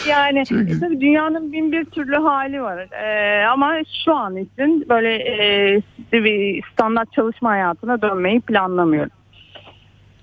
yani 0.08 0.42
tabii 0.80 1.00
dünyanın 1.00 1.52
bin 1.52 1.72
bir 1.72 1.84
türlü 1.84 2.16
hali 2.16 2.62
var. 2.62 2.88
Ee, 2.92 3.46
ama 3.46 3.74
şu 4.04 4.14
an 4.14 4.36
için 4.36 4.86
böyle 4.88 5.14
e, 5.14 5.82
bir 6.12 6.62
standart 6.72 7.12
çalışma 7.12 7.50
hayatına 7.50 8.02
dönmeyi 8.02 8.40
planlamıyorum. 8.40 9.23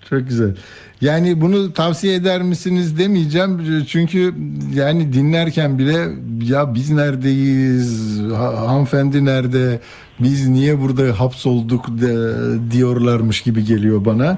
Çok 0.09 0.27
güzel. 0.27 0.55
Yani 1.01 1.41
bunu 1.41 1.73
tavsiye 1.73 2.15
eder 2.15 2.41
misiniz 2.41 2.97
demeyeceğim. 2.97 3.83
Çünkü 3.87 4.33
yani 4.73 5.13
dinlerken 5.13 5.79
bile 5.79 6.07
ya 6.45 6.73
biz 6.75 6.89
neredeyiz, 6.91 8.19
ha- 8.37 8.67
hanımefendi 8.67 9.25
nerede, 9.25 9.79
biz 10.19 10.47
niye 10.47 10.81
burada 10.81 11.19
hapsolduk 11.19 11.87
de, 11.87 12.33
diyorlarmış 12.71 13.41
gibi 13.41 13.63
geliyor 13.65 14.05
bana. 14.05 14.37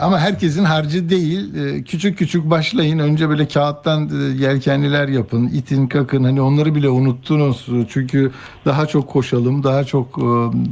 Ama 0.00 0.18
herkesin 0.18 0.64
harcı 0.64 1.10
değil. 1.10 1.54
Ee, 1.54 1.82
Küçük 1.82 2.18
küçük 2.18 2.50
başlayın. 2.50 2.98
Önce 2.98 3.28
böyle 3.28 3.48
kağıttan 3.48 4.10
e, 4.20 4.42
yelkenliler 4.44 5.08
yapın. 5.08 5.46
itin 5.48 5.86
kakın. 5.86 6.24
Hani 6.24 6.40
onları 6.40 6.74
bile 6.74 6.88
unuttunuz. 6.88 7.66
Çünkü 7.88 8.30
daha 8.64 8.86
çok 8.86 9.08
koşalım. 9.08 9.64
Daha 9.64 9.84
çok 9.84 10.18
e, 10.18 10.22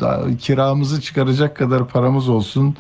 daha 0.01 0.37
kiramızı 0.41 1.01
çıkaracak 1.01 1.57
kadar 1.57 1.89
paramız 1.89 2.29
olsun. 2.29 2.75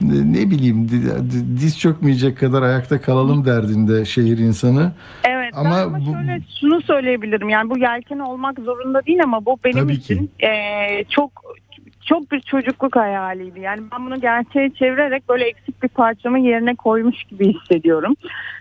Ne 0.00 0.50
bileyim 0.50 0.88
di- 0.88 1.02
di- 1.30 1.56
diz 1.60 1.78
çökmeyecek 1.78 2.38
kadar 2.38 2.62
ayakta 2.62 3.00
kalalım 3.00 3.44
derdinde 3.44 4.04
şehir 4.04 4.38
insanı. 4.38 4.92
Evet 5.24 5.52
Ama 5.56 5.70
ben 5.70 5.82
ama 5.84 5.98
bu- 6.00 6.12
şöyle 6.12 6.40
şunu 6.60 6.82
söyleyebilirim 6.82 7.48
yani 7.48 7.70
bu 7.70 7.78
yelken 7.78 8.18
olmak 8.18 8.58
zorunda 8.58 9.06
değil 9.06 9.22
ama 9.24 9.46
bu 9.46 9.58
benim 9.64 9.78
Tabii 9.78 9.92
için 9.92 10.30
eee, 10.42 11.04
çok 11.10 11.32
çok 12.06 12.32
bir 12.32 12.40
çocukluk 12.40 12.96
hayaliydi. 12.96 13.60
Yani 13.60 13.80
ben 13.92 14.06
bunu 14.06 14.20
gerçeğe 14.20 14.70
çevirerek 14.70 15.28
böyle 15.28 15.44
eksik 15.44 15.82
bir 15.82 15.88
parçamı 15.88 16.40
yerine 16.40 16.74
koymuş 16.74 17.24
gibi 17.24 17.54
hissediyorum. 17.54 18.14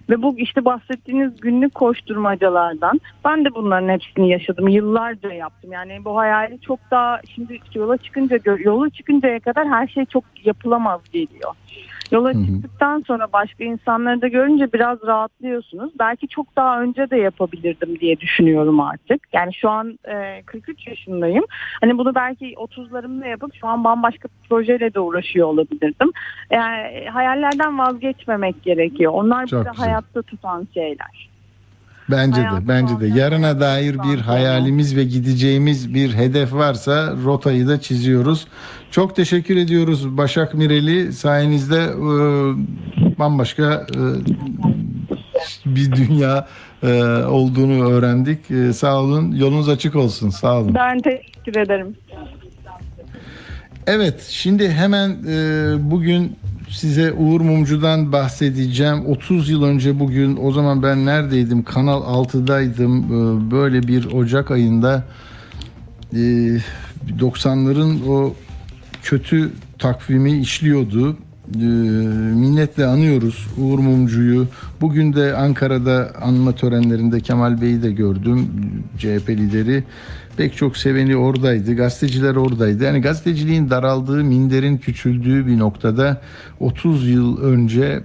Ve 0.10 0.22
bu 0.22 0.40
işte 0.40 0.66
bahsettiğiniz 0.66 1.40
günlük 1.42 1.76
koşturmacalardan 1.76 3.02
ben 3.26 3.46
de 3.46 3.56
bunların 3.56 3.90
hepsini 3.90 4.30
yaşadım. 4.30 4.68
Yıllarca 4.68 5.34
yaptım. 5.34 5.72
Yani 5.72 6.06
bu 6.06 6.18
hayali 6.18 6.62
çok 6.62 6.80
daha 6.92 7.22
şimdi 7.36 7.60
yola 7.76 7.98
çıkınca 7.98 8.40
yola 8.60 8.90
çıkıncaya 8.90 9.40
kadar 9.40 9.68
her 9.68 9.88
şey 9.88 10.06
çok 10.06 10.24
yapılamaz 10.44 11.02
geliyor. 11.14 11.54
Yola 12.14 12.34
çıktıktan 12.34 13.04
sonra 13.08 13.28
başka 13.34 13.64
insanları 13.64 14.22
da 14.22 14.28
görünce 14.28 14.74
biraz 14.74 15.04
rahatlıyorsunuz. 15.04 15.94
Belki 16.00 16.28
çok 16.28 16.56
daha 16.56 16.82
önce 16.82 17.10
de 17.10 17.18
yapabilirdim 17.18 18.00
diye 18.00 18.20
düşünüyorum 18.20 18.80
artık. 18.80 19.22
Yani 19.34 19.54
şu 19.54 19.70
an 19.70 20.00
e, 20.08 20.44
43 20.46 20.88
yaşındayım. 20.88 21.46
Hani 21.82 21.98
bunu 21.98 22.16
belki 22.16 22.54
30'larımda 22.54 23.28
yapıp 23.28 23.56
şu 23.56 23.68
an 23.68 23.84
bambaşka 23.84 24.28
bir 24.28 24.50
projeyle 24.50 24.94
de 24.94 25.00
uğraşıyor 25.00 25.48
olabilirdim. 25.48 26.12
Yani 26.52 27.10
hayallerden 27.10 27.78
vazgeçmemek 27.80 28.64
gerekiyor. 28.64 29.12
Onlar 29.16 29.48
Çok 29.48 29.60
bizi 29.60 29.72
güzel. 29.72 29.86
hayatta 29.86 30.22
tutan 30.22 30.68
şeyler. 30.74 31.33
Bence 32.12 32.42
de 32.42 32.68
bence 32.68 33.00
de 33.00 33.08
yarına 33.20 33.60
dair 33.60 33.98
bir 34.04 34.20
hayalimiz 34.20 34.96
ve 34.96 35.04
gideceğimiz 35.04 35.94
bir 35.94 36.14
hedef 36.14 36.54
varsa 36.54 37.14
rotayı 37.26 37.68
da 37.68 37.82
çiziyoruz. 37.82 38.48
Çok 38.92 39.16
teşekkür 39.16 39.58
ediyoruz 39.58 40.18
Başak 40.18 40.54
Mireli 40.54 41.14
sayenizde 41.14 41.82
e, 41.84 43.20
bambaşka 43.20 43.88
e, 43.96 44.02
bir 45.66 45.92
dünya 45.92 46.48
e, 46.84 47.04
olduğunu 47.24 47.90
öğrendik. 47.90 48.52
E, 48.52 48.74
sağ 48.74 49.02
olun. 49.02 49.32
Yolunuz 49.32 49.70
açık 49.70 49.96
olsun. 49.96 50.30
Sağ 50.30 50.60
olun. 50.60 50.76
Ben 50.76 51.00
teşekkür 51.00 51.56
ederim. 51.56 51.96
Evet, 53.88 54.22
şimdi 54.30 54.70
hemen 54.70 55.10
e, 55.10 55.74
bugün 55.92 56.36
size 56.74 57.14
Uğur 57.14 57.42
Mumcu'dan 57.42 58.12
bahsedeceğim. 58.12 59.06
30 59.06 59.50
yıl 59.50 59.64
önce 59.64 60.00
bugün, 60.00 60.38
o 60.42 60.52
zaman 60.52 60.84
ben 60.84 61.06
neredeydim? 61.06 61.64
Kanal 61.64 62.02
6'daydım. 62.02 63.06
E, 63.06 63.52
böyle 63.52 63.88
bir 63.88 64.06
Ocak 64.06 64.52
ayında 64.52 65.04
e, 66.14 66.18
90'ların 67.20 68.08
o 68.08 68.36
kötü 69.04 69.52
takvimi 69.80 70.40
işliyordu. 70.40 71.18
E, 71.56 71.66
minnetle 72.36 72.86
anıyoruz 72.86 73.48
Uğur 73.58 73.80
Mumcu'yu. 73.80 74.48
Bugün 74.82 75.14
de 75.14 75.36
Ankara'da 75.36 76.12
anma 76.22 76.52
törenlerinde 76.52 77.20
Kemal 77.20 77.62
Bey'i 77.62 77.84
de 77.84 77.92
gördüm. 77.92 78.50
CHP 78.98 79.30
lideri. 79.30 79.84
Pek 80.38 80.58
çok 80.58 80.78
seveni 80.78 81.16
oradaydı. 81.16 81.76
Gazeteciler 81.76 82.36
oradaydı. 82.36 82.84
Yani 82.84 83.02
gazeteciliğin 83.02 83.70
daraldığı, 83.70 84.24
minderin 84.24 84.78
küçüldüğü 84.78 85.48
bir 85.48 85.60
noktada 85.60 86.22
30 86.60 87.10
yıl 87.10 87.42
önce 87.42 88.04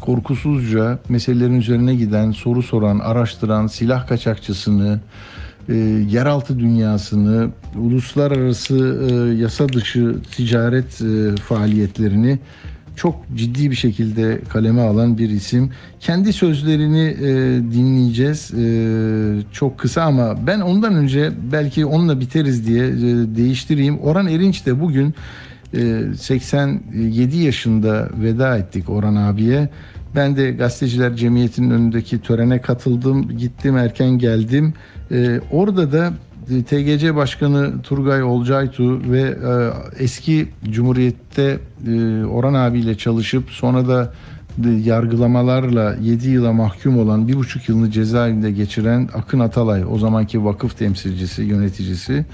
korkusuzca 0.00 0.98
meselelerin 1.08 1.60
üzerine 1.60 1.94
giden, 1.94 2.30
soru 2.30 2.62
soran, 2.62 2.98
araştıran, 2.98 3.66
silah 3.66 4.06
kaçakçısını, 4.06 5.00
e, 5.68 5.74
yeraltı 6.10 6.58
dünyasını, 6.58 7.50
uluslararası 7.76 9.08
e, 9.10 9.34
yasa 9.42 9.68
dışı 9.68 10.16
ticaret 10.36 11.02
e, 11.02 11.36
faaliyetlerini 11.36 12.38
çok 12.96 13.14
ciddi 13.34 13.70
bir 13.70 13.76
şekilde 13.76 14.40
kaleme 14.48 14.82
alan 14.82 15.18
bir 15.18 15.30
isim. 15.30 15.70
Kendi 16.00 16.32
sözlerini 16.32 17.02
e, 17.02 17.26
dinleyeceğiz. 17.72 18.54
E, 18.54 18.66
çok 19.52 19.78
kısa 19.78 20.02
ama 20.02 20.46
ben 20.46 20.60
ondan 20.60 20.94
önce 20.94 21.32
belki 21.52 21.86
onunla 21.86 22.20
biteriz 22.20 22.66
diye 22.66 22.86
e, 22.86 22.92
değiştireyim. 23.36 23.98
Orhan 23.98 24.26
Erinç 24.26 24.66
de 24.66 24.80
bugün 24.80 25.14
e, 25.76 26.02
87 26.18 27.36
yaşında 27.36 28.08
veda 28.22 28.56
ettik 28.56 28.90
Orhan 28.90 29.16
abiye. 29.16 29.68
Ben 30.16 30.36
de 30.36 30.50
Gazeteciler 30.50 31.16
Cemiyeti'nin 31.16 31.70
önündeki 31.70 32.20
törene 32.20 32.60
katıldım. 32.60 33.28
Gittim 33.38 33.76
erken 33.76 34.18
geldim. 34.18 34.74
E, 35.10 35.40
orada 35.50 35.92
da 35.92 36.12
TGC 36.46 37.16
Başkanı 37.16 37.82
Turgay 37.82 38.22
Olcaytu 38.22 39.12
ve 39.12 39.20
e, 39.20 40.02
eski 40.04 40.48
Cumhuriyet'te 40.70 41.58
e, 41.88 42.24
Orhan 42.24 42.54
abiyle 42.54 42.98
çalışıp 42.98 43.50
sonra 43.50 43.88
da 43.88 44.12
e, 44.64 44.70
yargılamalarla 44.70 45.96
7 46.02 46.28
yıla 46.28 46.52
mahkum 46.52 46.98
olan 46.98 47.28
bir 47.28 47.34
buçuk 47.34 47.68
yılını 47.68 47.90
cezaevinde 47.90 48.50
geçiren 48.50 49.08
Akın 49.14 49.40
Atalay 49.40 49.84
o 49.90 49.98
zamanki 49.98 50.44
vakıf 50.44 50.78
temsilcisi 50.78 51.42
yöneticisi 51.42 52.26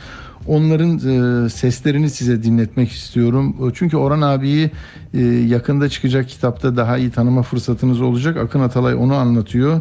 onların 0.47 0.97
e, 0.97 1.49
seslerini 1.49 2.11
size 2.11 2.43
dinletmek 2.43 2.91
istiyorum. 2.91 3.57
E, 3.69 3.75
Çünkü 3.75 3.97
Orhan 3.97 4.21
abiyi 4.21 4.71
e, 5.15 5.21
yakında 5.25 5.89
çıkacak 5.89 6.29
kitapta 6.29 6.77
daha 6.77 6.99
iyi 6.99 7.11
tanıma 7.11 7.43
fırsatınız 7.43 8.01
olacak. 8.01 8.37
Akın 8.37 8.61
Atalay 8.61 8.95
onu 8.95 9.15
anlatıyor. 9.15 9.81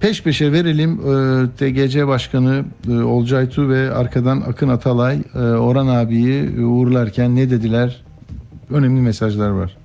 Peş 0.00 0.22
peşe 0.22 0.52
verelim 0.52 0.92
e, 0.92 1.46
TGC 1.58 2.06
Başkanı 2.06 2.64
e, 2.88 2.92
Olcaytu 2.92 3.68
ve 3.68 3.94
arkadan 3.94 4.40
Akın 4.40 4.68
Atalay 4.68 5.18
e, 5.34 5.38
Orhan 5.38 5.86
abiyi 5.86 6.60
uğurlarken 6.60 7.36
ne 7.36 7.50
dediler? 7.50 8.04
Önemli 8.70 9.00
mesajlar 9.00 9.50
var. 9.50 9.76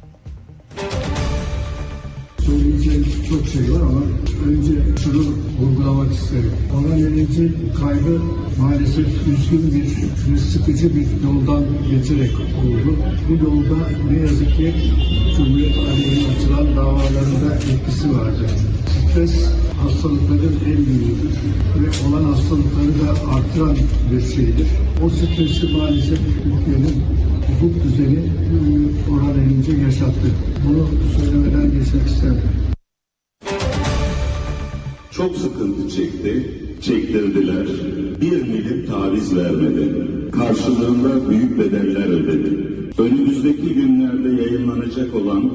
Çok 3.29 3.47
şey 3.47 3.73
var 3.73 3.81
ama 3.81 4.01
önce 4.47 4.71
şunu 5.03 5.23
vurgulamak 5.59 6.13
isterim. 6.13 6.51
Orhan 6.75 6.99
Erenç'in 6.99 7.55
kaybı 7.79 8.21
maalesef 8.59 9.07
üzgün 9.07 9.71
bir 9.75 9.87
ve 10.33 10.37
sıkıcı 10.37 10.95
bir 10.95 11.07
yoldan 11.25 11.63
geçerek 11.91 12.31
oldu. 12.35 12.95
Bu 13.29 13.33
yolda 13.33 13.77
ne 14.11 14.17
yazık 14.19 14.57
ki 14.57 14.73
Cumhuriyet 15.37 15.77
aleyhine 15.77 16.27
açılan 16.35 16.75
davalarında 16.75 17.55
etkisi 17.55 18.13
vardı. 18.17 18.45
Stres 19.11 19.45
hastalıkların 19.83 20.55
en 20.65 20.85
büyüğüdür 20.85 21.35
ve 21.79 22.07
olan 22.07 22.23
hastalıkları 22.23 22.93
da 23.01 23.29
artıran 23.35 23.77
bir 24.11 24.21
şeydir. 24.21 24.67
O 25.05 25.09
stresi 25.09 25.67
maalesef 25.77 26.19
Türkiye'nin 26.43 27.03
hukuk 27.47 27.83
düzeni 27.83 28.19
Orhan 29.11 29.39
Elince 29.39 29.71
yaşattı. 29.71 30.27
Bunu 30.67 30.87
söylemeden 31.17 31.71
geçmek 31.79 32.07
isterim. 32.07 32.41
Çok 35.17 35.35
sıkıntı 35.35 35.89
çekti, 35.89 36.51
çektirdiler. 36.81 37.67
Bir 38.21 38.41
milim 38.41 38.85
taviz 38.85 39.35
vermedi. 39.35 40.07
Karşılığında 40.31 41.29
büyük 41.29 41.59
bedeller 41.59 42.07
ödedi. 42.07 42.57
Önümüzdeki 42.97 43.73
günlerde 43.73 44.41
yayınlanacak 44.41 45.15
olan 45.15 45.51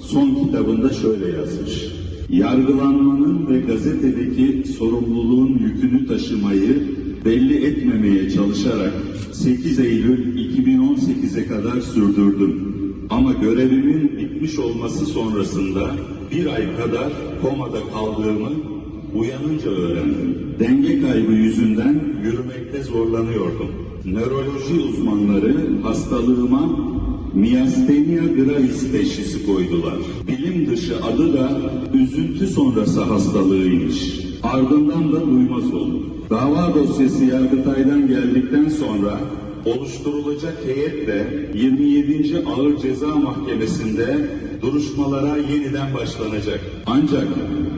son 0.00 0.44
kitabında 0.44 0.92
şöyle 0.92 1.26
yazmış. 1.26 1.86
Yargılanmanın 2.28 3.48
ve 3.50 3.60
gazetedeki 3.60 4.68
sorumluluğun 4.68 5.58
yükünü 5.58 6.06
taşımayı 6.06 6.88
belli 7.24 7.64
etmemeye 7.66 8.30
çalışarak 8.30 8.92
8 9.32 9.78
Eylül 9.78 10.36
2018'e 10.36 11.46
kadar 11.46 11.80
sürdürdüm. 11.80 12.74
Ama 13.10 13.32
görevimin 13.32 14.18
bitmiş 14.18 14.58
olması 14.58 15.06
sonrasında 15.06 15.90
bir 16.32 16.46
ay 16.46 16.76
kadar 16.76 17.12
komada 17.42 17.78
kaldığımı 17.94 18.69
uyanınca 19.14 19.70
öğrendim. 19.70 20.54
Denge 20.58 21.00
kaybı 21.00 21.32
yüzünden 21.32 22.00
yürümekte 22.24 22.82
zorlanıyordum. 22.82 23.68
Nöroloji 24.04 24.80
uzmanları 24.88 25.82
hastalığıma 25.82 26.76
miyastenia 27.34 28.22
gravis 28.36 28.92
teşhisi 28.92 29.46
koydular. 29.46 29.98
Bilim 30.28 30.70
dışı 30.70 31.04
adı 31.04 31.32
da 31.32 31.60
üzüntü 31.94 32.46
sonrası 32.46 33.00
hastalığıymış. 33.00 34.20
Ardından 34.42 35.12
da 35.12 35.26
duymaz 35.26 35.74
oldum. 35.74 36.02
Dava 36.30 36.74
dosyası 36.74 37.24
Yargıtay'dan 37.24 38.08
geldikten 38.08 38.68
sonra 38.68 39.20
oluşturulacak 39.64 40.58
heyetle 40.66 41.50
27. 41.54 42.42
Ağır 42.46 42.78
Ceza 42.78 43.06
Mahkemesi'nde 43.06 44.30
duruşmalara 44.62 45.36
yeniden 45.36 45.94
başlanacak. 45.94 46.60
Ancak 46.86 47.26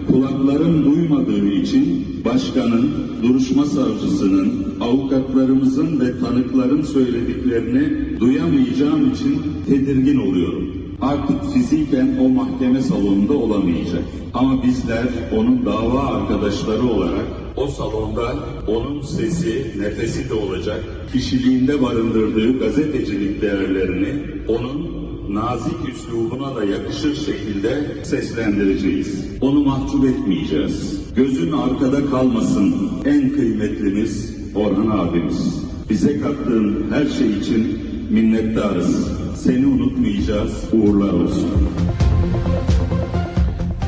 kulaklarım 0.06 0.84
duymadığı 0.84 1.46
için 1.46 2.06
başkanın, 2.24 2.90
duruşma 3.22 3.64
savcısının, 3.64 4.66
avukatlarımızın 4.80 6.00
ve 6.00 6.20
tanıkların 6.20 6.82
söylediklerini 6.82 8.20
duyamayacağım 8.20 9.12
için 9.12 9.42
tedirgin 9.66 10.18
oluyorum. 10.18 10.82
Artık 11.00 11.52
fiziken 11.52 12.16
o 12.20 12.28
mahkeme 12.28 12.80
salonunda 12.80 13.32
olamayacak. 13.32 14.02
Ama 14.34 14.62
bizler 14.62 15.06
onun 15.36 15.66
dava 15.66 16.02
arkadaşları 16.02 16.82
olarak 16.82 17.26
o 17.56 17.66
salonda 17.66 18.34
onun 18.66 19.00
sesi, 19.00 19.66
nefesi 19.78 20.30
de 20.30 20.34
olacak. 20.34 20.84
Kişiliğinde 21.12 21.82
barındırdığı 21.82 22.58
gazetecilik 22.58 23.42
değerlerini 23.42 24.14
onun 24.48 25.01
nazik 25.34 25.88
üslubuna 25.88 26.56
da 26.56 26.64
yakışır 26.64 27.14
şekilde 27.14 28.04
seslendireceğiz. 28.04 29.26
Onu 29.40 29.64
mahcup 29.64 30.04
etmeyeceğiz. 30.04 31.00
Gözün 31.16 31.52
arkada 31.52 32.10
kalmasın 32.10 32.90
en 33.04 33.30
kıymetlimiz 33.30 34.36
Orhan 34.54 34.98
abimiz. 34.98 35.62
Bize 35.90 36.20
kattığın 36.20 36.86
her 36.92 37.06
şey 37.06 37.38
için 37.38 37.78
minnettarız. 38.10 39.08
Seni 39.36 39.66
unutmayacağız. 39.66 40.52
Uğurlar 40.72 41.12
olsun. 41.12 41.50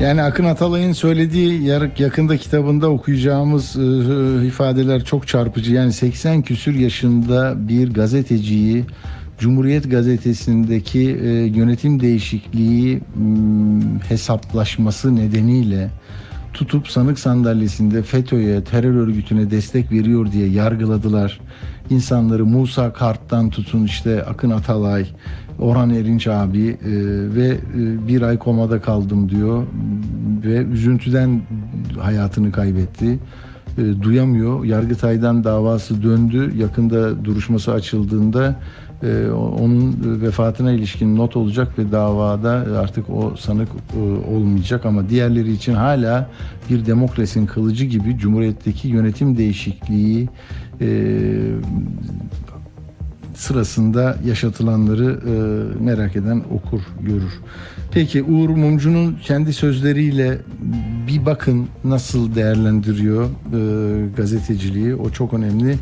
Yani 0.01 0.21
Akın 0.21 0.45
Atalay'ın 0.45 0.91
söylediği 0.91 1.63
yakında 1.97 2.37
kitabında 2.37 2.89
okuyacağımız 2.89 3.75
e, 3.75 4.47
ifadeler 4.47 5.03
çok 5.03 5.27
çarpıcı. 5.27 5.73
Yani 5.73 5.93
80 5.93 6.41
küsür 6.41 6.75
yaşında 6.75 7.53
bir 7.57 7.93
gazeteciyi 7.93 8.85
Cumhuriyet 9.39 9.91
Gazetesi'ndeki 9.91 10.99
e, 10.99 11.29
yönetim 11.29 11.99
değişikliği 11.99 13.01
m, 13.15 13.81
hesaplaşması 14.07 15.15
nedeniyle 15.15 15.89
tutup 16.53 16.87
sanık 16.87 17.19
sandalyesinde 17.19 18.03
FETÖ'ye, 18.03 18.63
terör 18.63 18.95
örgütüne 18.95 19.51
destek 19.51 19.91
veriyor 19.91 20.31
diye 20.31 20.47
yargıladılar. 20.47 21.39
İnsanları 21.89 22.45
Musa 22.45 22.93
Kart'tan 22.93 23.49
tutun 23.49 23.83
işte 23.83 24.23
Akın 24.23 24.49
Atalay, 24.49 25.07
Orhan 25.59 25.89
Erinç 25.89 26.27
abi 26.27 26.67
e, 26.67 26.77
ve 27.35 27.47
e, 27.47 28.07
bir 28.07 28.21
ay 28.21 28.39
komada 28.39 28.81
kaldım 28.81 29.29
diyor 29.29 29.63
ve 30.45 30.57
üzüntüden 30.57 31.41
hayatını 31.99 32.51
kaybetti. 32.51 33.19
E, 33.77 34.01
duyamıyor. 34.01 34.63
Yargıtay'dan 34.63 35.43
davası 35.43 36.03
döndü. 36.03 36.51
Yakında 36.57 37.25
duruşması 37.25 37.73
açıldığında 37.73 38.55
e, 39.05 39.31
onun 39.31 39.95
vefatına 40.21 40.71
ilişkin 40.71 41.15
not 41.15 41.35
olacak 41.35 41.79
ve 41.79 41.91
davada 41.91 42.79
artık 42.79 43.09
o 43.09 43.35
sanık 43.39 43.69
e, 43.69 43.99
olmayacak 44.35 44.85
ama 44.85 45.09
diğerleri 45.09 45.51
için 45.51 45.73
hala 45.73 46.29
bir 46.69 46.85
demokrasinin 46.85 47.45
kılıcı 47.45 47.85
gibi 47.85 48.17
Cumhuriyet'teki 48.17 48.87
yönetim 48.87 49.37
değişikliği 49.37 50.29
e, 50.81 50.87
sırasında 53.35 54.17
yaşatılanları 54.25 55.19
e, 55.27 55.83
merak 55.83 56.15
eden 56.15 56.43
okur, 56.51 56.81
görür. 57.01 57.33
Peki 57.91 58.23
Uğur 58.23 58.49
Mumcu'nun 58.49 59.17
kendi 59.23 59.53
sözleriyle 59.53 60.37
bir 61.07 61.25
bakın 61.25 61.67
nasıl 61.83 62.35
değerlendiriyor 62.35 63.29
gazeteciliği. 64.17 64.95
O 64.95 65.09
çok 65.09 65.33
önemli. 65.33 65.77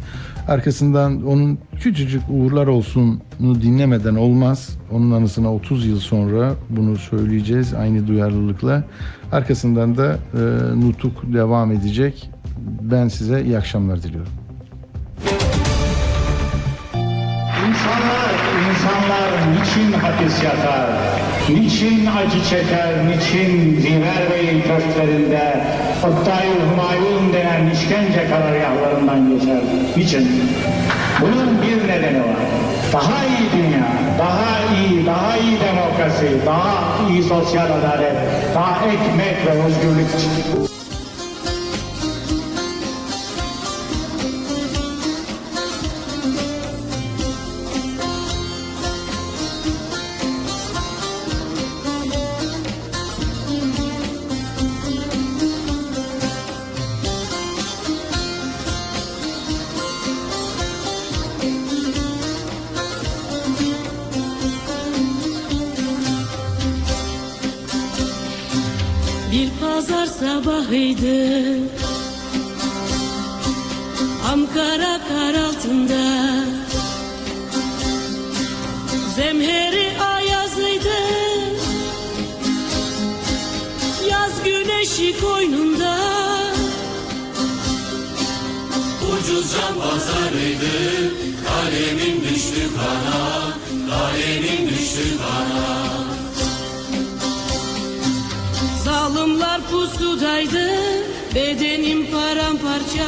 Arkasından 0.47 1.27
onun 1.27 1.59
küçücük 1.79 2.21
uğurlar 2.29 2.67
olsunu 2.67 3.19
dinlemeden 3.61 4.15
olmaz. 4.15 4.77
Onun 4.91 5.11
anısına 5.11 5.53
30 5.53 5.85
yıl 5.85 5.99
sonra 5.99 6.53
bunu 6.69 6.97
söyleyeceğiz 6.97 7.73
aynı 7.73 8.07
duyarlılıkla. 8.07 8.83
Arkasından 9.31 9.97
da 9.97 10.17
e, 10.33 10.39
nutuk 10.81 11.33
devam 11.33 11.71
edecek. 11.71 12.29
Ben 12.81 13.07
size 13.07 13.43
iyi 13.43 13.57
akşamlar 13.57 14.03
diliyorum. 14.03 14.31
İnsanlar, 17.69 18.33
insanlar 18.69 19.51
niçin 19.51 19.91
hapis 19.91 20.43
yatar? 20.43 21.32
Niçin 21.49 22.05
acı 22.05 22.43
çeker? 22.49 23.07
Niçin 23.07 23.81
Ziver 23.81 24.31
Bey'in 24.31 24.61
köşklerinde 24.61 25.57
Oktay 26.03 26.47
Humayun 26.69 27.33
denen 27.33 27.71
işkence 27.71 28.27
karargahlarından 28.29 29.29
geçer? 29.29 29.61
Niçin? 29.97 30.27
Bunun 31.21 31.61
bir 31.61 31.87
nedeni 31.87 32.19
var. 32.19 32.35
Daha 32.93 33.25
iyi 33.25 33.51
dünya, 33.53 33.87
daha 34.19 34.75
iyi, 34.75 35.05
daha 35.05 35.37
iyi 35.37 35.57
demokrasi, 35.59 36.45
daha 36.45 37.09
iyi 37.09 37.23
sosyal 37.23 37.65
adalet, 37.65 38.15
daha 38.55 38.77
ekmek 38.85 39.37
ve 39.47 39.51
özgürlük 39.51 40.09
için. 40.15 40.31
Sabahıydı. 70.19 71.57
Ankara 74.31 74.99
kar 75.09 75.33
altında. 75.33 76.03
Zemheri 79.15 80.01
ayazıydı. 80.01 80.99
Yaz 84.11 84.43
güneşi 84.45 85.21
koynunda. 85.21 85.97
Ucuz 89.13 89.51
can 89.53 89.75
pazarıydı. 89.79 90.73
Kalemim 91.47 92.23
düştü 92.23 92.69
kana 92.75 93.53
Kalemim 93.89 94.69
düştü 94.69 95.17
kana. 95.17 95.93
Zalimler 98.83 99.42
pusudaydı 99.73 100.67
Bedenim 101.35 102.11
paramparça. 102.11 103.07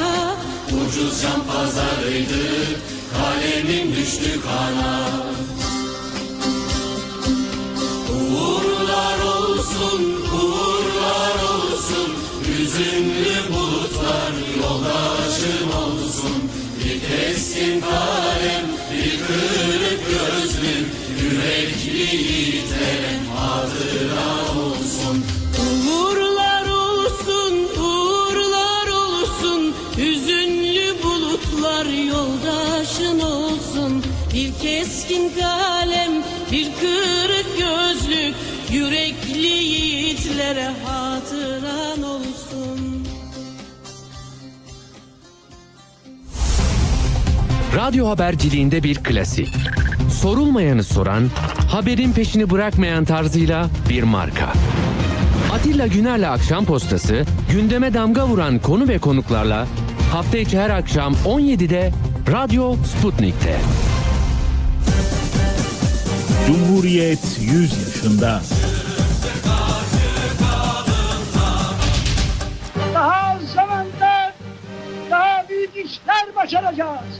Ucuz 0.67 1.21
can 1.21 1.43
pazarıydı 1.43 2.43
Kalemim 3.13 3.95
düştü 3.95 4.41
kana. 4.41 5.09
Uğurlar 8.13 9.19
olsun, 9.19 10.01
uğurlar 10.33 11.35
olsun 11.53 12.09
Hüzünlü 12.47 13.53
bulutlar 13.53 14.33
yoldaşın 14.61 15.67
olsun. 15.83 16.51
Bir 16.79 16.99
keskin 17.07 17.81
kalem 17.81 18.65
bir 18.91 19.19
kırık 19.27 20.01
gözlü 20.05 20.75
Yürekli 21.23 22.15
yiğitlere 22.15 23.19
hatıra 23.35 24.59
olsun 24.59 24.84
keskin 34.65 35.31
kalem, 35.39 36.11
bir 36.51 36.67
kırık 36.79 37.45
gözlük 37.57 38.35
Yürekli 38.71 39.47
yiğitlere 39.47 40.69
hatıran 40.85 42.03
olsun 42.03 43.07
Radyo 47.75 48.07
haberciliğinde 48.07 48.83
bir 48.83 48.95
klasik. 48.95 49.55
Sorulmayanı 50.21 50.83
soran, 50.83 51.29
haberin 51.71 52.11
peşini 52.11 52.49
bırakmayan 52.49 53.05
tarzıyla 53.05 53.69
bir 53.89 54.03
marka. 54.03 54.53
Atilla 55.53 55.87
Güner'le 55.87 56.29
Akşam 56.29 56.65
Postası, 56.65 57.25
gündeme 57.51 57.93
damga 57.93 58.27
vuran 58.27 58.59
konu 58.59 58.87
ve 58.87 58.97
konuklarla 58.97 59.67
hafta 60.11 60.37
içi 60.37 60.59
her 60.59 60.69
akşam 60.69 61.13
17'de 61.13 61.91
Radyo 62.31 62.75
Sputnik'te. 62.75 63.57
Cumhuriyet 66.47 67.37
100 67.41 67.87
yaşında. 67.87 68.41
Daha 72.93 73.39
zamanda 73.55 74.33
daha 75.11 75.49
büyük 75.49 75.69
işler 75.69 76.35
başaracağız. 76.35 77.19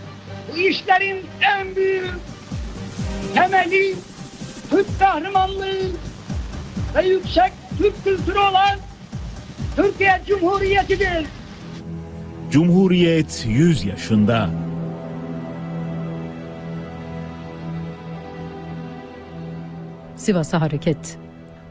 Bu 0.54 0.58
işlerin 0.58 1.26
en 1.42 1.76
büyük 1.76 2.14
temeli 3.34 3.96
Türk 4.70 5.00
kahramanlığı 5.00 5.82
ve 6.96 7.08
yüksek 7.08 7.52
Türk 7.78 8.04
kültürü 8.04 8.40
olan 8.40 8.80
Türkiye 9.76 10.22
Cumhuriyeti'dir. 10.28 11.26
Cumhuriyet 12.52 13.44
100 13.48 13.86
yaşında. 13.86 14.50
Sivas'a 20.26 20.62
hareket. 20.62 21.18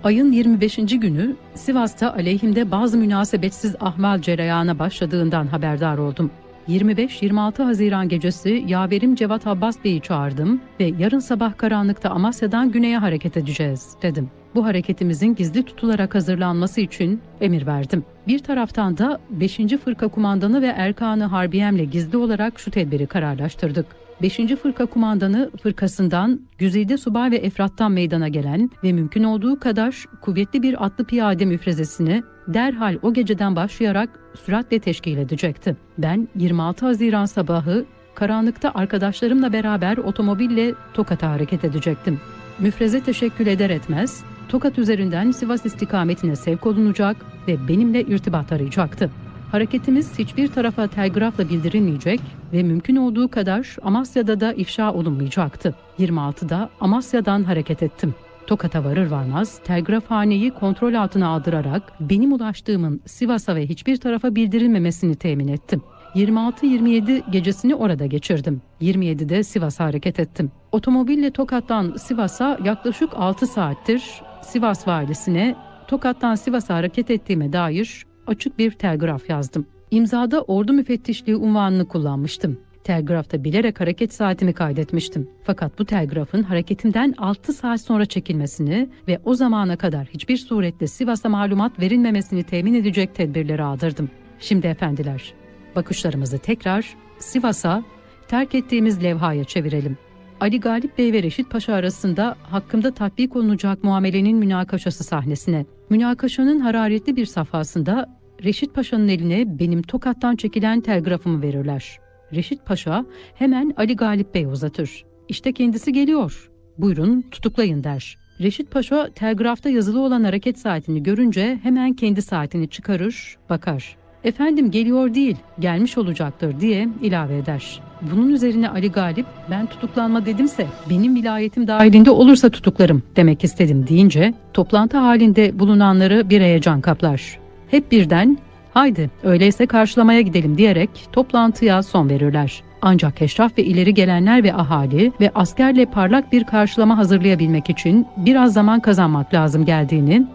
Ayın 0.05 0.33
25. 0.33 0.77
günü 0.77 1.37
Sivas'ta 1.55 2.13
aleyhimde 2.13 2.71
bazı 2.71 2.99
münasebetsiz 2.99 3.77
ahmal 3.81 4.21
cereyana 4.21 4.79
başladığından 4.79 5.47
haberdar 5.47 5.99
oldum. 5.99 6.31
25-26 6.69 7.63
Haziran 7.63 8.09
gecesi 8.09 8.65
yaverim 8.67 9.15
Cevat 9.15 9.47
Abbas 9.47 9.85
Bey'i 9.85 10.01
çağırdım 10.01 10.61
ve 10.81 10.93
yarın 10.99 11.19
sabah 11.19 11.57
karanlıkta 11.57 12.11
Amasya'dan 12.11 12.73
güneye 12.73 12.99
hareket 12.99 13.37
edeceğiz 13.37 13.89
dedim. 14.03 14.31
Bu 14.55 14.65
hareketimizin 14.65 15.35
gizli 15.35 15.63
tutularak 15.63 16.15
hazırlanması 16.15 16.81
için 16.81 17.21
emir 17.41 17.67
verdim. 17.67 18.05
Bir 18.29 18.39
taraftan 18.39 18.99
da 18.99 19.21
5. 19.31 19.57
Fırka 19.85 20.09
Kumandanı 20.09 20.63
ve 20.63 20.75
Erkanı 20.77 21.25
Harbiyem'le 21.25 21.91
gizli 21.91 22.17
olarak 22.17 22.59
şu 22.59 22.71
tedbiri 22.71 23.07
kararlaştırdık. 23.07 23.87
5. 24.23 24.37
Fırka 24.63 24.87
Kumandanı 24.87 25.51
fırkasından 25.63 26.41
Güzide 26.59 26.97
Subay 26.97 27.31
ve 27.31 27.37
Efrat'tan 27.37 27.93
meydana 27.93 28.29
gelen 28.29 28.71
ve 28.85 28.93
mümkün 28.93 29.25
olduğu 29.25 29.61
kadar 29.61 30.05
kuvvetli 30.21 30.63
bir 30.63 30.85
atlı 30.85 31.05
piyade 31.05 31.45
müfrezesini 31.45 32.23
derhal 32.49 32.99
o 33.03 33.13
geceden 33.13 33.57
başlayarak 33.57 34.11
süratle 34.45 34.79
teşkil 34.79 35.19
edecekti. 35.19 35.77
Ben 35.99 36.29
26 36.37 36.87
Haziran 36.87 37.25
sabahı 37.25 37.85
karanlıkta 38.15 38.73
arkadaşlarımla 38.75 39.53
beraber 39.53 39.97
otomobille 39.97 40.75
Tokat'a 40.95 41.31
hareket 41.31 41.65
edecektim. 41.65 42.21
Müfreze 42.59 43.01
teşekkül 43.01 43.47
eder 43.47 43.71
etmez 43.71 44.25
Tokat 44.49 44.79
üzerinden 44.79 45.31
Sivas 45.31 45.67
istikametine 45.67 46.37
sevk 46.37 46.67
olunacak 46.67 47.17
ve 47.49 47.69
benimle 47.69 48.03
irtibat 48.03 48.53
arayacaktı. 48.53 49.11
Hareketimiz 49.55 50.19
hiçbir 50.19 50.49
tarafa 50.49 50.87
telgrafla 50.87 51.49
bildirilmeyecek 51.49 52.21
ve 52.53 52.63
mümkün 52.63 52.97
olduğu 52.97 53.29
kadar 53.29 53.77
Amasya'da 53.83 54.41
da 54.41 54.53
ifşa 54.53 54.93
olunmayacaktı. 54.93 55.75
26'da 55.99 56.71
Amasya'dan 56.81 57.45
hareket 57.45 57.83
ettim. 57.83 58.15
Tokat'a 58.47 58.85
varır 58.85 59.07
varmaz 59.07 59.61
telgrafhaneyi 59.65 60.51
kontrol 60.51 60.95
altına 60.95 61.29
aldırarak 61.29 61.93
benim 62.01 62.33
ulaştığımın 62.33 63.01
Sivas'a 63.07 63.57
ve 63.57 63.67
hiçbir 63.67 63.97
tarafa 63.97 64.35
bildirilmemesini 64.35 65.15
temin 65.15 65.49
ettim. 65.49 65.83
26-27 66.15 67.31
gecesini 67.31 67.75
orada 67.75 68.07
geçirdim. 68.07 68.63
27'de 68.81 69.43
Sivas'a 69.43 69.85
hareket 69.85 70.21
ettim. 70.21 70.51
Otomobille 70.73 71.31
Tokat'tan 71.31 71.97
Sivas'a 71.97 72.59
yaklaşık 72.65 73.11
6 73.17 73.47
saattir 73.47 74.03
Sivas 74.43 74.89
valisine 74.89 75.55
Tokat'tan 75.89 76.35
Sivas'a 76.35 76.75
hareket 76.75 77.11
ettiğime 77.11 77.53
dair 77.53 78.05
açık 78.27 78.59
bir 78.59 78.71
telgraf 78.71 79.31
yazdım. 79.31 79.67
İmzada 79.91 80.43
ordu 80.43 80.73
müfettişliği 80.73 81.37
unvanını 81.37 81.89
kullanmıştım. 81.89 82.59
Telgrafta 82.85 83.45
bilerek 83.45 83.81
hareket 83.81 84.15
saatimi 84.15 84.53
kaydetmiştim. 84.53 85.29
Fakat 85.45 85.79
bu 85.79 85.85
telgrafın 85.85 86.43
hareketimden 86.43 87.15
6 87.19 87.53
saat 87.53 87.81
sonra 87.81 88.07
çekilmesini 88.07 88.89
ve 89.09 89.19
o 89.25 89.35
zamana 89.35 89.77
kadar 89.77 90.07
hiçbir 90.07 90.37
surette 90.37 90.87
Sivas'a 90.87 91.29
malumat 91.29 91.81
verilmemesini 91.81 92.43
temin 92.43 92.75
edecek 92.75 93.15
tedbirleri 93.15 93.63
aldırdım. 93.63 94.11
Şimdi 94.39 94.67
efendiler, 94.67 95.35
bakışlarımızı 95.77 96.39
tekrar 96.39 96.97
Sivas'a 97.19 97.85
terk 98.29 98.55
ettiğimiz 98.55 99.03
levhaya 99.03 99.45
çevirelim. 99.45 99.99
Ali 100.41 100.61
Galip 100.61 100.99
Bey 100.99 101.13
ve 101.13 101.23
Reşit 101.23 101.51
Paşa 101.51 101.75
arasında 101.75 102.37
hakkımda 102.43 102.95
tatbik 102.95 103.37
olunacak 103.37 103.85
muamelenin 103.85 104.39
münakaşası 104.39 105.05
sahnesine. 105.05 105.67
Münakaşanın 105.91 106.61
hararetli 106.61 107.17
bir 107.17 107.27
safhasında 107.27 108.19
Reşit 108.45 108.75
Paşa'nın 108.75 109.09
eline 109.09 109.59
benim 109.59 109.83
Tokat'tan 109.83 110.37
çekilen 110.37 110.81
telgrafımı 110.81 111.43
verirler. 111.43 111.99
Reşit 112.33 112.67
Paşa 112.67 113.05
hemen 113.35 113.75
Ali 113.77 113.97
Galip 113.97 114.35
Bey 114.35 114.45
uzatır. 114.45 115.05
İşte 115.29 115.53
kendisi 115.53 115.93
geliyor. 115.93 116.51
Buyurun 116.79 117.25
tutuklayın 117.31 117.85
der. 117.85 118.17
Reşit 118.41 118.71
Paşa 118.71 119.11
telgrafta 119.15 119.69
yazılı 119.69 120.01
olan 120.01 120.25
hareket 120.25 120.59
saatini 120.59 121.03
görünce 121.03 121.59
hemen 121.63 121.93
kendi 121.93 122.23
saatini 122.23 122.69
çıkarır, 122.69 123.37
bakar. 123.51 123.97
Efendim 124.25 124.71
geliyor 124.71 125.15
değil, 125.15 125.37
gelmiş 125.59 125.99
olacaktır 125.99 126.61
diye 126.61 126.89
ilave 127.03 127.39
eder. 127.39 127.81
Bunun 128.03 128.29
üzerine 128.29 128.69
Ali 128.69 128.93
Galip 128.93 129.27
ben 129.51 129.67
tutuklanma 129.67 130.27
dedimse 130.27 130.67
benim 130.91 131.15
vilayetim 131.15 131.69
dahilinde 131.69 132.11
olursa 132.11 132.51
tutuklarım 132.51 133.03
demek 133.17 133.45
istedim 133.45 133.87
deyince 133.89 134.35
toplantı 134.53 134.99
halinde 134.99 135.59
bulunanları 135.59 136.31
bir 136.31 136.41
heyecan 136.41 136.81
kaplar. 136.81 137.39
Hep 137.71 137.93
birden 137.93 138.39
haydi 138.75 139.11
öyleyse 139.23 139.67
karşılamaya 139.67 140.21
gidelim 140.21 140.59
diyerek 140.59 140.91
toplantıya 141.13 141.83
son 141.83 142.09
verirler. 142.09 142.63
Ancak 142.83 143.23
eşraf 143.23 143.59
ve 143.59 143.65
ileri 143.65 143.95
gelenler 143.95 144.45
ve 144.45 144.55
ahali 144.55 145.13
ve 145.21 145.31
askerle 145.35 145.87
parlak 145.87 146.33
bir 146.33 146.45
karşılama 146.45 146.99
hazırlayabilmek 146.99 147.71
için 147.71 148.07
biraz 148.17 148.53
zaman 148.53 148.81
kazanmak 148.81 149.35
lazım 149.35 149.65
geldiğini 149.65 150.27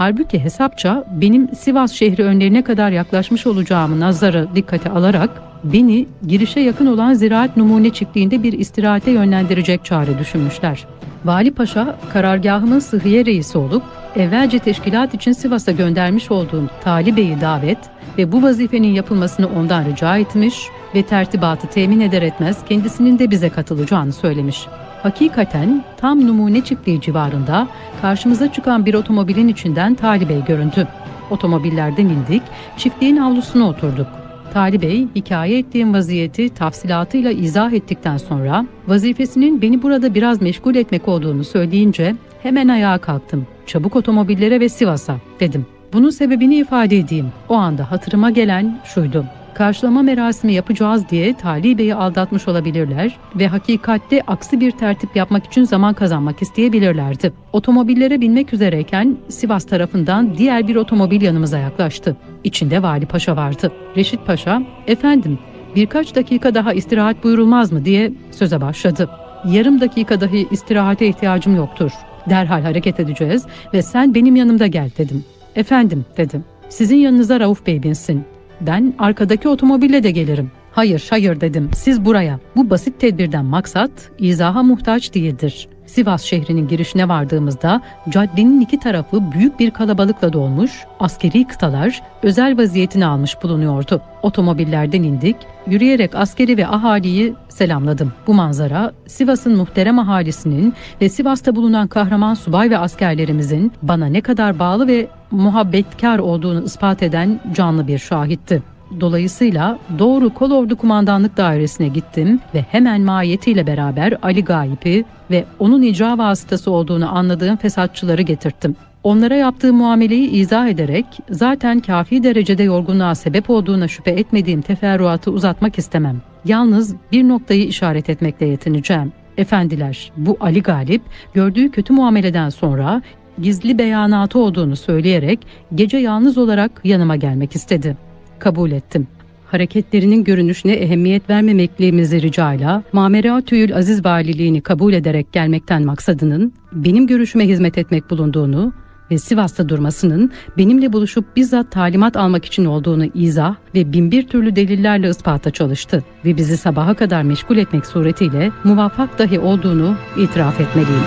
Halbuki 0.00 0.38
hesapça 0.38 1.04
benim 1.20 1.54
Sivas 1.54 1.92
şehri 1.92 2.24
önlerine 2.24 2.64
kadar 2.64 2.90
yaklaşmış 2.90 3.46
olacağımı 3.46 4.00
nazarı 4.00 4.48
dikkate 4.54 4.90
alarak 4.90 5.49
beni 5.64 6.06
girişe 6.26 6.60
yakın 6.60 6.86
olan 6.86 7.14
Ziraat 7.14 7.56
Numune 7.56 7.90
Çiftliği'nde 7.90 8.42
bir 8.42 8.52
istirahate 8.52 9.10
yönlendirecek 9.10 9.84
çare 9.84 10.18
düşünmüşler. 10.18 10.86
Vali 11.24 11.50
Paşa 11.50 11.96
karargahımın 12.12 12.78
sıhhiye 12.78 13.26
reisi 13.26 13.58
olup 13.58 13.82
evvelce 14.16 14.58
teşkilat 14.58 15.14
için 15.14 15.32
Sivas'a 15.32 15.72
göndermiş 15.72 16.30
olduğum 16.30 16.70
Tali 16.84 17.16
Bey'i 17.16 17.40
davet 17.40 17.78
ve 18.18 18.32
bu 18.32 18.42
vazifenin 18.42 18.88
yapılmasını 18.88 19.48
ondan 19.58 19.84
rica 19.84 20.16
etmiş 20.16 20.68
ve 20.94 21.02
tertibatı 21.02 21.66
temin 21.66 22.00
eder 22.00 22.22
etmez 22.22 22.58
kendisinin 22.68 23.18
de 23.18 23.30
bize 23.30 23.48
katılacağını 23.48 24.12
söylemiş. 24.12 24.66
Hakikaten 25.02 25.84
tam 25.96 26.26
numune 26.26 26.64
çiftliği 26.64 27.00
civarında 27.00 27.68
karşımıza 28.02 28.52
çıkan 28.52 28.86
bir 28.86 28.94
otomobilin 28.94 29.48
içinden 29.48 29.94
Tali 29.94 30.28
Bey 30.28 30.44
göründü. 30.44 30.88
Otomobillerden 31.30 32.06
indik, 32.06 32.42
çiftliğin 32.76 33.16
avlusuna 33.16 33.68
oturduk. 33.68 34.19
Tali 34.52 34.82
Bey 34.82 35.06
hikaye 35.16 35.58
ettiğim 35.58 35.94
vaziyeti 35.94 36.48
tafsilatıyla 36.48 37.30
izah 37.30 37.72
ettikten 37.72 38.16
sonra 38.16 38.66
vazifesinin 38.88 39.62
beni 39.62 39.82
burada 39.82 40.14
biraz 40.14 40.42
meşgul 40.42 40.74
etmek 40.74 41.08
olduğunu 41.08 41.44
söyleyince 41.44 42.14
hemen 42.42 42.68
ayağa 42.68 42.98
kalktım. 42.98 43.46
Çabuk 43.66 43.96
otomobillere 43.96 44.60
ve 44.60 44.68
Sivas'a 44.68 45.16
dedim. 45.40 45.66
Bunun 45.92 46.10
sebebini 46.10 46.56
ifade 46.56 46.98
edeyim. 46.98 47.32
O 47.48 47.54
anda 47.54 47.90
hatırıma 47.90 48.30
gelen 48.30 48.80
şuydu. 48.84 49.24
Karşılama 49.54 50.02
merasimi 50.02 50.52
yapacağız 50.52 51.08
diye 51.10 51.34
Tali 51.34 51.78
Bey'i 51.78 51.94
aldatmış 51.94 52.48
olabilirler 52.48 53.18
ve 53.36 53.46
hakikatte 53.48 54.22
aksi 54.26 54.60
bir 54.60 54.70
tertip 54.70 55.16
yapmak 55.16 55.46
için 55.46 55.64
zaman 55.64 55.94
kazanmak 55.94 56.42
isteyebilirlerdi. 56.42 57.32
Otomobillere 57.52 58.20
binmek 58.20 58.52
üzereyken 58.52 59.16
Sivas 59.28 59.64
tarafından 59.64 60.36
diğer 60.36 60.68
bir 60.68 60.76
otomobil 60.76 61.22
yanımıza 61.22 61.58
yaklaştı. 61.58 62.16
İçinde 62.44 62.82
Vali 62.82 63.06
Paşa 63.06 63.36
vardı. 63.36 63.72
Reşit 63.96 64.26
Paşa, 64.26 64.62
efendim 64.86 65.38
birkaç 65.76 66.14
dakika 66.14 66.54
daha 66.54 66.72
istirahat 66.72 67.24
buyurulmaz 67.24 67.72
mı 67.72 67.84
diye 67.84 68.12
söze 68.30 68.60
başladı. 68.60 69.10
Yarım 69.44 69.80
dakika 69.80 70.20
dahi 70.20 70.48
istirahate 70.50 71.06
ihtiyacım 71.06 71.56
yoktur. 71.56 71.90
Derhal 72.30 72.62
hareket 72.62 73.00
edeceğiz 73.00 73.46
ve 73.74 73.82
sen 73.82 74.14
benim 74.14 74.36
yanımda 74.36 74.66
gel 74.66 74.90
dedim. 74.98 75.24
Efendim 75.56 76.04
dedim. 76.16 76.44
Sizin 76.68 76.96
yanınıza 76.96 77.40
Rauf 77.40 77.66
Bey 77.66 77.82
binsin. 77.82 78.24
Ben 78.60 78.94
arkadaki 78.98 79.48
otomobille 79.48 80.02
de 80.02 80.10
gelirim. 80.10 80.50
Hayır, 80.72 81.06
hayır 81.10 81.40
dedim. 81.40 81.70
Siz 81.76 82.04
buraya. 82.04 82.40
Bu 82.56 82.70
basit 82.70 83.00
tedbirden 83.00 83.44
maksat 83.44 83.90
izaha 84.18 84.62
muhtaç 84.62 85.14
değildir. 85.14 85.68
Sivas 85.90 86.22
şehrinin 86.22 86.68
girişine 86.68 87.08
vardığımızda 87.08 87.82
caddenin 88.08 88.60
iki 88.60 88.80
tarafı 88.80 89.32
büyük 89.32 89.60
bir 89.60 89.70
kalabalıkla 89.70 90.32
dolmuş, 90.32 90.84
askeri 91.00 91.44
kıtalar 91.44 92.02
özel 92.22 92.58
vaziyetini 92.58 93.06
almış 93.06 93.42
bulunuyordu. 93.42 94.00
Otomobillerden 94.22 95.02
indik, 95.02 95.36
yürüyerek 95.66 96.14
askeri 96.14 96.56
ve 96.56 96.66
ahaliyi 96.66 97.34
selamladım. 97.48 98.12
Bu 98.26 98.34
manzara 98.34 98.92
Sivas'ın 99.06 99.56
muhterem 99.56 99.98
ahalisinin 99.98 100.74
ve 101.00 101.08
Sivas'ta 101.08 101.56
bulunan 101.56 101.88
kahraman 101.88 102.34
subay 102.34 102.70
ve 102.70 102.78
askerlerimizin 102.78 103.72
bana 103.82 104.06
ne 104.06 104.20
kadar 104.20 104.58
bağlı 104.58 104.86
ve 104.86 105.06
muhabbetkar 105.30 106.18
olduğunu 106.18 106.64
ispat 106.64 107.02
eden 107.02 107.40
canlı 107.54 107.88
bir 107.88 107.98
şahitti. 107.98 108.62
Dolayısıyla 109.00 109.78
doğru 109.98 110.34
Kolordu 110.34 110.76
Kumandanlık 110.76 111.36
Dairesi'ne 111.36 111.88
gittim 111.88 112.40
ve 112.54 112.64
hemen 112.70 113.00
mahiyetiyle 113.00 113.66
beraber 113.66 114.14
Ali 114.22 114.44
Gayip'i 114.44 115.04
ve 115.30 115.44
onun 115.58 115.82
icra 115.82 116.18
vasıtası 116.18 116.70
olduğunu 116.70 117.16
anladığım 117.16 117.56
fesatçıları 117.56 118.22
getirttim. 118.22 118.76
Onlara 119.02 119.34
yaptığı 119.34 119.72
muameleyi 119.72 120.30
izah 120.30 120.68
ederek 120.68 121.06
zaten 121.30 121.80
kafi 121.80 122.22
derecede 122.22 122.62
yorgunluğa 122.62 123.14
sebep 123.14 123.50
olduğuna 123.50 123.88
şüphe 123.88 124.10
etmediğim 124.10 124.62
teferruatı 124.62 125.30
uzatmak 125.30 125.78
istemem. 125.78 126.22
Yalnız 126.44 126.96
bir 127.12 127.28
noktayı 127.28 127.64
işaret 127.64 128.10
etmekle 128.10 128.46
yetineceğim. 128.46 129.12
Efendiler, 129.38 130.12
bu 130.16 130.36
Ali 130.40 130.62
Galip 130.62 131.02
gördüğü 131.34 131.70
kötü 131.70 131.92
muameleden 131.92 132.48
sonra 132.48 133.02
gizli 133.42 133.78
beyanatı 133.78 134.38
olduğunu 134.38 134.76
söyleyerek 134.76 135.38
gece 135.74 135.96
yalnız 135.96 136.38
olarak 136.38 136.80
yanıma 136.84 137.16
gelmek 137.16 137.56
istedi. 137.56 138.09
Kabul 138.40 138.70
ettim. 138.70 139.06
Hareketlerinin 139.46 140.24
görünüşüne 140.24 140.72
ehemmiyet 140.72 141.30
vermemekliğimizi 141.30 142.22
ricayla 142.22 142.82
Mamera 142.92 143.40
Tüyül 143.40 143.76
Aziz 143.76 144.04
Valiliğini 144.04 144.60
kabul 144.60 144.92
ederek 144.92 145.32
gelmekten 145.32 145.82
maksadının 145.82 146.52
benim 146.72 147.06
görüşüme 147.06 147.48
hizmet 147.48 147.78
etmek 147.78 148.10
bulunduğunu 148.10 148.72
ve 149.10 149.18
Sivas'ta 149.18 149.68
durmasının 149.68 150.32
benimle 150.58 150.92
buluşup 150.92 151.36
bizzat 151.36 151.70
talimat 151.70 152.16
almak 152.16 152.44
için 152.44 152.64
olduğunu 152.64 153.04
izah 153.14 153.54
ve 153.74 153.92
binbir 153.92 154.28
türlü 154.28 154.56
delillerle 154.56 155.08
ispata 155.08 155.50
çalıştı 155.50 156.04
ve 156.24 156.36
bizi 156.36 156.56
sabaha 156.56 156.94
kadar 156.94 157.22
meşgul 157.22 157.56
etmek 157.56 157.86
suretiyle 157.86 158.52
muvaffak 158.64 159.18
dahi 159.18 159.38
olduğunu 159.38 159.96
itiraf 160.18 160.60
etmeliyim. 160.60 161.04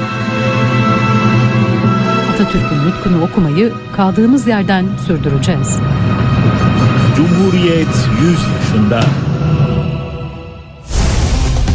Atatürk'ün 2.34 2.90
nutkunu 2.90 3.24
okumayı 3.24 3.72
kaldığımız 3.96 4.48
yerden 4.48 4.86
sürdüreceğiz. 5.08 5.80
Cumhuriyet 7.18 7.88
100 8.22 8.40
yaşında. 8.60 9.04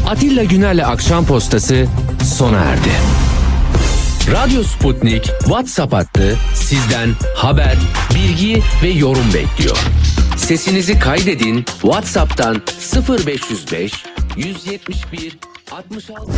Atilla 0.08 0.44
Güner'le 0.44 0.84
Akşam 0.86 1.26
Postası 1.26 1.86
sona 2.24 2.56
erdi. 2.58 2.90
Radyo 4.32 4.62
Sputnik 4.62 5.24
WhatsApp 5.24 5.92
hattı 5.92 6.36
sizden 6.54 7.10
haber, 7.36 7.76
bilgi 8.14 8.62
ve 8.82 8.88
yorum 8.88 9.34
bekliyor. 9.34 9.78
Sesinizi 10.36 10.98
kaydedin 10.98 11.64
WhatsApp'tan 11.64 12.62
0505 13.08 14.04
171 14.36 15.38
66 15.70 16.32